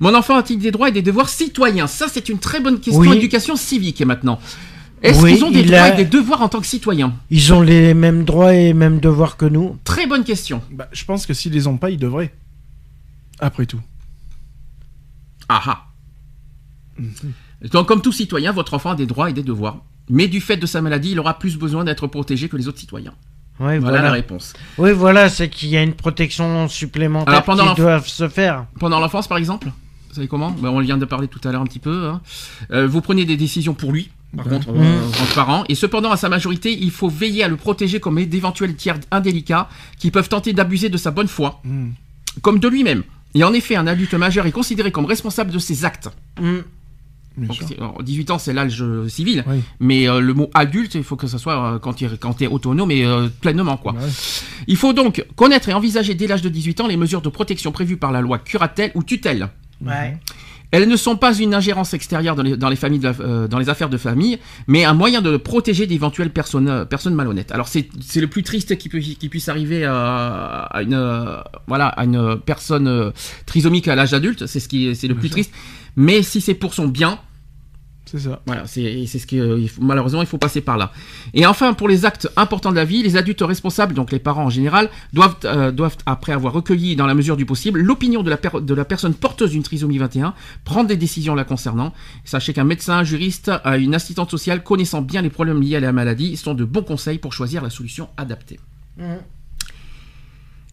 [0.00, 1.86] Mon enfant a-t-il des droits et des devoirs citoyens?
[1.86, 3.00] Ça, c'est une très bonne question.
[3.02, 3.14] Oui.
[3.14, 4.40] Éducation civique maintenant.
[5.02, 7.14] Est-ce Oui, qu'ils ont des il droits a- et des devoirs en tant que citoyens?
[7.30, 9.76] Ils ont les mêmes droits et mêmes devoirs que nous.
[9.84, 10.62] Très bonne question.
[10.72, 12.32] Bah, je pense que s'ils les ont pas, ils devraient.
[13.38, 13.80] Après tout.
[15.50, 15.84] Ah ah.
[17.70, 19.82] Donc, comme tout citoyen, votre enfant a des droits et des devoirs.
[20.08, 22.78] Mais du fait de sa maladie, il aura plus besoin d'être protégé que les autres
[22.78, 23.12] citoyens.
[23.58, 24.52] Ouais, Voilà, la réponse.
[24.78, 28.66] Oui, voilà, c'est qu'il y a une protection supplémentaire Alors, pendant qui doivent se faire.
[28.78, 29.68] Pendant l'enfance, par exemple
[30.08, 30.50] Vous savez comment?
[30.50, 32.08] Ben, On vient de parler tout à l'heure un petit peu.
[32.08, 32.20] hein.
[32.70, 34.76] Euh, vous prenez des décisions pour lui, par contre, Mmh.
[34.82, 35.64] euh, votre parent.
[35.70, 39.68] Et cependant, à sa majorité, il faut veiller à le protéger comme d'éventuels tiers indélicats
[39.98, 41.88] qui peuvent tenter d'abuser de sa bonne foi, Hmm.
[42.42, 43.02] comme de lui-même.
[43.34, 46.10] Et en effet, un adulte majeur est considéré comme responsable de ses actes.
[46.40, 46.62] Hum.
[47.78, 49.44] Alors, 18 ans, c'est l'âge euh, civil.
[49.46, 49.60] Oui.
[49.80, 52.90] Mais euh, le mot adulte, il faut que ce soit euh, quand tu es, autonome
[52.90, 53.76] et euh, pleinement.
[53.76, 53.92] quoi.
[53.92, 53.98] Ouais.
[54.66, 57.72] Il faut donc connaître et envisager dès l'âge de 18 ans les mesures de protection
[57.72, 59.48] prévues par la loi curatelle ou tutelle.
[59.84, 60.16] Ouais.
[60.72, 63.46] Elles ne sont pas une ingérence extérieure dans les, dans les familles, de la- euh,
[63.48, 67.52] dans les affaires de famille, mais un moyen de protéger d'éventuelles personnes, euh, personnes malhonnêtes.
[67.52, 67.86] Alors c'est
[68.16, 71.36] le plus triste qui, peut, qui puisse arriver à, à une euh,
[71.68, 73.10] voilà à une personne euh,
[73.46, 75.34] trisomique à l'âge adulte, c'est ce qui est- c'est le Bien plus sûr.
[75.36, 75.52] triste.
[75.94, 77.20] Mais si c'est pour son bien,
[78.08, 78.40] C'est ça.
[78.46, 80.92] voilà, c'est c'est ce qui euh, malheureusement il faut passer par là.
[81.34, 84.44] Et enfin pour les actes importants de la vie, les adultes responsables, donc les parents
[84.44, 88.30] en général, doivent euh, doivent après avoir recueilli dans la mesure du possible l'opinion de
[88.30, 90.34] la per- de la personne porteuse d'une trisomie 21,
[90.64, 91.92] prendre des décisions la concernant.
[92.24, 95.80] Sachez qu'un médecin, un juriste, euh, une assistante sociale connaissant bien les problèmes liés à
[95.80, 98.60] la maladie sont de bons conseils pour choisir la solution adaptée.
[99.00, 99.16] Hum.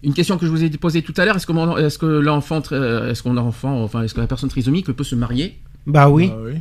[0.04, 2.06] Une question que je vous ai posée tout à l'heure, est-ce que mon- est-ce que
[2.06, 5.58] l'enfant euh, est-ce qu'on a enfant enfin est-ce que la personne trisomique peut se marier?
[5.88, 6.30] Bah oui.
[6.32, 6.54] Ah oui.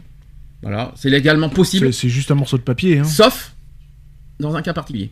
[0.62, 1.86] Voilà, c'est légalement possible.
[1.93, 2.98] C'est c'est juste un morceau de papier.
[3.01, 3.05] Hein.
[3.05, 3.52] Sauf
[4.39, 5.10] dans un cas particulier.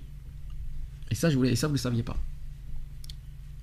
[1.10, 2.16] Et ça, je voulais, et ça vous ne le saviez pas.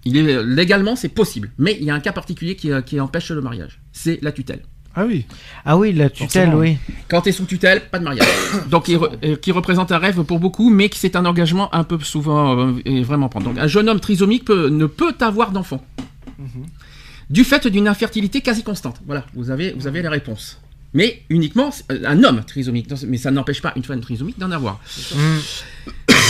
[0.06, 1.52] Il est, légalement, c'est possible.
[1.58, 3.80] Mais il y a un cas particulier qui, euh, qui empêche le mariage.
[3.92, 4.62] C'est la tutelle.
[4.96, 5.26] Ah oui.
[5.66, 6.58] Ah oui, la tutelle, Forcément.
[6.62, 6.78] oui.
[7.10, 8.28] Quand tu es sous tutelle, pas de mariage.
[8.70, 11.74] Donc, il re- euh, qui représente un rêve pour beaucoup, mais qui c'est un engagement
[11.76, 13.48] un peu souvent euh, et vraiment prendre.
[13.48, 15.84] Donc, un jeune homme trisomique peut- ne peut avoir d'enfant.
[17.30, 19.02] Du fait d'une infertilité quasi constante.
[19.06, 20.60] Voilà, vous avez, vous avez la réponse.
[20.98, 22.90] Mais uniquement euh, un homme trisomique.
[23.08, 24.80] Mais ça n'empêche pas une femme trisomique d'en avoir.
[25.16, 25.40] Hum.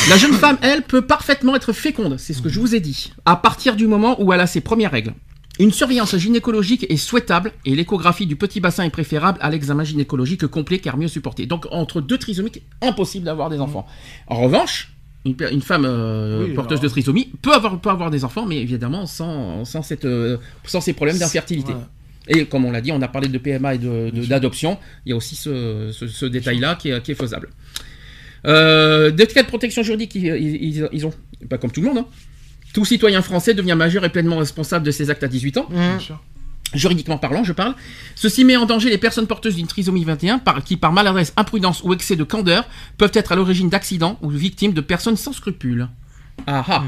[0.10, 3.14] La jeune femme, elle, peut parfaitement être féconde, c'est ce que je vous ai dit,
[3.26, 5.14] à partir du moment où elle a ses premières règles.
[5.60, 10.45] Une surveillance gynécologique est souhaitable et l'échographie du petit bassin est préférable à l'examen gynécologique
[10.48, 11.45] complet car mieux supporté.
[11.45, 13.88] Donc entre deux trisomiques, impossible d'avoir des enfants.
[14.27, 14.91] En revanche,
[15.26, 18.57] une, femme euh, Oui, porteuse alors- de trisomie peut avoir, peut avoir des enfants, mais
[18.57, 21.73] évidemment sans, sans, cette, euh, sans ces problèmes d'infertilité.
[22.29, 24.77] Et comme on l'a dit, on a parlé de PMA et de- de- d'adoption.
[25.05, 27.49] Il y a aussi ce, ce- ce détail-là qui, est- qui est faisable.
[28.45, 31.13] Euh, des cas de protection juridique, ils, ils- ils ont,
[31.49, 32.05] pas comme tout le monde, hein.
[32.73, 35.67] tout citoyen français devient majeur et pleinement responsable de ses actes à 18 ans.
[35.69, 36.21] Bien sûr.
[36.73, 37.75] juridiquement parlant, je parle.
[38.15, 41.81] Ceci met en danger les personnes porteuses d'une trisomie 21 par- qui, par maladresse, imprudence
[41.83, 42.67] ou excès de candeur,
[42.97, 45.87] peuvent être à l'origine d'accidents ou victimes de personnes sans scrupules.
[46.45, 46.83] Ah ah.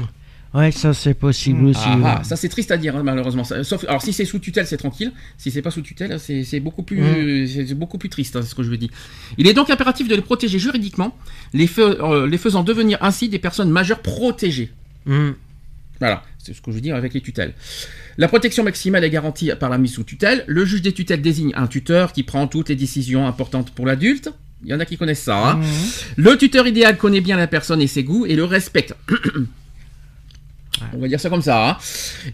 [0.52, 1.80] Ouais, ça c'est possible aussi.
[1.84, 2.02] Ah, ouais.
[2.06, 3.44] ah, ça c'est triste à dire hein, malheureusement.
[3.44, 6.58] Ça- Sauf, alors si c'est sous tutelle c'est tranquille, si c'est pas sous tutelle c'est
[6.58, 7.74] beaucoup plus Mm.
[7.74, 8.90] beaucoup plus triste, hein, c'est ce que je veux dire.
[9.38, 11.16] Il est donc impératif de les protéger juridiquement,
[11.52, 14.70] les, fais- euh, les faisant devenir ainsi des personnes majeures protégées.
[15.06, 15.34] Hum.
[16.00, 17.52] Voilà, c'est ce que je veux dire avec les tutelles.
[18.18, 20.42] La protection maximale est garantie par la mise sous tutelle.
[20.48, 24.30] Le juge des tutelles désigne un tuteur qui prend toutes les décisions importantes pour l'adulte.
[24.64, 25.52] Il y en a qui connaissent ça.
[25.52, 25.60] hein.
[26.16, 28.94] Le tuteur idéal connaît bien la personne et ses goûts et le respecte.
[30.94, 31.70] On va dire ça comme ça.
[31.70, 31.76] hein.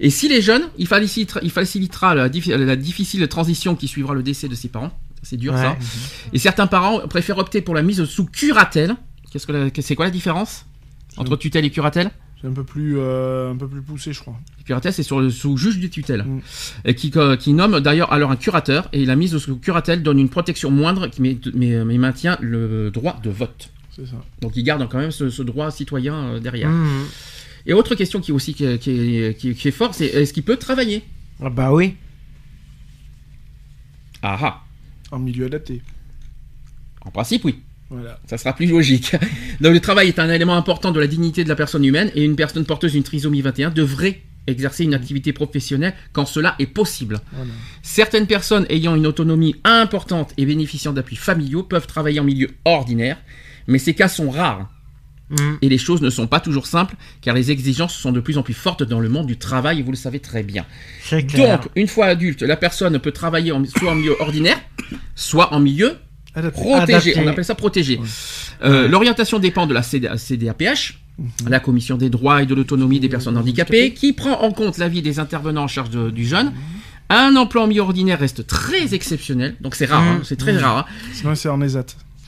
[0.00, 4.14] Et s'il est jeune, il facilitera, il facilitera la, dif- la difficile transition qui suivra
[4.14, 4.92] le décès de ses parents.
[5.22, 5.76] C'est dur ça.
[6.32, 8.94] Et certains parents préfèrent opter pour la mise sous curatelle.
[9.32, 10.66] Qu'est-ce que c'est quoi la différence
[11.16, 12.10] entre tutelle et curatelle?
[12.40, 14.36] C'est un peu plus, euh, un peu plus poussé, je crois.
[14.58, 16.40] Le curatelle, c'est sur le sous juge du tutelle, Mm.
[16.84, 18.88] et qui, euh, qui nomme d'ailleurs alors un curateur.
[18.92, 22.90] Et la mise sous curatelle donne une protection moindre, qui mais, mais, mais maintient le
[22.90, 23.70] droit de vote.
[23.96, 24.16] C'est ça.
[24.42, 26.68] Donc il garde quand même ce, ce droit citoyen euh, derrière.
[26.68, 27.06] Hum.
[27.66, 29.94] Et autre question qui est aussi qui, est- qui est, qui est- qui est forte,
[29.94, 31.02] c'est est-ce qu'il peut travailler?
[31.42, 31.96] Ah bah oui.
[34.22, 34.62] Ah ah,
[35.10, 35.82] En milieu adapté.
[37.04, 37.60] en principe oui.
[37.88, 38.18] Voilà.
[38.26, 39.12] Ça sera plus logique.
[39.60, 42.24] Donc le travail est un élément important de la dignité de la personne humaine et
[42.24, 47.20] une personne porteuse d'une trisomie 21 devrait exercer une activité professionnelle quand cela est possible.
[47.32, 47.50] Voilà.
[47.82, 53.18] Certaines personnes ayant une autonomie importante et bénéficiant d'appuis familiaux peuvent travailler en milieu ordinaire,
[53.68, 54.68] mais ces cas sont rares.
[55.30, 55.58] Mhm.
[55.62, 58.42] Et les choses ne sont pas toujours simples, car les exigences sont de plus en
[58.42, 60.64] plus fortes dans le monde du travail, et vous le savez très bien.
[61.26, 61.58] Clair.
[61.60, 64.58] Donc, une fois adulte, la personne peut travailler en- soit en milieu ordinaire,
[65.16, 65.96] soit en milieu
[66.34, 66.60] Adapté.
[66.60, 67.10] protégé.
[67.12, 67.20] Adapté.
[67.20, 67.98] On appelle ça protégé.
[68.64, 70.98] Euh, L'orientation dépend de la CD CDAPH,
[71.48, 75.02] la Commission des droits et de l'autonomie des personnes handicapées, qui prend en compte l'avis
[75.02, 76.52] des intervenants en charge de- du jeune.
[77.08, 80.78] Un emploi en milieu ordinaire reste très exceptionnel, donc c'est rare, hein, c'est très rare.
[80.78, 80.84] hein.
[81.12, 81.86] Sinon, c'est en ESAT.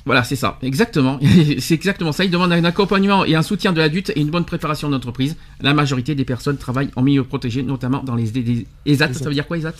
[0.09, 1.21] Voilà, c'est ça, exactement.
[1.61, 2.25] c'est exactement ça.
[2.25, 5.37] Il demande un accompagnement et un soutien de l'adulte et une bonne préparation d'entreprise.
[5.61, 9.13] La majorité des personnes travaillent en milieu protégé, notamment dans les, les- ESAT.
[9.15, 9.75] Ça veut dire quoi ESAT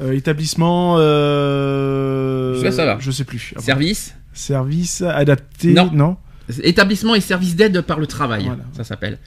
[0.00, 0.96] Euh, établissement.
[0.98, 2.62] Euh...
[2.62, 2.96] Ça, ça va.
[3.00, 3.50] Je sais plus.
[3.52, 3.64] Après.
[3.66, 5.72] Service, Service adapté.
[5.72, 5.90] Non.
[5.92, 6.16] non
[6.62, 8.64] établissement et service d'aide par le travail, Voilà.
[8.76, 9.18] ça s'appelle.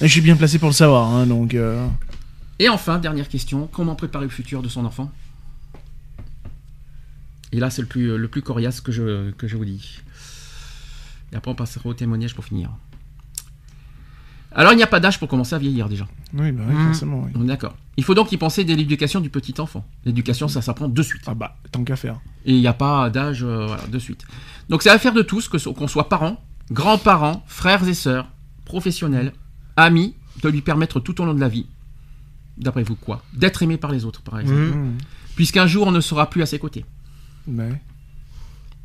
[0.00, 1.54] Je suis bien placé pour le savoir, hein, donc.
[1.54, 1.86] euh,
[2.58, 5.08] Et enfin, dernière question, comment préparer le futur de son enfant?
[7.54, 10.00] Et là, c'est le plus, le plus coriace que je, que je vous dis.
[11.32, 12.70] Et après, on passera au témoignage pour finir.
[14.50, 16.06] Alors, il n'y a pas d'âge pour commencer à vieillir déjà.
[16.32, 16.86] Oui, bah oui, Mhm.
[16.86, 17.22] forcément.
[17.24, 17.30] oui.
[17.36, 17.76] On est D'accord.
[17.96, 19.86] Il faut donc y penser dès l'éducation du petit enfant.
[20.04, 21.22] L'éducation, ça s'apprend de suite.
[21.26, 22.20] Ah bah, tant qu'à faire.
[22.44, 24.24] Et il n'y a pas d'âge euh, voilà, de suite.
[24.68, 28.28] Donc c'est l'affaire de tous, que qu'on soit parents, grands-parents, frères et sœurs,
[28.64, 29.32] professionnels,
[29.76, 31.66] amis, de lui permettre tout au long de la vie,
[32.58, 33.22] d'après vous quoi?
[33.32, 34.60] D'être aimé par les autres, par exemple.
[34.60, 34.98] Mhm.
[35.36, 36.84] Puisqu'un jour, on ne sera plus à ses côtés.
[37.48, 37.80] Ouais.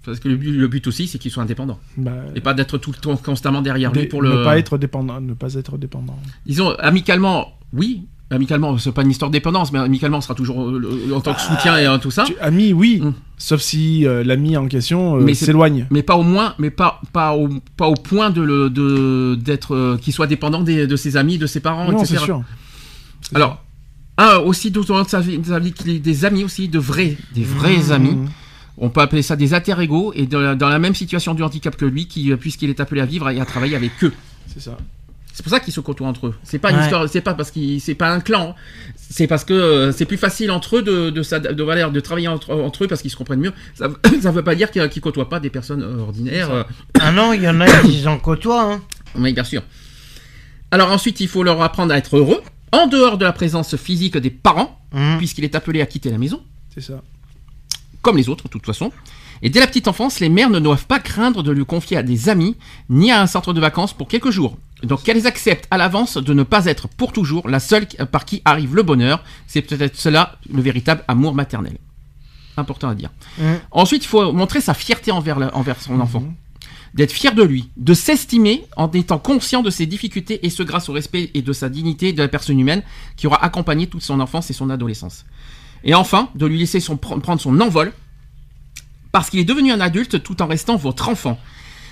[0.06, 1.80] Parce que le but, le but aussi, c'est qu'il soit indépendant.
[1.98, 4.30] Bah, Et pas d'être tout le temps constamment derrière lui pour le...
[4.40, 5.20] Ne pas être dépendant.
[5.22, 6.18] Ne pas être dépendant.
[6.46, 8.04] Disons, amicalement, oui.
[8.32, 11.34] Amicalement, c'est pas une histoire de dépendance, mais amicalement, on sera toujours euh, en tant
[11.34, 12.26] que soutien et euh, tout ça.
[12.26, 13.00] Tu- ami, oui.
[13.02, 13.14] Mhm.
[13.40, 15.88] Sauf si euh, l'ami en question euh, s'éloigne.
[15.90, 20.14] mais pas au moins, mais pas pas au, pas au point de d'être euh, qu'il
[20.14, 22.24] soit dépendant des- de ses amis, de ses parents, Non, etc.
[22.24, 22.44] sûr.
[23.34, 23.64] Alors,
[24.20, 24.70] un aussi
[25.96, 27.94] ait des amis aussi, de vrais, des vrais sûr.
[27.94, 28.16] amis.
[28.80, 31.76] On peut appeler ça des alter-ego et dans la, dans la même situation du handicap
[31.76, 34.14] que lui, qui euh, puisqu'il est appelé à vivre et à travailler avec eux.
[34.48, 34.78] C'est ça.
[35.34, 36.36] C'est pour ça qu'ils se côtoient entre eux.
[36.44, 36.84] C'est pas une Ouais.
[36.84, 38.56] histoire, c'est pas parce qu'ils, c'est pas un clan.
[38.98, 41.22] C'est parce que euh, c'est plus facile entre eux de de,
[41.54, 43.54] de, de travailler entre, entre eux parce qu'ils se comprennent mieux.
[43.76, 43.90] Ça,
[44.22, 46.66] ça veut pas dire qu'ils qu'ils côtoient pas des personnes euh, ordinaires.
[47.00, 48.64] Ah non, il y en a qui en côtoient.
[48.74, 48.82] Hein.
[49.16, 49.62] Oui, bien sûr.
[50.72, 52.42] Alors ensuite, il faut leur apprendre à être heureux,
[52.72, 55.18] en dehors de la présence physique des parents, Mhm.
[55.20, 56.42] puisqu'il est appelé à quitter la maison,
[56.74, 57.02] C'est ça.
[58.02, 58.92] Comme les autres, de toute façon.
[59.42, 62.04] Et dès la petite enfance, les mères ne doivent pas craindre de lui confier à
[62.04, 62.58] des amis,
[62.90, 64.58] ni à un centre de vacances pour quelques jours.
[64.84, 68.42] Donc qu'elles acceptent à l'avance de ne pas être pour toujours la seule par qui
[68.46, 69.24] arrive le bonheur.
[69.48, 71.78] C'est peut-être cela le véritable amour maternel.
[72.58, 73.10] Important à dire.
[73.38, 73.60] Mhm.
[73.72, 76.24] Ensuite, il faut montrer sa fierté envers, la- envers son enfant.
[76.94, 80.90] D'être fier de lui, de s'estimer en étant conscient de ses difficultés et ce grâce
[80.90, 82.82] au respect et de sa dignité de la personne humaine
[83.16, 85.24] qui aura accompagné toute son enfance et son adolescence.
[85.84, 87.94] Et enfin, de lui laisser son, prendre son envol
[89.12, 91.40] parce qu'il est devenu un adulte tout en restant votre enfant.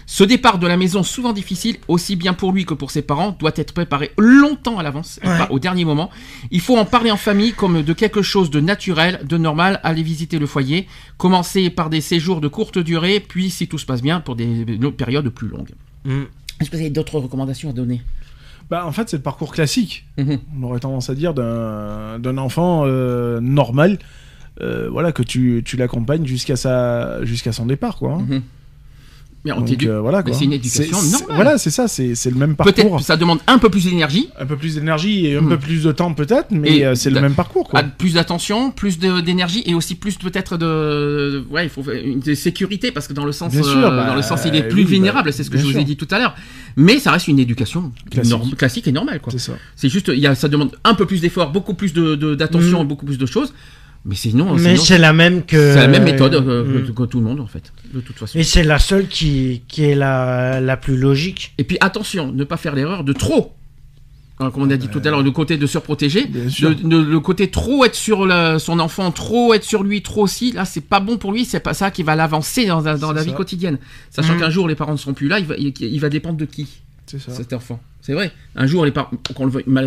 [0.10, 3.36] Ce départ de la maison, souvent difficile, aussi bien pour lui que pour ses parents,
[3.38, 5.38] doit être préparé longtemps à l'avance, et Ouais.
[5.38, 6.10] pas au dernier moment.
[6.50, 10.04] Il faut en parler en famille comme de quelque chose de naturel, de normal, aller
[10.04, 10.88] visiter le foyer,
[11.18, 14.64] commencer par des séjours de courte durée, puis, si tout se passe bien, pour des
[14.64, 15.74] des périodes plus longues.
[16.06, 16.28] Mhm.
[16.62, 18.02] Est-ce que vous avez d'autres recommandations à donner?
[18.69, 20.06] Bah, en fait, c'est le parcours classique.
[20.18, 20.39] Mhm.
[20.60, 23.99] on aurait tendance à dire d'un enfant euh, normal
[24.60, 26.56] euh, voilà que tu, tu l'accompagnes jusqu'à
[27.23, 28.26] jusqu'à son départ quoi hein.
[28.27, 28.41] Mhm.
[29.48, 29.88] Mais on Donc, t'éduque.
[29.90, 31.36] euh, voilà c'est une éducation normale.
[31.36, 34.45] voilà c'est ça c'est le même parcours Peut-être ça demande un peu plus d'énergie, un
[34.45, 35.49] peu plus d'énergie et un Mhm.
[35.49, 38.99] peu plus de temps peut-être mais euh, c'est le même parcours quoi plus d'attention, plus
[38.99, 43.26] de- d'énergie et aussi plus peut-être de, ouais, il faut de sécurité parce que dans
[43.26, 45.34] le sens, euh, sûr, bah, dans le sens, il est oui, plus bah, vulnérable.
[45.34, 46.36] c'est ce que je vous ai dit tout à l'heure.
[46.76, 47.91] Mais ça reste une éducation
[48.57, 48.88] Classique.
[48.88, 49.32] et normale, quoi.
[49.32, 51.94] c'est ça C'est juste, il y a, ça demande un peu plus d'efforts, beaucoup plus
[51.94, 52.86] de, de- d'attention Mm.
[52.86, 53.53] et beaucoup plus de choses.
[54.08, 55.74] Mais sinon, Mais c'est la même que.
[55.74, 56.88] c'est la même méthode euh, Mhm.
[56.88, 58.40] que, que tout le monde en fait, de toute façon.
[58.40, 61.54] Et c'est la seule qui, qui est la, la plus logique.
[61.58, 63.54] Et puis attention, ne pas faire l'erreur de trop.
[64.40, 67.50] Alors, comme on a dit tout à l'heure, le côté de surprotéger, de- le côté
[67.50, 71.00] trop être sur la- son enfant, trop être sur lui, trop aussi, là c'est pas
[71.00, 73.34] bon pour lui, c'est pas ça qui va l'avancer dans, la- dans la C'est vie
[73.36, 73.80] quotidienne.
[74.12, 74.40] Sachant Mm.
[74.40, 76.46] qu'un jour les parents ne seront plus là, il va, il, il va dépendre de
[76.46, 76.68] qui
[77.08, 77.80] c'est ça cet enfant?
[78.08, 78.32] C'est vrai.
[78.56, 79.10] Un jour les parents,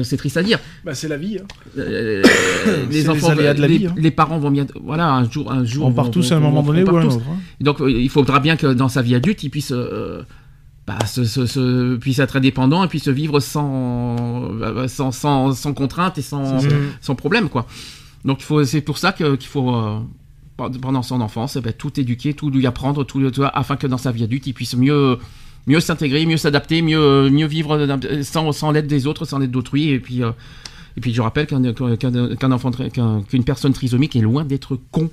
[0.05, 1.45] c'est triste à dire, bah c'est la vie hein.
[1.79, 2.23] euh,
[2.67, 3.95] C'est les les enfants, aléas de la les, vie, hein.
[3.97, 6.63] les parents vont bien, voilà, un jour, un jour, on part tous à un moment
[6.63, 7.39] donné on ou un autre hein.
[7.63, 10.23] Donc euh, il faudra bien que dans sa vie adulte, il puisse, euh,
[10.87, 14.17] bah, se, se- se- puisse être indépendant et puisse vivre sans,
[14.61, 16.59] euh, sans, sans, sans contrainte et sans,
[17.01, 17.67] sans problème, quoi.
[18.27, 19.99] Donc c'est pour ça qu'il faut, euh,
[20.59, 23.97] pendant son enfance, eh ben, tout éduquer, tout lui apprendre, tout, vois, afin que dans
[23.97, 25.17] sa vie adulte, il puisse mieux,
[25.67, 29.51] mieux s'intégrer, mieux s'adapter, mieux, mieux vivre d'un- sans, sans l'aide des autres, sans l'aide
[29.51, 30.33] d'autrui, et puis, euh,
[30.97, 34.77] Et puis je rappelle qu'un qu'un- qu'un enfant qu'un- qu'une personne trisomique est loin d'être
[34.91, 35.09] con.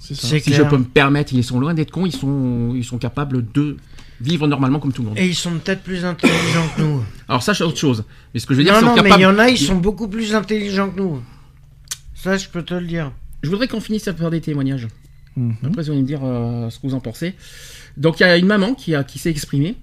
[0.00, 0.26] C'est ça.
[0.28, 0.64] C'est Si clair.
[0.64, 2.06] je peux me permettre, ils sont loin d'être cons.
[2.06, 3.76] Ils sont ils sont capables de
[4.20, 5.18] vivre normalement comme tout le monde.
[5.18, 7.02] Et ils sont peut-être plus intelligents que nous.
[7.28, 8.02] Alors ça c'est autre chose.
[8.32, 9.58] Mais ce que je veux dire, non, sont non, mais il y en a, ils
[9.58, 11.20] sont beaucoup plus intelligents que nous.
[12.14, 13.12] Ça, je peux te le dire.
[13.42, 14.88] Je voudrais qu'on finisse par des témoignages.
[15.36, 15.56] Mhm.
[15.64, 17.34] Après, vous allez me dire euh, ce que vous en pensez.
[17.96, 19.76] Donc, il y a une maman qui, a, qui s'est exprimée.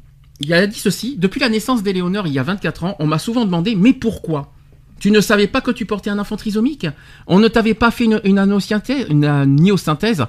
[0.43, 3.19] Elle a dit ceci Depuis la naissance d'Éléonore, il y a 24 ans, on m'a
[3.19, 4.51] souvent demandé Mais pourquoi?
[4.99, 6.87] Tu ne savais pas que tu portais un enfant trisomique?
[7.27, 10.25] On ne t'avait pas fait une, une anosynthèse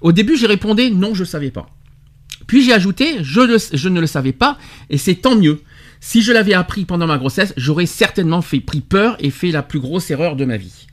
[0.00, 1.66] Au début, j'ai répondu Non, je ne savais pas.
[2.46, 4.58] Puis j'ai ajouté je, je ne le savais pas,
[4.90, 5.60] et c'est tant mieux.
[6.00, 9.62] Si je l'avais appris pendant ma grossesse, j'aurais certainement fait pris peur et fait la
[9.62, 10.86] plus grosse erreur de ma vie.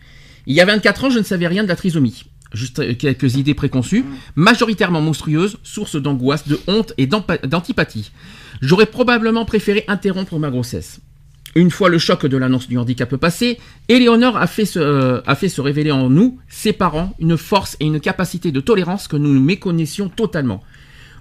[0.47, 2.25] Il y a 24 ans, je ne savais rien de la trisomie.
[2.55, 4.05] Juste euh, quelques idées préconçues,
[4.35, 8.11] majoritairement monstrueuses, source d'angoisse, de honte et d'antipathie.
[8.61, 11.01] J'aurais probablement préféré interrompre ma grossesse.
[11.57, 15.21] Une fois le choc de l'annonce du handicap passé, Éléonore a fait, se, euh,
[15.57, 20.09] révéler en nous, ses parents, une force et une capacité de tolérance que nous méconnaissions
[20.09, 20.63] totalement.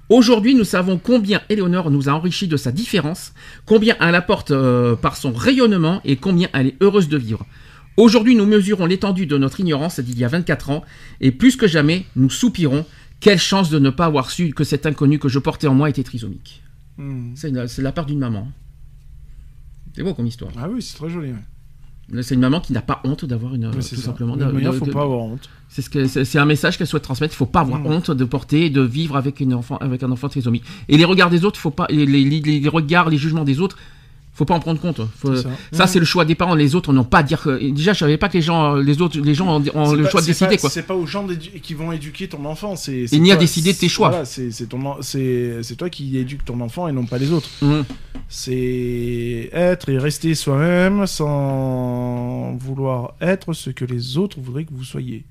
[0.08, 3.32] Aujourd'hui, nous savons combien Éléonore nous a enrichi de sa différence,
[3.64, 7.46] combien elle apporte euh, par son rayonnement et combien elle est heureuse de vivre.
[7.96, 10.84] Aujourd'hui, nous mesurons l'étendue de notre ignorance d'il y a 24 ans,
[11.20, 12.84] et plus que jamais, nous soupirons.
[13.20, 15.88] Quelle chance de ne pas avoir su que cet inconnu que je portais en moi
[15.88, 16.62] était trisomique.
[16.98, 17.34] Mhm.
[17.36, 18.48] C'est la part d'une maman.
[19.94, 20.50] C'est beau comme histoire.
[20.58, 21.30] Ah oui, c'est très joli.
[21.30, 22.22] ouais.
[22.22, 23.70] C'est une maman qui n'a pas honte d'avoir une.
[23.70, 23.96] Tout ça.
[23.96, 24.36] simplement.
[24.36, 25.48] De manière, de- faut de- pas avoir honte.
[25.70, 27.32] C'est ce que c'est c'est un message qu'elle souhaite transmettre.
[27.32, 27.86] Il faut pas avoir Mm.
[27.86, 30.64] honte de porter, de vivre avec une enfant, avec un enfant trisomique.
[30.90, 33.58] Et les regards des autres, faut pas, les, les- les- les regards, les jugements des
[33.58, 33.78] autres,
[34.34, 35.00] faut pas en prendre compte.
[35.16, 35.46] Faut- C'est
[35.76, 36.54] ça, c'est le choix des parents.
[36.56, 37.70] Les autres n'ont pas à dire que.
[37.70, 40.20] Déjà, je savais pas que les gens, les autres, les gens ont, le pas- choix
[40.20, 40.70] de décider pas- quoi.
[40.70, 41.26] C'est pas aux gens
[41.62, 42.74] qui vont éduquer ton enfant.
[42.76, 44.08] C'est ni à toi- décider de tes choix.
[44.10, 47.30] Voilà, c'est c'est ton c'est c'est toi qui éduques ton enfant et non pas les
[47.32, 47.48] autres.
[47.62, 47.84] Mhm.
[48.28, 54.84] C'est être et rester soi-même sans vouloir être ce que les autres voudraient que vous
[54.84, 55.24] soyez.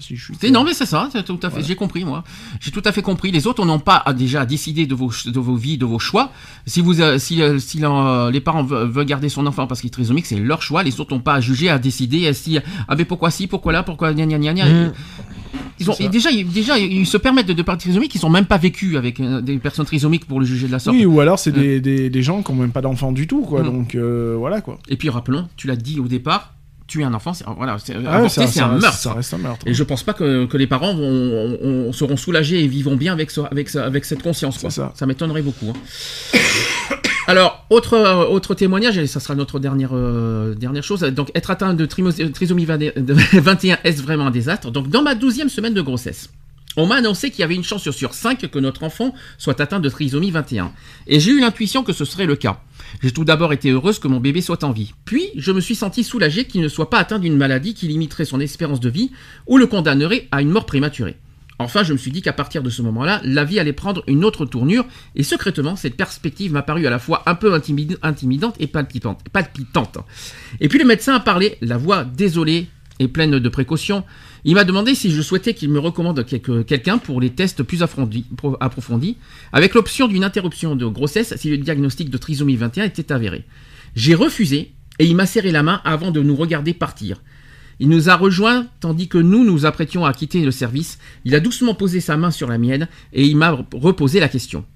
[0.00, 0.50] Si je suis.
[0.50, 1.50] Non mais c'est ça, c'est tout à fait.
[1.50, 1.66] Voilà.
[1.66, 2.24] J'ai compris moi.
[2.58, 3.30] J'ai tout à fait compris.
[3.30, 5.98] Les autres n'ont pas à déjà à décider de vos de vos vies, de vos
[5.98, 6.32] choix.
[6.66, 9.88] Si vous euh, si, euh, si euh, les parents veulent, garder son enfant parce qu'il
[9.88, 10.82] est trisomique, c'est leur choix.
[10.82, 12.32] Les autres n'ont pas à juger, à décider.
[12.32, 12.58] Si
[12.88, 14.64] ah mais pourquoi si, pourquoi là, pourquoi gna gna gna gna.
[14.66, 14.92] Mhm.
[15.78, 18.14] Ils ont et déjà ils, déjà ils se permettent de, de parler trisomiques.
[18.14, 20.78] Ils sont même pas vécus avec euh, des personnes trisomiques pour le juger de la
[20.78, 20.94] sorte.
[20.96, 21.80] Oui, ou alors c'est Ouais.
[21.80, 23.62] des, des, des gens qui ont même pas d'enfants du tout, quoi.
[23.62, 23.64] Mm.
[23.64, 24.78] Donc euh, voilà, quoi.
[24.88, 26.52] Et puis rappelons, tu l'as dit au départ,
[26.90, 28.92] tuer un enfant, c'est voilà, c'est Ah ouais, c'est un meurtre.
[28.98, 29.66] Ça reste un meurtre.
[29.66, 32.96] Et je pense pas que, que les parents vont, on- on- seront soulagés et vivront
[32.96, 34.58] bien avec, ce- avec, ce- avec cette conscience.
[34.58, 34.70] Quoi.
[34.70, 34.92] Ça.
[35.06, 35.66] m'étonnerait beaucoup.
[35.70, 36.38] hein.
[37.26, 41.00] Alors, autre, euh, autre témoignage, et ça sera notre dernière, euh, dernière chose.
[41.02, 44.70] Donc, être atteint de trisomie 20 de 21, est-ce vraiment un désastre?
[44.72, 46.28] Donc, dans ma douzième semaine de grossesse,
[46.76, 49.80] on m'a annoncé qu'il y avait une chance sur 5 que notre enfant soit atteint
[49.80, 50.72] de trisomie 21.
[51.06, 52.60] Et j'ai eu l'intuition que ce serait le cas.
[53.02, 54.94] J'ai tout d'abord été heureuse que mon bébé soit en vie.
[55.04, 58.24] Puis, je me suis senti soulagée qu'il ne soit pas atteint d'une maladie qui limiterait
[58.24, 59.10] son espérance de vie
[59.46, 61.16] ou le condamnerait à une mort prématurée.
[61.58, 64.24] Enfin, je me suis dit qu'à partir de ce moment-là, la vie allait prendre une
[64.24, 68.54] autre tournure, et secrètement, cette perspective m'a paru à la fois un peu intimid- intimidante
[68.60, 69.98] et palpitante.
[70.60, 72.68] Et puis le médecin a parlé, la voix désolée
[73.00, 74.04] et pleine de précautions.
[74.44, 78.26] Il m'a demandé si je souhaitais qu'il me recommande quelqu'un pour les tests plus approfondis,
[78.36, 79.16] pro- approfondis,
[79.52, 83.44] avec l'option d'une interruption de grossesse si le diagnostic de trisomie 21 était avéré.
[83.96, 87.20] J'ai refusé, et il m'a serré la main avant de nous regarder partir.
[87.80, 90.98] Il nous a rejoints tandis que nous nous apprêtions à quitter le service.
[91.24, 94.66] Il a doucement posé sa main sur la mienne et il m'a reposé la question.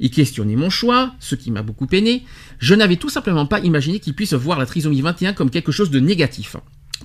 [0.00, 2.24] Il questionnait mon choix, ce qui m'a beaucoup peiné.
[2.58, 5.90] Je n'avais tout simplement pas imaginé qu'il puisse voir la trisomie 21 comme quelque chose
[5.90, 6.56] de négatif.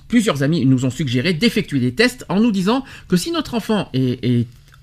[0.08, 3.90] Plusieurs amis nous ont suggéré d'effectuer des tests en nous disant que si notre enfant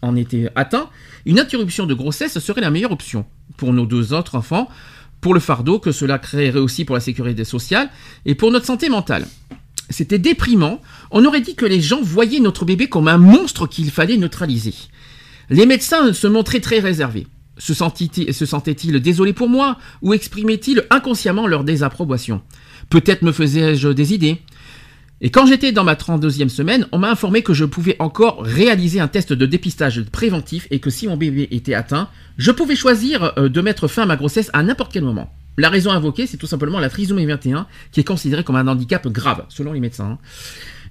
[0.01, 0.89] en était atteint,
[1.25, 3.25] une interruption de grossesse serait la meilleure option
[3.57, 4.69] pour nos deux autres enfants,
[5.19, 7.89] pour le fardeau que cela créerait aussi pour la sécurité sociale
[8.25, 9.27] et pour notre santé mentale.
[9.89, 10.81] C'était déprimant.
[11.11, 14.73] On aurait dit que les gens voyaient notre bébé comme un monstre qu'il fallait neutraliser.
[15.49, 17.27] Les médecins se montraient très réservés.
[17.57, 22.41] Se sentaient-ils désolés pour moi ou exprimaient-ils inconsciemment leur désapprobation?
[22.89, 24.41] Peut-être me faisais-je des idées.
[25.23, 28.99] Et quand j'étais dans ma 32e semaine, on m'a informé que je pouvais encore réaliser
[28.99, 33.33] un test de dépistage préventif et que si mon bébé était atteint, je pouvais choisir
[33.37, 35.31] euh, de mettre fin à ma grossesse à n'importe quel moment.
[35.57, 39.07] La raison invoquée, c'est tout simplement la trisomie 21, qui est considérée comme un handicap
[39.09, 40.11] grave, selon les médecins.
[40.13, 40.17] hein.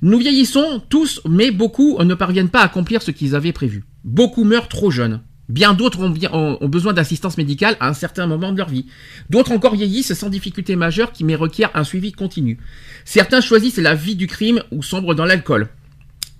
[0.02, 3.84] Nous vieillissons tous, mais beaucoup ne parviennent pas à accomplir ce qu'ils avaient prévu.
[4.04, 5.22] Beaucoup meurent trop jeunes.
[5.50, 8.68] Bien d'autres ont, bien- ont- ont besoin d'assistance médicale à un certain moment de leur
[8.68, 8.86] vie.
[9.28, 12.58] D'autres encore vieillissent sans difficulté majeure qui mais requièrent un suivi continu.
[13.04, 15.68] Certains choisissent la vie du crime ou sombrent dans l'alcool.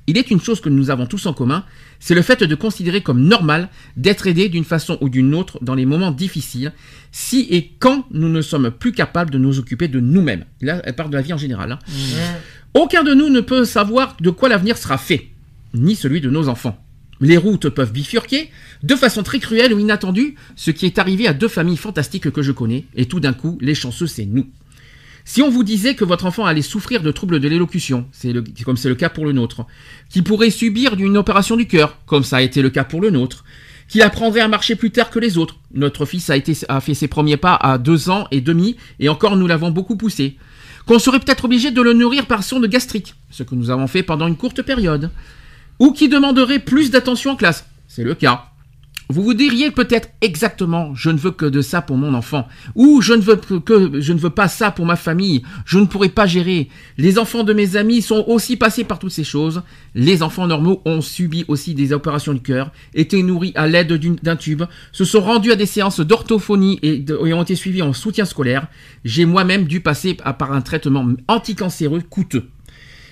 [0.06, 1.64] Il est une chose que nous avons tous en commun,
[2.00, 5.74] c'est le fait de considérer comme normal d'être aidé d'une façon ou d'une autre dans
[5.74, 6.72] les moments difficiles,
[7.12, 10.46] si et quand nous ne sommes plus capables de nous occuper de nous-mêmes.
[10.62, 11.72] Là, elle parle de la vie en général.
[11.72, 11.78] hein.
[12.74, 15.28] Aucun de nous ne peut savoir de quoi l'avenir sera fait,
[15.74, 16.82] ni celui de nos enfants.
[17.20, 18.50] Les routes peuvent bifurquer
[18.82, 22.42] de façon très cruelle ou inattendue, ce qui est arrivé à deux familles fantastiques que
[22.42, 24.46] je connais, et tout d'un coup, les chanceux, c'est nous.
[25.26, 28.32] Si on vous disait que votre enfant allait souffrir de troubles de l'élocution, c'est
[28.64, 29.66] comme c'est le cas pour le nôtre,
[30.08, 33.10] qu'il pourrait subir une opération du cœur, comme ça a été le cas pour le
[33.10, 33.44] nôtre,
[33.86, 35.58] qu'il apprendrait à marcher plus tard que les autres.
[35.74, 39.46] Notre fils a fait ses premiers pas à deux ans et demi, et encore nous
[39.46, 40.38] l'avons beaucoup poussé.
[40.86, 44.02] Qu'on serait peut-être obligé de le nourrir par sonde gastrique, ce que nous avons fait
[44.02, 45.10] pendant une courte période.
[45.80, 48.44] Ou qui demanderait plus d'attention en classe, c'est le cas.
[49.10, 52.46] Vous vous diriez peut-être exactement je ne veux que de ça pour mon enfant
[52.76, 55.86] ou je ne veux que, je ne veux pas ça pour ma famille, je ne
[55.86, 56.68] pourrai pas gérer.
[56.96, 59.62] Les enfants de mes amis sont aussi passés par toutes ces choses.
[59.96, 63.92] Les enfants normaux ont subi aussi des opérations du cœur, été nourris à l'aide
[64.22, 64.62] d'un tube,
[64.92, 68.68] se sont rendus à des séances d'orthophonie et, et ont été suivis en soutien scolaire.
[69.04, 72.48] J'ai moi-même dû passer par un traitement anticancéreux coûteux.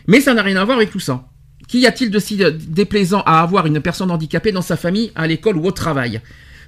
[0.06, 1.28] Mais ça n'a rien à voir avec tout ça.
[1.68, 5.26] Qu'y a-t-il de si euh, déplaisant à avoir une personne handicapée dans sa famille, à
[5.26, 6.20] l'école ou au travail?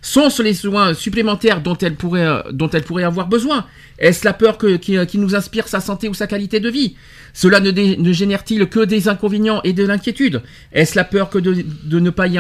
[0.03, 3.67] Sont-ce les soins supplémentaires dont elle pourrait, euh, dont elle pourrait avoir besoin?
[3.99, 6.71] Est-ce la peur que- qui, euh, qui nous inspire sa santé ou sa qualité de
[6.71, 6.97] vie?
[7.35, 10.43] Cela ne, génère-t-il que des inconvénients et de l'inquiétude?
[10.73, 11.65] Est-ce la peur que de,
[11.99, 12.39] ne, pas y,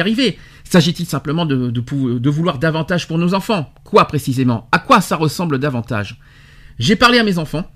[0.00, 0.38] arriver?
[0.64, 3.72] S'agit-il simplement de, de de vouloir davantage pour nos enfants?
[3.84, 4.68] Quoi précisément?
[4.72, 6.18] À quoi ça ressemble davantage?
[6.78, 7.70] J'ai parlé à mes enfants,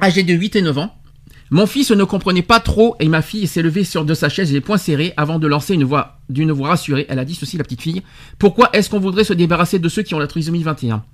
[0.00, 0.94] âgés de 8 et 9 ans,
[1.52, 4.50] mon fils ne comprenait pas trop et ma fille s'est levée sur de sa chaise
[4.54, 7.04] les poings serrés avant de lancer une voix d'une voix rassurée.
[7.10, 8.00] Elle a dit ceci, la petite fille.
[8.38, 11.04] Pourquoi est-ce qu'on voudrait se débarrasser de ceux qui ont la trisomie 21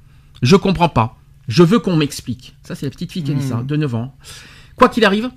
[0.42, 1.18] Je comprends pas.
[1.48, 2.54] Je veux qu'on m'explique.
[2.62, 4.14] Ça, c'est la petite fille qui a dit ça, de 9 ans.
[4.76, 5.28] Quoi qu'il arrive,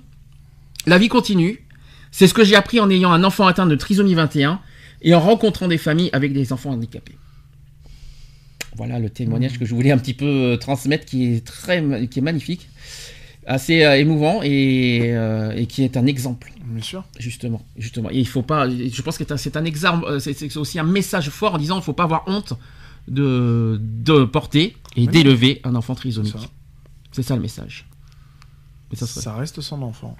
[0.86, 1.66] la vie continue.
[2.12, 4.60] C'est ce que j'ai appris en ayant un enfant atteint de trisomie 21
[5.00, 7.16] et en rencontrant des familles avec des enfants handicapés.
[8.76, 12.20] Voilà le témoignage que je voulais un petit peu euh, transmettre, qui est très, qui
[12.20, 12.68] est magnifique,
[13.46, 17.04] assez euh, émouvant et, euh, et qui est un exemple Bien sûr.
[17.18, 18.10] justement, justement.
[18.10, 18.68] Et il faut pas.
[18.68, 21.82] Je pense que c'est un- exemple, euh, c'est aussi un message fort en disant il
[21.82, 22.54] faut pas avoir honte
[23.08, 25.08] de, de porter et Oui.
[25.08, 26.36] d'élever un enfant trisomique.
[27.10, 27.34] C'est ça.
[27.36, 27.86] Le message.
[28.92, 30.16] Et ça reste son enfant.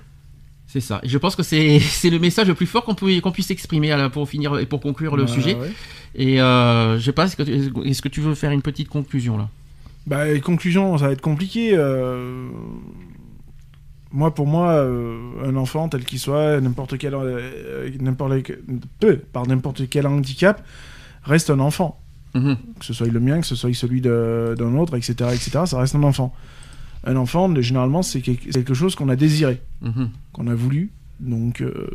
[0.67, 1.01] C'est ça.
[1.05, 2.95] Je pense que c'est le message le plus fort qu'on
[3.33, 5.55] puisse exprimer pour finir et pour conclure le Bah, sujet.
[5.55, 5.71] ouais.
[6.15, 8.89] Et euh, je sais pas, est-ce que, tu- est-ce que tu veux faire une petite
[8.89, 9.49] conclusion là?
[10.07, 11.71] Bah, les conclusions, ça va être compliqué.
[11.75, 12.49] euh,
[14.13, 18.33] Moi, pour moi, euh, un enfant tel qu'il soit, n'importe quel, euh, n'importe
[19.01, 20.63] peu, par n'importe quel handicap,
[21.25, 21.99] reste un enfant.
[22.35, 22.57] Mhm.
[22.79, 25.95] Que ce soit le mien, que ce soit celui d'un autre, etc., etc., ça reste
[25.95, 26.35] un enfant.
[27.05, 30.11] Un enfant, généralement, c'est quelque chose qu'on a désiré, Mhm.
[30.33, 30.91] qu'on a voulu.
[31.21, 31.89] Donc, euh,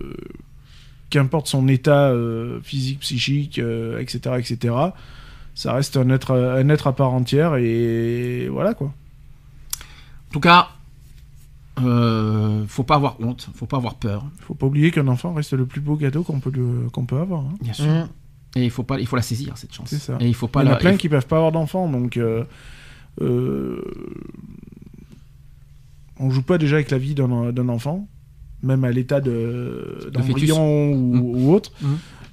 [1.09, 4.73] qu'importe son état euh, physique, psychique, euh, etc., etc.,
[5.55, 8.87] ça reste un être, un être à part entière et voilà quoi.
[8.89, 10.69] En tout cas,
[11.83, 14.25] euh, faut pas avoir honte, faut pas avoir peur.
[14.39, 17.17] Faut pas oublier qu'un enfant reste le plus beau gâteau qu'on peut, lui- qu'on peut
[17.19, 17.41] avoir.
[17.41, 17.53] hein.
[17.61, 17.85] Bien sûr.
[17.85, 18.07] Mmh.
[18.55, 19.89] Et il faut pas, il faut la saisir cette chance.
[19.89, 20.17] C'est ça.
[20.19, 21.87] Et il faut pas Il y en a plein il qui peuvent pas avoir d'enfants,
[21.89, 22.43] donc euh,
[23.21, 23.81] euh,
[26.19, 28.07] on joue pas déjà avec la vie d'un d'un enfant,
[28.63, 31.21] même à l'état de d'embryon ou, Mm.
[31.21, 31.71] ou autre.
[31.81, 31.87] Mm.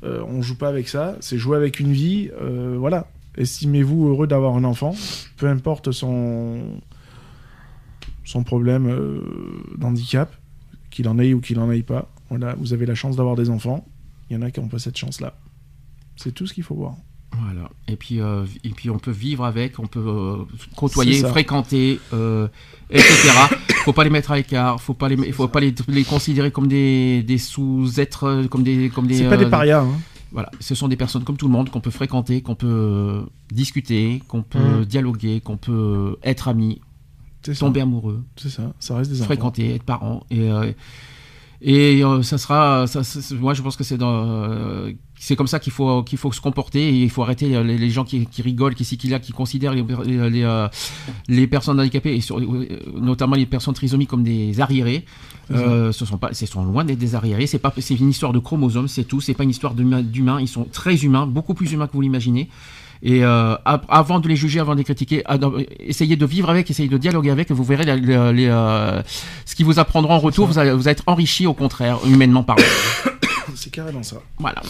[0.05, 2.31] Euh, on joue pas avec ça, c'est jouer avec une vie.
[2.41, 3.07] euh, voilà.
[3.37, 4.95] Estimez-vous heureux d'avoir un enfant,
[5.39, 6.61] peu importe son
[8.25, 9.21] son problème euh,
[9.79, 10.35] d'handicap,
[10.91, 12.11] qu'il en ait ou qu'il en ait pas.
[12.31, 13.87] Voilà, vous avez la chance d'avoir des enfants.
[14.31, 15.35] Il y en a qui n'ont pas cette chance-là.
[16.17, 16.95] C'est tout ce qu'il faut voir.
[17.37, 17.69] Voilà.
[17.89, 20.37] Et puis, euh, et puis on peut vivre avec, on peut euh,
[20.77, 22.47] côtoyer, fréquenter, euh,
[22.91, 23.31] etc.
[23.85, 26.69] faut pas les mettre à l'écart, faut pas les, faut pas les, les considérer comme
[26.69, 29.17] des, des sous-êtres, comme des, comme des.
[29.19, 29.81] C'est pas des parias.
[29.83, 29.99] hein.
[30.31, 34.23] Voilà, ce sont des personnes comme tout le monde qu'on peut fréquenter, qu'on peut discuter,
[34.29, 34.85] qu'on peut Mm.
[34.85, 36.81] dialoguer, qu'on peut être amis.
[37.53, 38.73] Tomber amoureux, C'est ça.
[38.81, 39.27] Ça reste des enfants.
[39.27, 40.25] fréquenter, être parent.
[40.31, 40.73] Et, euh,
[41.61, 43.01] et euh, ça sera, ça,
[43.41, 46.41] moi je pense que c'est dans, euh, c'est comme ça qu'il faut qu'il faut se
[46.41, 46.89] comporter.
[46.89, 49.73] Et il faut arrêter les, les gens qui, qui rigolent, qui qui là, qui considèrent
[49.73, 49.83] les,
[50.31, 50.67] les,
[51.29, 52.39] les, personnes handicapées et sur,
[53.01, 55.05] notamment les personnes trisomiques comme des arriérés.
[55.51, 57.47] Euh, ce sont pas, ce sont loin d'être des arriérés.
[57.47, 59.21] C'est pas, c'est une histoire de chromosomes, c'est tout.
[59.21, 60.41] C'est pas une histoire d'humain- d'humains.
[60.41, 62.49] Ils sont très humains, beaucoup plus humains que vous l'imaginez.
[63.07, 65.45] Et euh, avant de les juger, avant de les critiquer, ad-
[65.79, 69.03] essayez de vivre avec, essayez de dialoguer avec, et vous verrez les, euh,
[69.45, 70.47] ce qui vous apprendra en retour.
[70.47, 72.65] Vous allez, vous allez être enrichi au contraire, humainement parlant.
[73.57, 74.17] C'est carrément ça.
[74.39, 74.63] voilà.